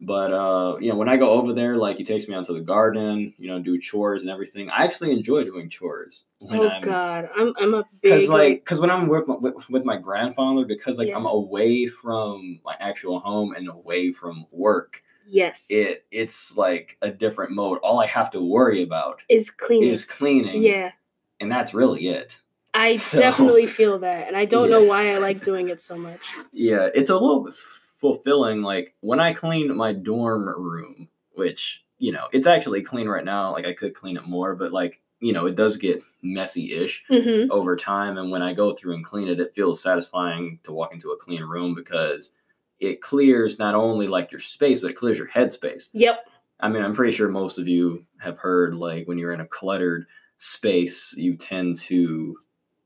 But 0.00 0.32
uh, 0.32 0.76
you 0.80 0.90
know, 0.90 0.96
when 0.96 1.08
I 1.08 1.16
go 1.16 1.30
over 1.30 1.52
there, 1.52 1.76
like 1.76 1.96
he 1.96 2.04
takes 2.04 2.28
me 2.28 2.34
out 2.34 2.44
to 2.44 2.52
the 2.52 2.60
garden, 2.60 3.34
you 3.36 3.48
know, 3.48 3.58
do 3.58 3.78
chores 3.80 4.22
and 4.22 4.30
everything. 4.30 4.70
I 4.70 4.84
actually 4.84 5.10
enjoy 5.10 5.42
doing 5.42 5.68
chores 5.68 6.26
Oh 6.40 6.68
I'm 6.68 6.80
God, 6.82 7.28
I'm 7.36 7.52
I'm 7.60 7.74
a 7.74 7.84
because 8.00 8.28
like 8.28 8.64
because 8.64 8.78
when 8.80 8.90
I'm 8.90 9.08
with 9.08 9.26
my, 9.26 9.34
with, 9.36 9.68
with 9.68 9.84
my 9.84 9.96
grandfather, 9.96 10.64
because 10.64 10.98
like 10.98 11.08
Yeah. 11.08 11.16
I'm 11.16 11.26
away 11.26 11.88
from 11.88 12.60
my 12.64 12.76
actual 12.78 13.18
home 13.18 13.54
and 13.56 13.68
away 13.68 14.12
from 14.12 14.46
work, 14.52 15.02
yes 15.26 15.66
it 15.68 16.06
it's 16.12 16.56
like 16.56 16.96
a 17.02 17.10
different 17.10 17.50
mode. 17.50 17.78
All 17.82 17.98
I 18.00 18.06
have 18.06 18.30
to 18.30 18.40
worry 18.40 18.82
about 18.82 19.22
is 19.28 19.50
clean. 19.50 19.82
is 19.82 20.04
cleaning. 20.04 20.62
yeah, 20.62 20.92
And 21.40 21.50
that's 21.50 21.74
really 21.74 22.06
it. 22.06 22.40
I 22.74 22.96
So- 22.96 23.18
definitely 23.18 23.66
feel 23.66 23.98
that, 24.00 24.28
and 24.28 24.36
I 24.36 24.44
don't 24.44 24.70
know 24.70 24.82
why 24.84 25.10
I 25.12 25.18
like 25.18 25.42
doing 25.42 25.68
it 25.68 25.80
so 25.80 25.96
much. 25.96 26.20
Yeah, 26.52 26.88
it's 26.94 27.10
a 27.10 27.16
little 27.16 27.40
bit 27.44 27.54
fulfilling. 27.54 28.62
Like 28.62 28.94
when 29.00 29.20
I 29.20 29.32
clean 29.32 29.74
my 29.76 29.92
dorm 29.92 30.48
room, 30.48 31.08
which, 31.34 31.84
you 31.98 32.12
know, 32.12 32.28
it's 32.32 32.46
actually 32.46 32.82
clean 32.82 33.08
right 33.08 33.24
now. 33.24 33.52
Like 33.52 33.66
I 33.66 33.72
could 33.72 33.94
clean 33.94 34.16
it 34.16 34.26
more, 34.26 34.54
but 34.54 34.72
like, 34.72 35.00
you 35.20 35.32
know, 35.32 35.46
it 35.46 35.56
does 35.56 35.76
get 35.76 36.02
messy 36.22 36.72
ish 36.74 37.04
hmm 37.08 37.50
over 37.50 37.74
time. 37.74 38.18
And 38.18 38.30
when 38.30 38.42
I 38.42 38.52
go 38.52 38.72
through 38.72 38.94
and 38.94 39.04
clean 39.04 39.28
it, 39.28 39.40
it 39.40 39.54
feels 39.54 39.82
satisfying 39.82 40.60
to 40.64 40.72
walk 40.72 40.92
into 40.92 41.10
a 41.10 41.16
clean 41.16 41.42
room 41.42 41.74
because 41.74 42.32
it 42.78 43.00
clears 43.00 43.58
not 43.58 43.74
only 43.74 44.06
like 44.06 44.30
your 44.30 44.40
space, 44.40 44.80
but 44.80 44.90
it 44.90 44.96
clears 44.96 45.18
your 45.18 45.26
headspace. 45.28 45.88
Yep. 45.92 46.24
I 46.60 46.68
mean, 46.68 46.84
I'm 46.84 46.94
pretty 46.94 47.12
sure 47.12 47.28
most 47.28 47.58
of 47.58 47.66
you 47.66 48.04
have 48.20 48.38
heard 48.38 48.74
like 48.76 49.08
when 49.08 49.18
you're 49.18 49.32
in 49.32 49.40
a 49.40 49.46
cluttered 49.46 50.06
space, 50.36 51.14
you 51.16 51.36
tend 51.36 51.76
to 51.76 52.36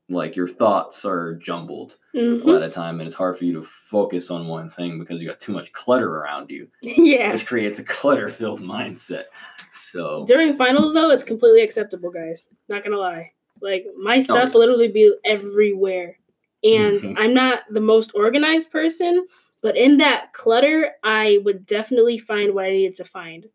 like 0.09 0.35
your 0.35 0.47
thoughts 0.47 1.05
are 1.05 1.35
jumbled 1.35 1.97
a 2.15 2.19
hmm 2.19 2.47
lot 2.49 2.61
of 2.61 2.71
time, 2.71 2.99
and 2.99 3.07
it's 3.07 3.15
hard 3.15 3.37
for 3.37 3.45
you 3.45 3.53
to 3.53 3.61
focus 3.63 4.29
on 4.29 4.47
one 4.47 4.69
thing 4.69 4.99
because 4.99 5.21
you 5.21 5.27
got 5.27 5.39
too 5.39 5.53
much 5.53 5.71
clutter 5.71 6.09
around 6.09 6.51
you, 6.51 6.67
yeah. 6.81 7.31
which 7.31 7.45
creates 7.45 7.79
a 7.79 7.83
clutter-filled 7.83 8.59
mindset. 8.75 9.25
So 9.71 10.25
During 10.27 10.53
finals 10.55 10.93
though, 10.93 11.09
it's 11.09 11.23
completely 11.23 11.63
acceptable, 11.63 12.11
guys. 12.11 12.49
Not 12.69 12.83
gonna 12.83 12.97
lie. 12.97 13.31
Like 13.61 13.85
my 13.97 14.19
stuff 14.19 14.37
Oh, 14.37 14.47
yeah. 14.53 14.57
literally 14.59 14.87
be 14.89 15.13
everywhere. 15.25 16.17
And 16.63 16.99
Mhm. 17.01 17.15
I'm 17.17 17.33
not 17.33 17.61
the 17.71 17.81
most 17.81 18.11
organized 18.13 18.71
person, 18.71 19.25
but 19.61 19.75
in 19.77 19.97
that 19.97 20.33
clutter, 20.33 20.91
I 21.03 21.39
would 21.43 21.65
definitely 21.65 22.17
find 22.17 22.53
what 22.53 22.65
I 22.65 22.71
needed 22.71 22.97
to 22.97 23.05
find. 23.05 23.45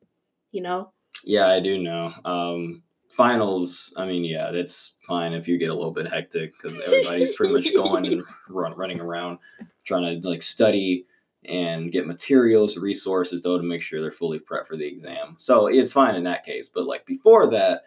You 0.50 0.62
know? 0.62 0.92
yeah, 1.24 1.48
I 1.48 1.60
do 1.60 1.78
know. 1.78 2.12
Um, 2.24 2.82
finals, 3.08 3.92
I 3.96 4.06
mean, 4.06 4.24
yeah, 4.24 4.50
that's 4.50 4.94
fine 5.06 5.32
if 5.32 5.48
you 5.48 5.58
get 5.58 5.70
a 5.70 5.74
little 5.74 5.92
bit 5.92 6.10
hectic 6.10 6.54
because 6.54 6.78
everybody's 6.80 7.34
pretty 7.34 7.54
much 7.54 7.74
going 7.74 8.06
and 8.06 8.22
run, 8.48 8.74
running 8.76 9.00
around 9.00 9.38
trying 9.84 10.20
to 10.22 10.28
like 10.28 10.42
study 10.42 11.06
and 11.44 11.90
get 11.92 12.06
materials, 12.06 12.76
resources 12.76 13.42
though 13.42 13.56
to 13.56 13.64
make 13.64 13.80
sure 13.82 14.00
they're 14.00 14.10
fully 14.10 14.38
prepped 14.38 14.66
for 14.66 14.76
the 14.76 14.86
exam. 14.86 15.34
So 15.38 15.66
it's 15.66 15.92
fine 15.92 16.14
in 16.14 16.24
that 16.24 16.44
case. 16.44 16.68
But 16.68 16.86
like 16.86 17.06
before 17.06 17.48
that, 17.50 17.82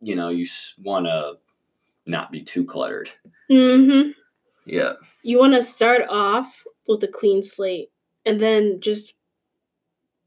you 0.00 0.16
know, 0.16 0.28
you 0.28 0.46
want 0.82 1.06
to 1.06 1.34
not 2.06 2.30
be 2.30 2.42
too 2.42 2.64
cluttered. 2.64 3.10
Mm-hmm. 3.50 4.10
Yeah. 4.64 4.94
You 5.22 5.38
wanna 5.38 5.62
start 5.62 6.02
off 6.08 6.64
with 6.88 7.02
a 7.04 7.08
clean 7.08 7.42
slate 7.42 7.90
and 8.24 8.38
then 8.40 8.80
just 8.80 9.14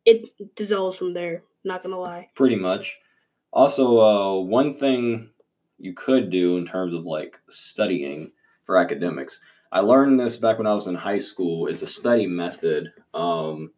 it 0.06 0.30
dissolves 0.56 0.96
from 0.96 1.14
there, 1.14 1.44
not 1.64 1.84
gonna 1.84 2.00
lie. 2.00 2.30
pretty 2.36 2.56
much. 2.56 2.98
Also, 3.52 4.00
uh, 4.00 4.40
one 4.42 4.74
thing 4.74 5.30
you 5.78 5.94
could 5.94 6.30
do 6.30 6.58
in 6.58 6.66
terms 6.66 6.94
of 6.94 7.06
like 7.06 7.40
studying 7.50 8.32
for 8.66 8.78
academics, 8.78 9.42
I 9.72 9.80
learned 9.82 10.20
this 10.20 10.38
back 10.38 10.58
when 10.58 10.68
I 10.68 10.74
was 10.74 10.88
in 10.88 10.96
high 10.96 11.18
school. 11.20 11.68
It's 11.68 11.82
a 11.82 11.88
study 11.88 12.28
method. 12.28 12.92
Um, 13.14 13.72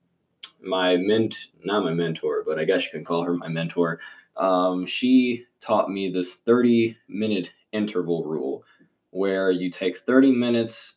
my 0.62 0.98
ment, 0.98 1.36
not 1.64 1.84
my 1.84 1.94
mentor, 1.94 2.44
but 2.46 2.60
I 2.60 2.66
guess 2.66 2.86
you 2.86 2.92
can 2.92 3.06
call 3.06 3.24
her 3.24 3.36
my 3.36 3.50
mentor. 3.50 4.00
Um, 4.38 4.86
she 4.86 5.46
taught 5.62 5.90
me 5.90 6.12
this 6.12 6.38
30 6.38 6.98
minute 7.08 7.54
interval 7.72 8.26
rule 8.26 8.64
where 9.12 9.52
you 9.52 9.70
take 9.72 9.98
30 9.98 10.32
minutes 10.32 10.96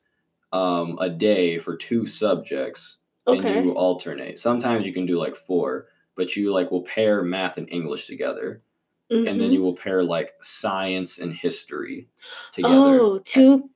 um, 0.53 0.99
a 1.01 1.11
day 1.11 1.59
for 1.59 1.77
two 1.77 2.07
subjects 2.07 2.99
Okay. 3.27 3.39
and 3.39 3.51
you 3.65 3.73
alternate. 3.73 4.39
Sometimes 4.39 4.87
you 4.87 4.93
can 4.93 5.07
do 5.07 5.19
like 5.19 5.37
four, 5.37 5.89
but 6.17 6.37
you 6.37 6.53
like 6.53 6.71
will 6.71 6.83
pair 6.85 7.23
math 7.23 7.59
and 7.59 7.69
English 7.73 8.07
together, 8.07 8.63
and 9.11 9.27
then 9.27 9.51
Mhm. 9.51 9.53
you 9.53 9.63
will 9.63 9.75
pair 9.77 10.03
like 10.03 10.33
science 10.41 11.19
and 11.19 11.33
history 11.33 12.09
together. 12.53 12.75
Oh, 13.01 13.19
two 13.25 13.71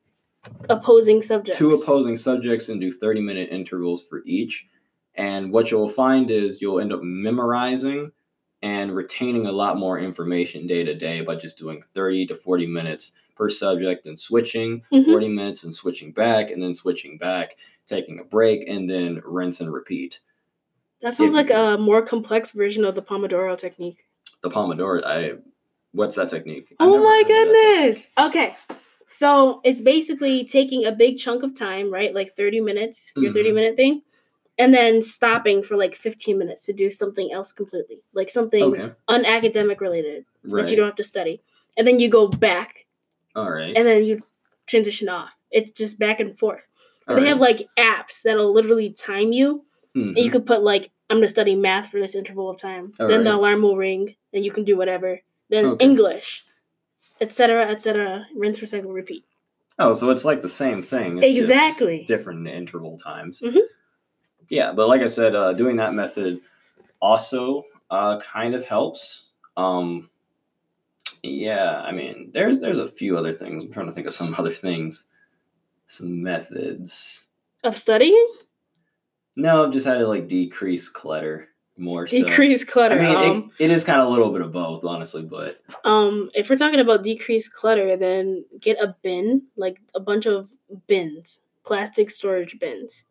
opposing 0.68 1.20
subjects. 1.22 1.58
Two 1.58 1.70
opposing 1.70 2.16
subjects 2.16 2.68
and 2.68 2.80
do 2.80 2.90
30 2.90 3.20
minute 3.20 3.48
intervals 3.50 4.02
for 4.02 4.22
each. 4.24 4.66
And 5.14 5.52
what 5.52 5.70
you'll 5.70 5.88
find 5.88 6.30
is 6.30 6.62
you'll 6.62 6.80
end 6.80 6.92
up 6.92 7.02
memorizing 7.02 8.12
and 8.62 8.94
retaining 8.94 9.46
a 9.46 9.52
lot 9.52 9.76
more 9.76 9.98
information 9.98 10.66
day 10.66 10.82
to 10.84 10.94
day 10.94 11.20
by 11.20 11.34
just 11.36 11.58
doing 11.58 11.82
30 11.94 12.26
to 12.26 12.34
40 12.34 12.66
minutes 12.66 13.12
per 13.36 13.48
subject 13.48 14.06
and 14.06 14.18
switching, 14.18 14.82
Mhm. 14.92 15.04
40 15.04 15.28
minutes 15.28 15.62
and 15.64 15.72
switching 15.74 16.10
back, 16.12 16.50
and 16.50 16.60
then 16.62 16.74
switching 16.74 17.18
back, 17.18 17.56
taking 17.86 18.18
a 18.18 18.24
break, 18.24 18.68
and 18.68 18.90
then 18.90 19.20
rinse 19.24 19.61
and 19.61 19.72
repeat. 19.72 20.20
That 21.03 21.14
sounds 21.14 21.30
if- 21.30 21.36
like 21.36 21.50
a 21.50 21.78
more 21.78 22.03
complex 22.03 22.50
version 22.50 22.84
of 22.84 22.96
the 22.96 23.03
Pomodoro 23.03 23.57
technique. 23.57 24.07
The 24.43 24.51
Pomodoro, 24.51 25.03
I 25.05 25.32
what's 25.93 26.16
that 26.16 26.28
technique? 26.28 26.74
I've 26.78 26.89
Oh 26.89 26.99
my 26.99 26.99
heard 26.99 27.22
of 27.22 27.28
that 27.28 27.34
technique. 27.34 27.62
goodness. 27.62 28.11
Okay. 28.18 28.57
So 29.09 29.61
it's 29.64 29.80
basically 29.80 30.45
taking 30.45 30.84
a 30.84 30.93
big 30.93 31.18
chunk 31.18 31.43
of 31.43 31.59
time, 31.59 31.91
right? 31.93 32.14
Like 32.14 32.36
30 32.36 32.61
minutes, 32.61 33.12
your 33.16 33.32
30 33.32 33.51
Mhm. 33.51 33.55
minute 33.55 33.76
thing, 33.76 34.03
and 34.59 34.72
then 34.74 35.01
stopping 35.03 35.62
for 35.62 35.76
like 35.76 35.95
15 35.95 36.36
minutes 36.39 36.66
to 36.66 36.72
do 36.72 36.91
something 36.91 37.32
else 37.32 37.53
completely, 37.53 38.03
like 38.12 38.28
something 38.28 38.62
Okay, 38.64 38.93
unacademic 39.09 39.80
related 39.80 40.24
that 40.45 40.70
you 40.70 40.76
don't 40.76 40.86
have 40.86 40.95
to 40.97 41.05
study. 41.05 41.41
And 41.76 41.86
then 41.86 41.99
you 41.99 42.09
go 42.09 42.28
back 42.28 42.86
All 43.34 43.51
right. 43.51 43.74
and 43.76 43.86
then 43.86 44.05
you 44.05 44.22
transition 44.66 45.09
off. 45.09 45.30
It's 45.51 45.70
just 45.70 45.99
back 45.99 46.20
and 46.20 46.39
forth. 46.39 46.68
All 47.09 47.14
they 47.16 47.22
right. 47.22 47.28
have 47.28 47.41
like 47.41 47.66
apps 47.78 48.22
that'll 48.22 48.53
literally 48.53 48.91
time 48.91 49.32
you 49.32 49.64
Mhm. 49.97 50.09
and 50.16 50.18
you 50.18 50.30
could 50.30 50.45
put 50.47 50.62
like 50.62 50.91
I'm 51.11 51.16
gonna 51.18 51.28
study 51.28 51.54
math 51.56 51.90
for 51.90 51.98
this 52.00 52.14
interval 52.14 52.50
of 52.50 52.59
time. 52.59 52.92
All 53.00 53.09
then 53.09 53.24
the 53.24 53.34
alarm 53.34 53.62
will 53.62 53.76
ring, 53.76 54.14
and 54.32 54.44
you 54.44 54.50
can 54.50 54.64
do 54.64 54.76
whatever. 54.76 55.20
Then 55.48 55.64
Okay. 55.64 55.84
English, 55.84 56.44
etc., 57.20 57.70
etc. 57.70 58.26
Rinse, 58.34 58.61
recycle, 58.61 58.92
repeat. 58.92 59.24
Oh, 59.78 59.94
so 59.94 60.11
it's 60.11 60.24
like 60.24 60.42
the 60.42 60.48
same 60.48 60.82
thing. 60.82 61.18
it's 61.18 61.36
just 61.38 61.50
Exactly. 61.50 62.04
different 62.06 62.46
interval 62.48 62.98
times. 62.98 63.40
Mhm. 63.40 63.61
Yeah, 64.50 64.72
but 64.72 64.88
like 64.88 65.00
I 65.02 65.06
said, 65.06 65.34
uh, 65.34 65.52
doing 65.52 65.76
that 65.76 65.94
method 65.94 66.40
also 67.00 67.64
uh, 67.90 68.18
kind 68.20 68.54
of 68.54 68.64
helps. 68.66 69.24
Um, 69.56 70.11
yeah, 71.22 71.80
I 71.80 71.92
mean, 71.92 72.30
there's 72.34 72.59
there's 72.61 72.78
a 72.78 72.86
few 72.88 73.16
other 73.16 73.32
things. 73.32 73.64
I'm 73.64 73.72
trying 73.72 73.86
to 73.86 73.92
think 73.92 74.06
of 74.06 74.12
some 74.12 74.34
other 74.38 74.52
things. 74.52 75.06
some 75.86 76.22
methods. 76.22 77.26
Of 77.64 77.74
studying? 77.76 78.26
No, 79.39 79.64
I've 79.64 79.72
just 79.72 79.86
had 79.86 79.99
to 79.99 80.07
like 80.09 80.26
decrease 80.26 80.89
clutter 80.89 81.49
more. 81.76 82.09
so. 82.09 82.18
Decrease 82.24 82.64
clutter. 82.64 82.99
I 83.01 83.07
mean, 83.07 83.16
um, 83.30 83.53
it, 83.61 83.66
it 83.66 83.70
is 83.70 83.84
kind 83.84 84.01
of 84.01 84.09
a 84.09 84.11
little 84.11 84.32
bit 84.32 84.41
of 84.43 84.51
both, 84.53 84.84
honestly. 84.84 85.22
But 85.22 85.62
um, 85.84 86.28
if 86.34 86.51
we're 86.51 86.57
talking 86.57 86.80
about 86.80 87.05
decrease 87.05 87.49
clutter, 87.49 87.97
then 87.97 88.45
get 88.61 88.78
a 88.82 88.97
bin, 89.03 89.43
like 89.57 89.78
a 89.95 90.01
bunch 90.01 90.26
of 90.26 90.49
bins, 90.89 91.39
plastic 91.64 92.11
storage 92.11 92.59
bins. 92.59 93.05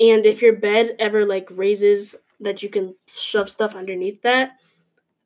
And 0.00 0.26
if 0.26 0.42
your 0.42 0.56
bed 0.56 0.96
ever 0.98 1.24
like 1.24 1.46
raises 1.52 2.16
that 2.40 2.62
you 2.64 2.68
can 2.68 2.96
shove 3.06 3.48
stuff 3.48 3.76
underneath 3.76 4.20
that, 4.22 4.52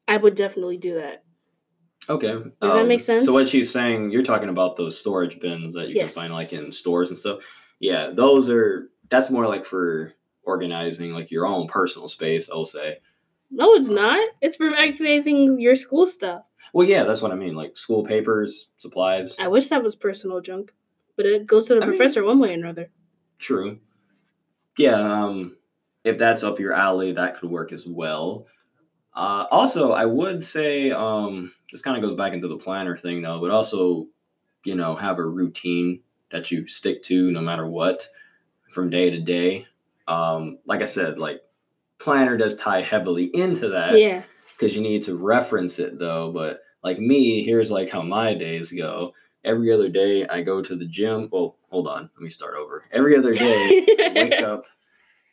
I 0.07 0.19
would 0.19 0.35
definitely 0.35 0.77
do 0.77 0.97
that. 0.97 1.25
okay, 2.11 2.35
Does 2.61 2.75
that 2.75 2.87
make 2.87 3.01
sense? 3.01 3.25
So 3.25 3.33
what 3.33 3.49
she's 3.49 3.71
saying, 3.73 4.11
you're 4.11 4.23
talking 4.23 4.51
about 4.51 4.77
those 4.77 4.99
storage 4.99 5.41
bins 5.41 5.73
that 5.73 5.89
you 5.89 5.95
Yes. 5.95 6.13
can 6.13 6.23
find 6.25 6.35
like 6.35 6.53
in 6.53 6.71
stores 6.71 7.09
and 7.09 7.17
stuff. 7.17 7.39
Yeah, 7.81 8.11
those 8.13 8.51
are. 8.51 8.91
That's 9.11 9.31
more 9.31 9.47
like 9.47 9.65
for 9.65 10.13
organizing 10.45 11.13
like 11.13 11.31
your 11.31 11.47
own 11.47 11.67
personal 11.67 12.09
space. 12.09 12.49
I'll 12.51 12.65
say. 12.65 12.99
No, 13.51 13.75
it's 13.75 13.89
not. 13.89 14.19
It's 14.41 14.57
for 14.57 14.71
organizing 14.71 15.61
your 15.61 15.77
school 15.77 16.07
stuff. 16.07 16.43
Well, 16.73 16.89
yeah, 16.89 17.05
that's 17.05 17.23
what 17.23 17.31
I 17.31 17.37
mean. 17.37 17.55
Like 17.55 17.77
school 17.77 18.05
papers, 18.05 18.69
supplies. 18.79 19.37
I 19.39 19.49
wish 19.49 19.69
that 19.69 19.83
was 19.83 19.95
personal 19.95 20.41
junk, 20.41 20.73
but 21.17 21.27
it 21.27 21.47
goes 21.47 21.67
to 21.69 21.75
the 21.75 21.83
I 21.83 21.87
mean- 21.87 21.97
professor 21.97 22.25
one 22.25 22.39
way 22.39 22.51
or 22.51 22.55
another. 22.55 22.91
True. 23.39 23.79
Yeah, 24.77 24.97
um, 24.97 25.57
if 26.03 26.19
that's 26.19 26.43
up 26.43 26.59
your 26.59 26.73
alley, 26.73 27.13
that 27.13 27.39
could 27.39 27.51
work 27.51 27.73
as 27.73 27.87
well. 27.87 28.47
Uh, 29.15 29.47
also, 29.51 29.93
I 29.93 30.05
would 30.05 30.43
say 30.43 30.91
um, 30.91 31.53
this 31.71 31.83
kind 31.83 31.97
of 31.97 32.03
goes 32.03 32.17
back 32.17 32.33
into 32.33 32.49
the 32.49 32.57
planner 32.57 32.97
thing, 32.97 33.23
though, 33.23 33.41
but 33.41 33.51
also, 33.53 34.07
you 34.65 34.75
know, 34.75 34.97
have 34.97 35.19
a 35.19 35.25
routine 35.25 36.01
that 36.33 36.51
you 36.51 36.67
stick 36.67 37.03
to 37.05 37.31
no 37.31 37.41
matter 37.41 37.67
what 37.69 38.09
from 38.71 38.91
day 38.91 39.11
to 39.11 39.21
day. 39.21 39.67
Um, 40.07 40.59
like 40.67 40.83
I 40.83 40.87
said, 40.87 41.19
like 41.19 41.43
planner 41.99 42.37
does 42.37 42.57
tie 42.57 42.83
heavily 42.83 43.25
into 43.35 43.69
that 43.71 43.99
yeah. 43.99 44.23
because 44.53 44.77
you 44.77 44.83
need 44.83 45.03
to 45.03 45.17
reference 45.17 45.79
it 45.79 45.99
though. 45.99 46.31
But 46.33 46.61
like 46.83 46.99
me, 46.99 47.43
here's 47.43 47.71
like 47.71 47.91
how 47.91 48.03
my 48.03 48.35
days 48.35 48.73
go. 48.73 49.13
Every 49.45 49.73
other 49.73 49.89
day, 49.89 50.27
I 50.27 50.43
go 50.43 50.63
to 50.63 50.75
the 50.75 50.87
gym. 50.87 51.29
Well, 51.31 51.57
hold 51.69 51.87
on, 51.87 52.11
let 52.15 52.23
me 52.23 52.31
start 52.31 52.55
over. 52.57 52.85
Every 52.93 53.17
other 53.17 53.35
day, 53.35 53.85
I 54.01 54.13
wake 54.15 54.33
up 54.43 54.65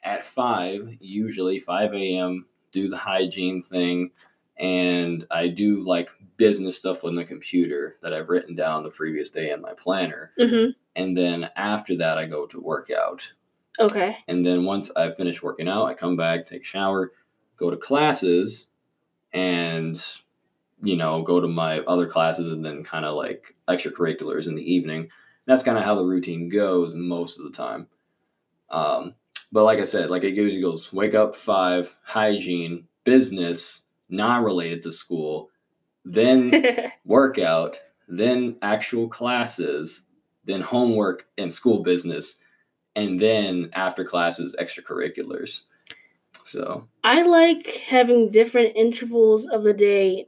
at 0.03 0.23
five, 0.23 0.97
usually 0.99 1.59
five 1.59 1.93
a.m. 1.93 2.45
Do 2.71 2.89
the 2.89 2.97
hygiene 2.97 3.61
thing, 3.61 4.11
and 4.57 5.25
I 5.31 5.47
do 5.47 5.85
like 5.85 6.09
business 6.37 6.77
stuff 6.77 7.03
on 7.03 7.15
the 7.15 7.23
computer 7.23 7.97
that 8.01 8.13
I've 8.13 8.29
written 8.29 8.55
down 8.55 8.83
the 8.83 8.89
previous 8.89 9.29
day 9.29 9.51
in 9.51 9.61
my 9.61 9.73
planner. 9.73 10.31
hmm 10.37 10.67
And 10.95 11.17
then 11.17 11.49
after 11.55 11.95
that, 11.97 12.17
I 12.17 12.25
go 12.25 12.45
to 12.47 12.59
work 12.59 12.89
out. 12.91 13.31
Okay. 13.79 14.17
And 14.27 14.45
then 14.45 14.65
once 14.65 14.91
I 14.95 15.11
finish 15.11 15.41
working 15.41 15.67
out, 15.67 15.85
I 15.85 15.93
come 15.93 16.17
back, 16.17 16.45
take 16.45 16.61
a 16.61 16.65
shower, 16.65 17.11
go 17.57 17.69
to 17.69 17.77
classes, 17.77 18.67
and 19.33 20.01
you 20.83 20.95
know, 20.97 21.21
go 21.21 21.39
to 21.39 21.47
my 21.47 21.79
other 21.81 22.07
classes 22.07 22.47
and 22.47 22.65
then 22.65 22.83
kind 22.83 23.05
of 23.05 23.15
like 23.15 23.55
extracurriculars 23.67 24.47
in 24.47 24.55
the 24.55 24.73
evening. 24.73 25.09
That's 25.45 25.63
kind 25.63 25.77
of 25.77 25.83
how 25.83 25.95
the 25.95 26.03
routine 26.03 26.49
goes 26.49 26.93
most 26.95 27.37
of 27.37 27.45
the 27.45 27.51
time. 27.51 27.87
Um, 28.69 29.15
but 29.51 29.63
like 29.63 29.79
I 29.79 29.83
said, 29.83 30.09
like 30.09 30.23
it 30.23 30.31
goes, 30.31 30.53
it 30.53 30.61
goes 30.61 30.91
wake 30.91 31.13
up 31.13 31.35
five, 31.35 31.95
hygiene, 32.03 32.85
business, 33.03 33.85
not 34.09 34.43
related 34.43 34.81
to 34.83 34.91
school, 34.91 35.49
then 36.03 36.91
workout, 37.05 37.79
then 38.07 38.57
actual 38.61 39.07
classes, 39.07 40.03
then 40.45 40.61
homework 40.61 41.27
and 41.37 41.51
school 41.51 41.83
business, 41.83 42.37
and 42.95 43.19
then 43.19 43.69
after 43.73 44.03
classes, 44.03 44.55
extracurriculars. 44.59 45.61
So 46.43 46.87
I 47.03 47.21
like 47.21 47.83
having 47.87 48.29
different 48.29 48.75
intervals 48.75 49.47
of 49.47 49.63
the 49.63 49.73
day, 49.73 50.27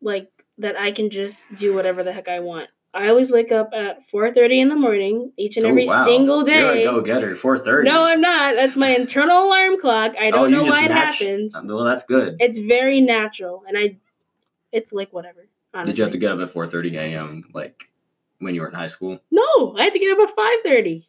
like 0.00 0.30
that 0.58 0.76
I 0.76 0.92
can 0.92 1.10
just 1.10 1.44
do 1.56 1.74
whatever 1.74 2.02
the 2.02 2.12
heck 2.12 2.28
I 2.28 2.40
want. 2.40 2.68
I 2.94 3.08
always 3.08 3.32
wake 3.32 3.50
up 3.50 3.70
at 3.74 4.08
4:30 4.08 4.60
in 4.60 4.68
the 4.68 4.76
morning 4.76 5.32
each 5.36 5.56
and 5.56 5.66
Oh, 5.66 5.70
every 5.70 5.84
wow. 5.86 6.04
single 6.04 6.48
You're 6.48 6.74
day. 6.74 6.82
a 6.84 6.86
go 6.86 7.00
getter. 7.00 7.34
Four 7.34 7.58
thirty. 7.58 7.90
No, 7.90 8.04
I'm 8.04 8.20
not. 8.20 8.54
That's 8.54 8.76
my 8.76 8.94
internal 8.94 9.46
alarm 9.46 9.80
clock. 9.80 10.14
I 10.18 10.30
don't 10.30 10.54
oh, 10.54 10.58
know 10.58 10.64
why 10.64 10.84
it 10.84 10.92
happens. 10.92 11.60
Well, 11.64 11.82
that's 11.84 12.04
good. 12.04 12.36
It's 12.38 12.58
very 12.58 13.00
natural, 13.00 13.64
and 13.66 13.76
I, 13.76 13.96
it's 14.70 14.92
like 14.92 15.12
whatever. 15.12 15.48
Honestly. 15.74 15.92
Did 15.92 15.98
you 15.98 16.04
have 16.04 16.12
to 16.12 16.18
get 16.18 16.32
up 16.32 16.38
at 16.38 16.50
four 16.50 16.68
thirty 16.68 16.96
a.m. 16.96 17.44
like 17.52 17.90
when 18.38 18.54
you 18.54 18.60
were 18.60 18.68
in 18.68 18.74
high 18.74 18.86
school? 18.86 19.18
No, 19.32 19.74
I 19.76 19.84
had 19.84 19.92
to 19.92 19.98
get 19.98 20.16
up 20.16 20.28
at 20.28 20.36
5:30. 20.64 21.04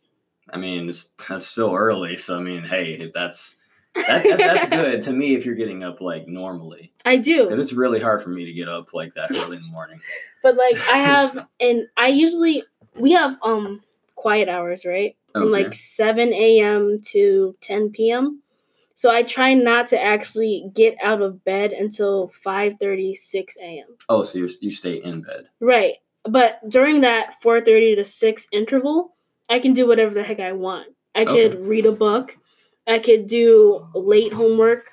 I 0.56 0.58
mean, 0.58 0.88
it's, 0.90 1.12
that's 1.28 1.48
still 1.48 1.74
early. 1.76 2.16
So 2.18 2.38
I 2.38 2.42
mean, 2.42 2.64
hey, 2.64 2.94
if 2.94 3.12
that's 3.14 3.58
that, 3.96 4.24
that 4.24 4.38
that's 4.38 4.66
good 4.70 5.02
to 5.04 5.12
me. 5.14 5.36
If 5.36 5.46
you're 5.46 5.56
getting 5.56 5.84
up 5.84 6.00
like 6.02 6.28
normally, 6.28 6.94
I 7.04 7.18
do. 7.18 7.44
because 7.44 7.60
it's 7.60 7.74
really 7.74 8.00
hard 8.00 8.24
for 8.24 8.30
me 8.30 8.46
to 8.46 8.54
get 8.54 8.70
up 8.70 8.94
like 8.94 9.14
that 9.16 9.32
early 9.32 9.58
in 9.58 9.64
the 9.64 9.70
morning. 9.72 10.00
But 10.44 10.58
like 10.58 10.78
I 10.90 10.98
have 11.12 11.32
So- 11.32 11.46
and 11.60 11.88
I 11.98 12.08
usually 12.08 12.64
we 12.96 13.14
have 13.14 13.38
um 13.44 13.82
quiet 14.16 14.48
hours, 14.48 14.86
right? 14.86 15.16
From 15.34 15.44
Okay. 15.54 15.64
like 15.64 15.74
7 15.74 16.32
a.m. 16.34 17.00
to 17.08 17.56
10 17.62 17.90
p.m. 17.92 18.42
So 18.94 19.12
I 19.12 19.24
try 19.24 19.54
not 19.56 19.88
to 19.88 20.02
actually 20.02 20.70
get 20.74 20.96
out 21.04 21.22
of 21.22 21.44
bed 21.44 21.72
until 21.74 22.30
5:30, 22.46 23.16
6 23.16 23.58
a.m. 23.58 23.88
Oh, 24.08 24.22
so 24.24 24.38
you 24.40 24.50
you 24.62 24.72
stay 24.72 24.96
in 25.04 25.22
bed. 25.22 25.50
Right. 25.60 25.96
But 26.24 26.60
during 26.70 27.02
that 27.02 27.42
4:30 27.44 27.96
to 27.96 28.04
6 28.06 28.48
interval, 28.54 29.15
I 29.50 29.60
can 29.60 29.74
do 29.74 29.88
whatever 29.88 30.14
the 30.14 30.24
heck 30.24 30.40
I 30.40 30.54
want. 30.54 30.88
I 31.14 31.26
could 31.26 31.54
Okay. 31.54 31.58
read 31.62 31.86
a 31.86 31.92
book. 31.92 32.38
I 32.88 33.00
could 33.00 33.28
do 33.28 33.88
late 33.94 34.34
homework. 34.34 34.92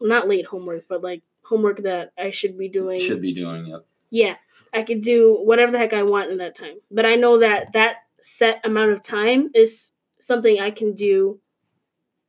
Not 0.00 0.28
late 0.28 0.46
homework, 0.46 0.84
but 0.88 1.02
like 1.02 1.22
homework 1.44 1.82
that 1.82 2.12
I 2.18 2.30
should 2.30 2.56
be 2.56 2.68
doing. 2.68 2.98
Should 3.00 3.20
be 3.22 3.34
doing 3.34 3.66
it. 3.66 3.82
Yeah, 4.10 4.36
I 4.72 4.82
could 4.82 5.02
do 5.02 5.36
whatever 5.36 5.70
the 5.72 5.78
heck 5.78 5.92
I 5.92 6.02
want 6.02 6.30
in 6.30 6.38
that 6.38 6.54
time. 6.56 6.76
But 6.90 7.06
I 7.06 7.14
know 7.16 7.38
that 7.38 7.72
that 7.74 7.96
set 8.20 8.60
amount 8.64 8.92
of 8.92 9.02
time 9.02 9.50
is 9.54 9.92
something 10.18 10.60
I 10.60 10.70
can 10.70 10.94
do 10.94 11.40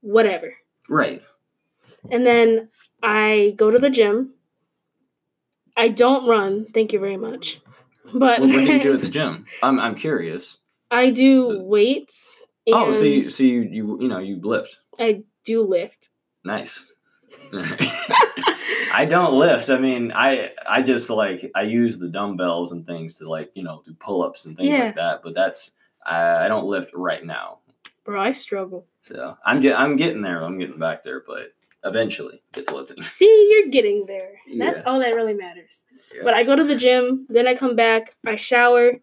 whatever. 0.01 0.53
Right. 0.89 1.21
And 2.11 2.25
then 2.25 2.69
I 3.01 3.53
go 3.57 3.71
to 3.71 3.79
the 3.79 3.89
gym. 3.89 4.33
I 5.77 5.87
don't 5.87 6.27
run, 6.27 6.65
thank 6.73 6.93
you 6.93 6.99
very 6.99 7.17
much. 7.17 7.61
But 8.13 8.41
Well, 8.41 8.49
what 8.49 8.65
do 8.65 8.73
you 8.73 8.83
do 8.83 8.93
at 8.97 9.01
the 9.01 9.09
gym? 9.09 9.45
I'm 9.63 9.79
I'm 9.79 9.95
curious. 9.95 10.57
I 10.91 11.09
do 11.09 11.59
uh, 11.61 11.63
weights 11.63 12.41
and 12.67 12.75
Oh, 12.75 12.91
so 12.91 13.05
you 13.05 13.21
so 13.23 13.43
you 13.43 13.61
you 13.61 13.97
you 14.01 14.07
know 14.07 14.19
you 14.19 14.39
lift. 14.41 14.77
I 14.99 15.23
do 15.43 15.63
lift. 15.63 16.09
Nice. 16.43 16.91
I 18.93 19.05
don't 19.09 19.33
lift. 19.33 19.69
I 19.69 19.77
mean, 19.77 20.11
I 20.13 20.51
I 20.67 20.81
just 20.81 21.09
like 21.09 21.49
I 21.55 21.61
use 21.63 21.97
the 21.97 22.09
dumbbells 22.09 22.71
and 22.71 22.85
things 22.85 23.17
to 23.19 23.29
like 23.29 23.51
you 23.55 23.63
know 23.63 23.81
do 23.85 23.93
pull 23.93 24.21
ups 24.23 24.45
and 24.45 24.55
things 24.57 24.69
Yeah. 24.77 24.85
like 24.85 24.95
that. 24.95 25.21
But 25.23 25.33
that's 25.33 25.71
I, 26.05 26.45
I 26.45 26.47
don't 26.47 26.65
lift 26.65 26.91
right 26.93 27.25
now. 27.25 27.59
Bro, 28.03 28.21
I 28.21 28.31
struggle. 28.31 28.85
So 29.01 29.37
I'm 29.45 29.61
get, 29.61 29.79
I'm 29.79 29.95
getting 29.95 30.21
there. 30.21 30.41
I'm 30.43 30.57
getting 30.57 30.79
back 30.79 31.03
there, 31.03 31.23
but 31.25 31.53
eventually 31.83 32.41
get 32.53 32.67
to 32.67 32.75
lifting. 32.75 33.01
See, 33.03 33.47
you're 33.51 33.69
getting 33.69 34.05
there. 34.07 34.33
That's 34.57 34.81
Yeah. 34.81 34.87
all 34.87 34.99
that 34.99 35.15
really 35.15 35.33
matters. 35.35 35.85
Yeah. 36.13 36.21
But 36.23 36.33
I 36.33 36.43
go 36.43 36.55
to 36.55 36.63
the 36.63 36.75
gym, 36.75 37.25
then 37.29 37.47
I 37.47 37.55
come 37.55 37.75
back, 37.75 38.15
I 38.25 38.35
shower, 38.35 38.93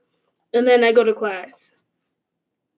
and 0.52 0.66
then 0.66 0.82
I 0.84 0.92
go 0.92 1.04
to 1.04 1.12
class. 1.14 1.74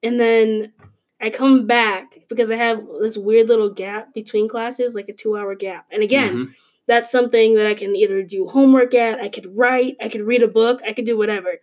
And 0.03 0.19
then 0.19 0.73
I 1.21 1.31
come 1.31 1.67
back 1.67 2.21
because 2.29 2.51
I 2.51 2.57
have 2.57 2.83
this 3.01 3.19
weird 3.19 3.49
little 3.49 3.71
gap 3.71 4.15
between 4.15 4.49
classes, 4.49 4.95
like 4.95 5.09
a 5.09 5.13
two 5.13 5.37
hour 5.37 5.55
gap. 5.55 5.87
And 5.91 6.03
again, 6.03 6.35
Mhm. 6.35 6.55
that's 6.87 7.11
something 7.11 7.55
that 7.57 7.67
I 7.67 7.75
can 7.75 7.95
either 7.95 8.23
do 8.23 8.47
homework 8.49 8.95
at, 8.95 9.21
I 9.21 9.29
could 9.29 9.55
write, 9.57 9.97
I 10.01 10.09
could 10.09 10.23
read 10.23 10.43
a 10.43 10.49
book, 10.49 10.81
I 10.87 10.93
could 10.93 11.05
do 11.05 11.17
whatever. 11.19 11.61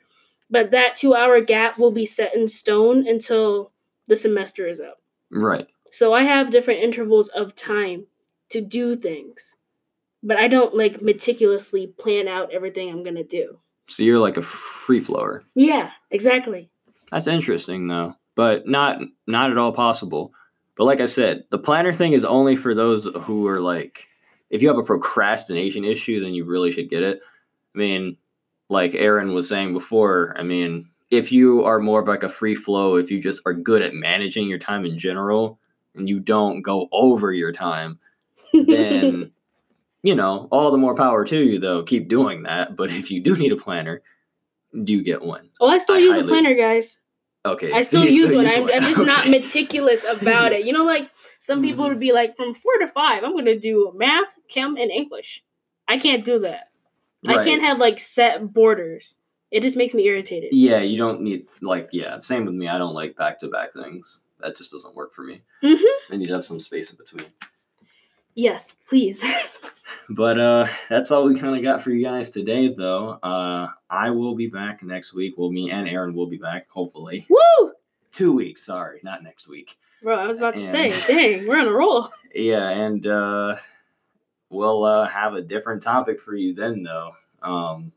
But 0.50 0.72
that 0.72 0.96
two 0.96 1.14
hour 1.16 1.42
gap 1.42 1.78
will 1.78 1.92
be 1.92 2.06
set 2.06 2.36
in 2.36 2.48
stone 2.48 3.08
until 3.08 3.72
the 4.08 4.16
semester 4.16 4.68
is 4.68 4.80
up. 4.82 5.02
right. 5.32 5.68
So 5.92 6.14
I 6.14 6.24
have 6.24 6.52
different 6.52 6.82
intervals 6.82 7.30
of 7.30 7.56
time 7.56 8.08
to 8.50 8.60
do 8.62 8.96
things. 8.96 9.56
But 10.24 10.38
I 10.38 10.48
don't 10.48 10.76
like 10.76 11.02
meticulously 11.02 11.88
plan 11.88 12.28
out 12.28 12.52
everything 12.52 12.90
I'm 12.90 13.04
gonna 13.04 13.24
do. 13.24 13.60
So 13.88 14.04
you're 14.04 14.20
like 14.20 14.36
a 14.38 14.42
free 14.42 15.00
flower. 15.00 15.44
Yeah, 15.56 15.92
exactly. 16.12 16.70
That's 17.12 17.28
interesting 17.28 17.88
though, 17.88 18.16
but 18.38 18.68
not 18.68 19.00
not 19.26 19.52
at 19.52 19.58
all 19.58 19.74
possible. 19.74 20.32
But 20.78 20.86
like 20.86 21.02
I 21.02 21.08
said, 21.08 21.44
the 21.50 21.58
planner 21.58 21.92
thing 21.92 22.14
is 22.14 22.24
only 22.24 22.56
for 22.56 22.76
those 22.76 23.06
who 23.24 23.48
are 23.48 23.60
like 23.60 24.08
if 24.52 24.62
you 24.62 24.70
have 24.70 24.78
a 24.78 24.84
procrastination 24.84 25.84
issue, 25.84 26.22
then 26.22 26.34
you 26.34 26.46
really 26.46 26.72
should 26.72 26.90
get 26.90 27.04
it. 27.04 27.20
I 27.76 27.78
mean, 27.78 28.16
like 28.70 28.94
Erin 28.94 29.34
was 29.34 29.50
saying 29.50 29.74
before, 29.74 30.36
I 30.38 30.44
mean, 30.44 30.88
if 31.10 31.32
you 31.32 31.66
are 31.66 31.80
more 31.80 32.02
of 32.02 32.08
like 32.08 32.24
a 32.24 32.30
free 32.30 32.56
flow, 32.56 32.96
if 32.96 33.10
you 33.10 33.20
just 33.20 33.42
are 33.46 33.54
good 33.54 33.82
at 33.82 33.94
managing 33.94 34.48
your 34.48 34.60
time 34.60 34.86
in 34.86 34.98
general 34.98 35.60
and 35.96 36.08
you 36.08 36.20
don't 36.20 36.62
go 36.62 36.88
over 36.92 37.34
your 37.34 37.52
time, 37.52 38.00
then 38.54 39.32
you 40.04 40.16
know, 40.16 40.48
all 40.52 40.70
the 40.70 40.78
more 40.78 40.96
power 40.96 41.26
to 41.26 41.44
you 41.44 41.60
though. 41.60 41.82
Keep 41.82 42.08
doing 42.08 42.44
that. 42.44 42.76
But 42.76 42.92
if 42.92 43.10
you 43.10 43.20
do 43.20 43.36
need 43.36 43.52
a 43.52 43.58
planner, 43.58 44.04
do 44.84 45.02
get 45.02 45.24
one. 45.24 45.50
oh, 45.60 45.70
I 45.70 45.80
still 45.80 45.96
I 45.96 46.00
use 46.00 46.18
a 46.18 46.24
planner, 46.24 46.54
guys. 46.54 47.00
Okay. 47.46 47.72
I 47.72 47.82
still 47.82 48.06
use 48.22 48.34
one. 48.36 48.48
I'm, 48.50 48.64
one. 48.64 48.74
I'm 48.74 48.82
just 48.82 49.06
not 49.06 49.30
meticulous 49.30 50.04
about 50.06 50.52
it. 50.54 50.66
You 50.66 50.74
know, 50.74 50.84
like 50.86 51.10
some 51.40 51.62
people 51.62 51.86
Mhm. 51.86 51.90
would 51.90 52.00
be 52.00 52.12
like, 52.12 52.36
from 52.36 52.54
four 52.54 52.78
to 52.80 52.88
five, 52.88 53.24
I'm 53.24 53.32
going 53.34 53.46
to 53.46 53.58
do 53.60 53.92
math, 53.96 54.36
chem, 54.50 54.76
and 54.78 54.92
English. 54.92 55.44
I 55.88 55.98
can't 55.98 56.26
do 56.26 56.40
that. 56.40 56.70
I 57.26 57.44
can't 57.44 57.62
have 57.62 57.78
like 57.80 58.00
set 58.00 58.54
borders. 58.54 59.20
It 59.52 59.62
just 59.62 59.76
makes 59.78 59.94
me 59.94 60.06
irritated. 60.06 60.50
Yeah, 60.54 60.80
you 60.80 60.98
don't 60.98 61.22
need 61.22 61.48
like 61.62 61.90
yeah. 61.92 62.20
Same 62.20 62.46
with 62.46 62.54
me. 62.56 62.68
I 62.68 62.78
don't 62.78 62.94
like 62.94 63.16
back 63.16 63.40
to 63.40 63.48
back 63.48 63.74
things. 63.74 64.22
That 64.40 64.56
just 64.58 64.72
doesn't 64.72 64.96
work 64.96 65.14
for 65.14 65.24
me. 65.24 65.42
Mhm. 65.64 65.82
I 66.12 66.18
need 66.18 66.28
to 66.28 66.34
have 66.34 66.44
some 66.44 66.60
space 66.60 66.92
in 66.92 66.98
between. 66.98 67.26
Yes, 68.38 68.76
please. 68.88 69.24
But 70.10 70.40
uh 70.40 70.68
that's 70.88 71.12
all 71.12 71.26
we 71.26 71.38
kind 71.38 71.58
of 71.58 71.64
got 71.64 71.84
for 71.84 71.92
you 71.92 72.02
guys 72.06 72.30
today 72.30 72.70
though. 72.70 73.20
Uh 73.22 73.68
I 73.90 74.10
will 74.12 74.36
be 74.36 74.48
back 74.48 74.82
next 74.82 75.14
week. 75.14 75.34
Well 75.38 75.52
me 75.52 75.70
and 75.70 75.86
Erin 75.86 76.14
will 76.14 76.28
be 76.28 76.38
back, 76.38 76.70
hopefully. 76.70 77.26
Woo! 77.30 77.74
Two 78.14 78.32
weeks, 78.32 78.66
sorry, 78.66 79.02
not 79.04 79.22
next 79.22 79.50
week. 79.50 79.78
Bro, 80.02 80.18
I 80.18 80.26
was 80.26 80.38
about 80.38 80.56
to 80.56 80.64
say, 80.64 80.88
dang, 81.08 81.46
we're 81.46 81.60
on 81.60 81.68
a 81.68 81.72
roll. 81.72 82.10
Yeah, 82.34 82.70
and 82.70 83.06
uh 83.06 83.58
we'll 84.50 84.86
uh 84.86 85.08
have 85.08 85.34
a 85.34 85.42
different 85.42 85.82
topic 85.82 86.22
for 86.22 86.36
you 86.36 86.54
then 86.54 86.84
though. 86.84 87.12
Um 87.42 87.92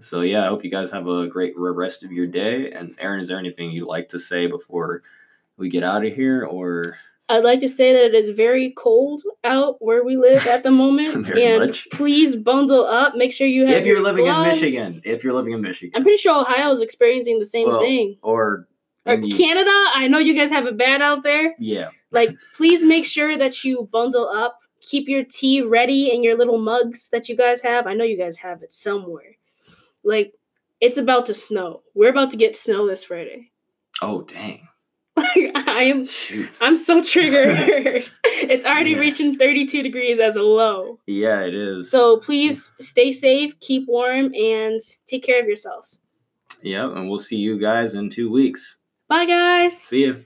so 0.00 0.22
yeah, 0.22 0.44
I 0.44 0.48
hope 0.48 0.64
you 0.64 0.70
guys 0.70 0.90
have 0.90 1.06
a 1.06 1.26
great 1.26 1.52
rest 1.56 2.02
of 2.02 2.12
your 2.12 2.26
day. 2.26 2.72
And 2.72 2.94
Erin, 2.98 3.20
is 3.20 3.28
there 3.28 3.38
anything 3.38 3.70
you'd 3.72 3.88
like 3.88 4.08
to 4.10 4.18
say 4.18 4.46
before 4.46 5.02
we 5.58 5.68
get 5.68 5.82
out 5.82 6.04
of 6.06 6.14
here 6.14 6.44
or 6.44 6.96
I'd 7.32 7.44
like 7.44 7.60
to 7.60 7.68
say 7.68 7.92
that 7.92 8.04
it 8.06 8.14
is 8.14 8.30
very 8.30 8.70
cold 8.76 9.22
out 9.44 9.76
where 9.80 10.04
we 10.04 10.16
live 10.16 10.46
at 10.46 10.62
the 10.62 10.70
moment. 10.82 11.26
Very 11.26 11.44
and 11.44 11.66
much. 11.66 11.88
please 11.90 12.36
bundle 12.36 12.84
up. 12.86 13.14
Make 13.16 13.32
sure 13.32 13.46
you 13.46 13.66
have 13.66 13.76
if 13.78 13.86
you're 13.86 13.96
your 13.96 14.04
living 14.04 14.24
gloves. 14.24 14.58
in 14.58 14.64
Michigan, 14.64 15.02
if 15.04 15.24
you're 15.24 15.32
living 15.32 15.52
in 15.52 15.60
Michigan 15.60 15.92
I'm 15.94 16.02
pretty 16.02 16.18
sure 16.18 16.40
Ohio 16.40 16.70
is 16.72 16.80
experiencing 16.80 17.38
the 17.38 17.46
same 17.46 17.66
Well, 17.68 17.80
thing. 17.80 18.18
or 18.22 18.68
Or 19.06 19.16
the- 19.16 19.30
Canada, 19.30 19.70
I 19.94 20.08
know 20.08 20.18
you 20.18 20.34
guys 20.34 20.50
have 20.50 20.66
it 20.66 20.76
bad 20.76 21.02
out 21.02 21.22
there. 21.24 21.54
yeah, 21.58 21.88
Like, 22.12 22.30
please 22.54 22.84
make 22.84 23.04
sure 23.04 23.36
that 23.38 23.64
you 23.64 23.88
bundle 23.90 24.28
up. 24.28 24.58
Keep 24.80 25.08
your 25.08 25.24
tea 25.24 25.62
ready 25.62 26.12
in 26.12 26.22
your 26.24 26.36
little 26.36 26.58
mugs 26.58 27.08
that 27.10 27.28
you 27.28 27.36
guys 27.36 27.62
have. 27.62 27.86
I 27.86 27.94
know 27.94 28.04
you 28.04 28.16
guys 28.16 28.36
have 28.38 28.62
it 28.62 28.72
somewhere. 28.72 29.36
Like, 30.04 30.34
it's 30.80 30.98
about 30.98 31.26
to 31.26 31.34
snow. 31.34 31.82
We're 31.94 32.10
about 32.10 32.30
to 32.32 32.36
get 32.36 32.56
snow 32.56 32.86
this 32.88 33.04
Friday. 33.04 33.50
oh 34.02 34.22
dang, 34.22 34.66
Like, 35.16 35.52
I 35.54 35.82
am 35.84 36.06
shoot, 36.06 36.48
I'm 36.60 36.76
so 36.76 37.02
triggered. 37.02 38.08
it's 38.24 38.64
already 38.64 38.92
Yeah. 38.92 38.98
reaching 38.98 39.36
32 39.36 39.82
degrees 39.82 40.18
as 40.20 40.36
a 40.36 40.42
low. 40.42 40.98
yeah, 41.06 41.40
it 41.40 41.54
is. 41.54 41.90
So 41.90 42.16
please 42.18 42.72
stay 42.80 43.10
safe, 43.10 43.58
keep 43.60 43.86
warm, 43.88 44.32
and 44.34 44.80
take 45.06 45.22
care 45.22 45.40
of 45.40 45.46
yourselves. 45.46 46.00
yeah, 46.62 46.86
and 46.90 47.08
we'll 47.10 47.18
see 47.18 47.36
you 47.36 47.58
guys 47.58 47.94
in 47.94 48.08
two 48.08 48.30
weeks. 48.30 48.78
Bye, 49.08 49.26
guys. 49.26 49.76
See 49.82 50.04
you. 50.06 50.24